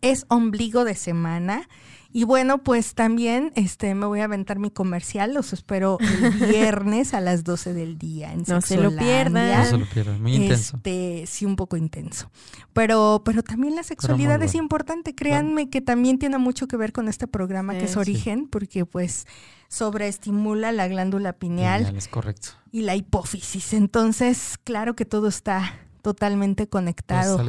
Es 0.02 0.26
ombligo 0.28 0.84
de 0.84 0.94
semana. 0.94 1.68
Y 2.12 2.24
bueno, 2.24 2.64
pues 2.64 2.94
también 2.94 3.52
este, 3.56 3.96
me 3.96 4.06
voy 4.06 4.20
a 4.20 4.26
aventar 4.26 4.60
mi 4.60 4.70
comercial. 4.70 5.34
Los 5.34 5.54
espero 5.54 5.98
el 6.00 6.34
viernes 6.52 7.16
a 7.16 7.20
las 7.20 7.44
12 7.46 7.74
del 7.74 7.98
día 7.98 8.32
en 8.32 8.44
No 8.48 8.62
se 8.62 8.78
lo 8.78 8.96
pierdan. 8.96 9.58
No 9.58 9.66
se 9.66 9.78
lo 9.80 9.86
pierdan, 9.90 10.22
muy 10.22 10.36
intenso. 10.36 10.78
Este, 10.78 11.24
sí, 11.26 11.46
un 11.46 11.56
poco 11.56 11.78
intenso. 11.78 12.30
Pero, 12.74 13.24
pero 13.26 13.42
también 13.42 13.74
la 13.76 13.82
sexualidad 13.82 14.40
es 14.44 14.54
importante. 14.54 15.16
Créanme 15.16 15.72
que 15.72 15.82
también 15.82 16.20
tiene 16.20 16.38
mucho 16.38 16.68
que 16.68 16.78
ver 16.78 16.94
con 16.94 17.08
este 17.08 17.26
programa 17.26 17.74
que 17.74 17.86
es 17.86 17.98
Origen, 17.98 18.48
porque 18.48 18.86
pues 18.86 19.26
sobreestimula 19.68 20.72
la 20.72 20.88
glándula 20.88 21.34
pineal. 21.34 21.92
es 21.98 22.08
correcto. 22.08 22.50
Y 22.72 22.82
la 22.82 22.96
hipófisis. 22.96 23.74
Entonces, 23.74 24.60
claro 24.64 24.96
que 24.96 25.06
todo 25.06 25.28
está 25.28 25.85
totalmente 26.06 26.70
conectado. 26.70 27.44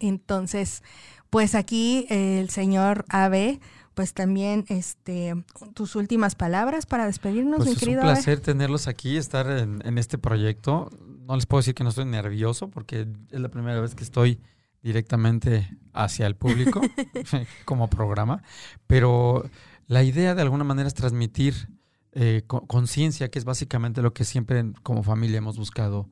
Entonces, 0.00 0.82
pues 1.30 1.54
aquí 1.54 2.04
el 2.10 2.50
señor 2.50 3.04
Ave, 3.08 3.60
pues 3.94 4.12
también 4.12 4.64
este 4.66 5.36
tus 5.74 5.94
últimas 5.94 6.34
palabras 6.34 6.84
para 6.84 7.06
despedirnos, 7.06 7.58
pues 7.58 7.68
mi 7.68 7.76
querido. 7.76 8.00
Es 8.00 8.08
un 8.08 8.12
placer 8.14 8.40
tenerlos 8.40 8.88
aquí, 8.88 9.16
estar 9.16 9.48
en, 9.48 9.98
este 9.98 10.18
proyecto. 10.18 10.90
No 11.28 11.36
les 11.36 11.46
puedo 11.46 11.60
decir 11.60 11.76
que 11.76 11.84
no 11.84 11.90
estoy 11.90 12.06
nervioso 12.06 12.70
porque 12.70 13.06
es 13.30 13.40
la 13.40 13.50
primera 13.50 13.80
vez 13.80 13.94
que 13.94 14.02
estoy 14.02 14.40
directamente 14.82 15.70
hacia 15.92 16.26
el 16.26 16.34
público 16.34 16.80
como 17.64 17.88
programa, 17.88 18.42
pero 18.88 19.48
la 19.86 20.02
idea 20.02 20.34
de 20.34 20.42
alguna 20.42 20.64
manera 20.64 20.88
es 20.88 20.94
transmitir 20.94 21.68
eh, 22.14 22.42
conciencia, 22.46 23.30
que 23.30 23.38
es 23.38 23.44
básicamente 23.44 24.02
lo 24.02 24.12
que 24.12 24.24
siempre 24.24 24.64
como 24.82 25.02
familia 25.02 25.38
hemos 25.38 25.56
buscado 25.56 26.10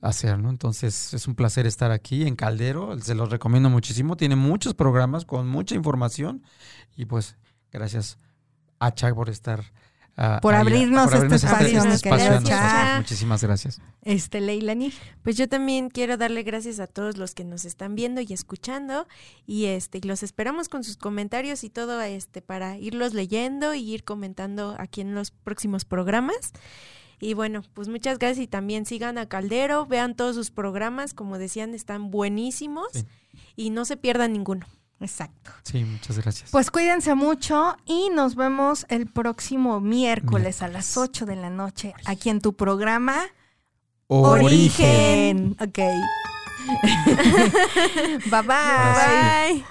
hacer, 0.00 0.38
¿no? 0.38 0.48
Entonces 0.50 1.12
es 1.12 1.28
un 1.28 1.34
placer 1.34 1.66
estar 1.66 1.90
aquí 1.90 2.26
en 2.26 2.36
Caldero, 2.36 2.98
se 2.98 3.14
los 3.14 3.30
recomiendo 3.30 3.68
muchísimo, 3.68 4.16
tiene 4.16 4.36
muchos 4.36 4.74
programas 4.74 5.24
con 5.24 5.48
mucha 5.48 5.74
información 5.74 6.42
y 6.96 7.04
pues 7.04 7.36
gracias 7.70 8.18
a 8.78 8.94
Chuck 8.94 9.14
por 9.14 9.28
estar 9.28 9.62
Ah, 10.16 10.40
por, 10.42 10.54
abrirnos 10.54 11.10
este 11.12 11.36
espacio, 11.36 11.82
este 11.84 12.10
Muchísimas 12.98 13.42
gracias. 13.42 13.80
Este, 14.02 14.40
Leilani. 14.40 14.92
Pues 15.22 15.38
yo 15.38 15.48
también 15.48 15.88
quiero 15.88 16.18
darle 16.18 16.42
gracias 16.42 16.80
a 16.80 16.86
todos 16.86 17.16
los 17.16 17.34
que 17.34 17.44
nos 17.44 17.64
están 17.64 17.94
viendo 17.94 18.20
y 18.20 18.32
escuchando 18.32 19.06
y 19.46 19.66
este 19.66 20.00
los 20.06 20.22
esperamos 20.22 20.68
con 20.68 20.84
sus 20.84 20.98
comentarios 20.98 21.64
y 21.64 21.70
todo 21.70 22.00
este 22.02 22.42
para 22.42 22.76
irlos 22.76 23.14
leyendo 23.14 23.74
y 23.74 23.90
ir 23.90 24.04
comentando 24.04 24.76
aquí 24.78 25.00
en 25.00 25.14
los 25.14 25.30
próximos 25.30 25.86
programas. 25.86 26.52
Y 27.18 27.34
bueno, 27.34 27.62
pues 27.72 27.88
muchas 27.88 28.18
gracias 28.18 28.44
y 28.44 28.48
también 28.48 28.84
sigan 28.84 29.16
a 29.16 29.26
Caldero, 29.26 29.86
vean 29.86 30.14
todos 30.14 30.34
sus 30.34 30.50
programas, 30.50 31.14
como 31.14 31.38
decían, 31.38 31.72
están 31.72 32.10
buenísimos 32.10 33.06
y 33.56 33.70
no 33.70 33.84
se 33.84 33.96
pierdan 33.96 34.32
ninguno. 34.32 34.66
Exacto. 35.02 35.50
Sí, 35.62 35.84
muchas 35.84 36.18
gracias. 36.18 36.50
Pues 36.50 36.70
cuídense 36.70 37.14
mucho 37.14 37.76
y 37.84 38.08
nos 38.10 38.34
vemos 38.34 38.86
el 38.88 39.06
próximo 39.06 39.80
miércoles 39.80 40.62
a 40.62 40.68
las 40.68 40.96
8 40.96 41.26
de 41.26 41.36
la 41.36 41.50
noche 41.50 41.94
aquí 42.04 42.30
en 42.30 42.40
tu 42.40 42.54
programa 42.54 43.16
Origen. 44.06 45.56
Ok. 45.60 45.78
bye 48.30 48.42
bye. 48.42 49.52
Bye. 49.52 49.64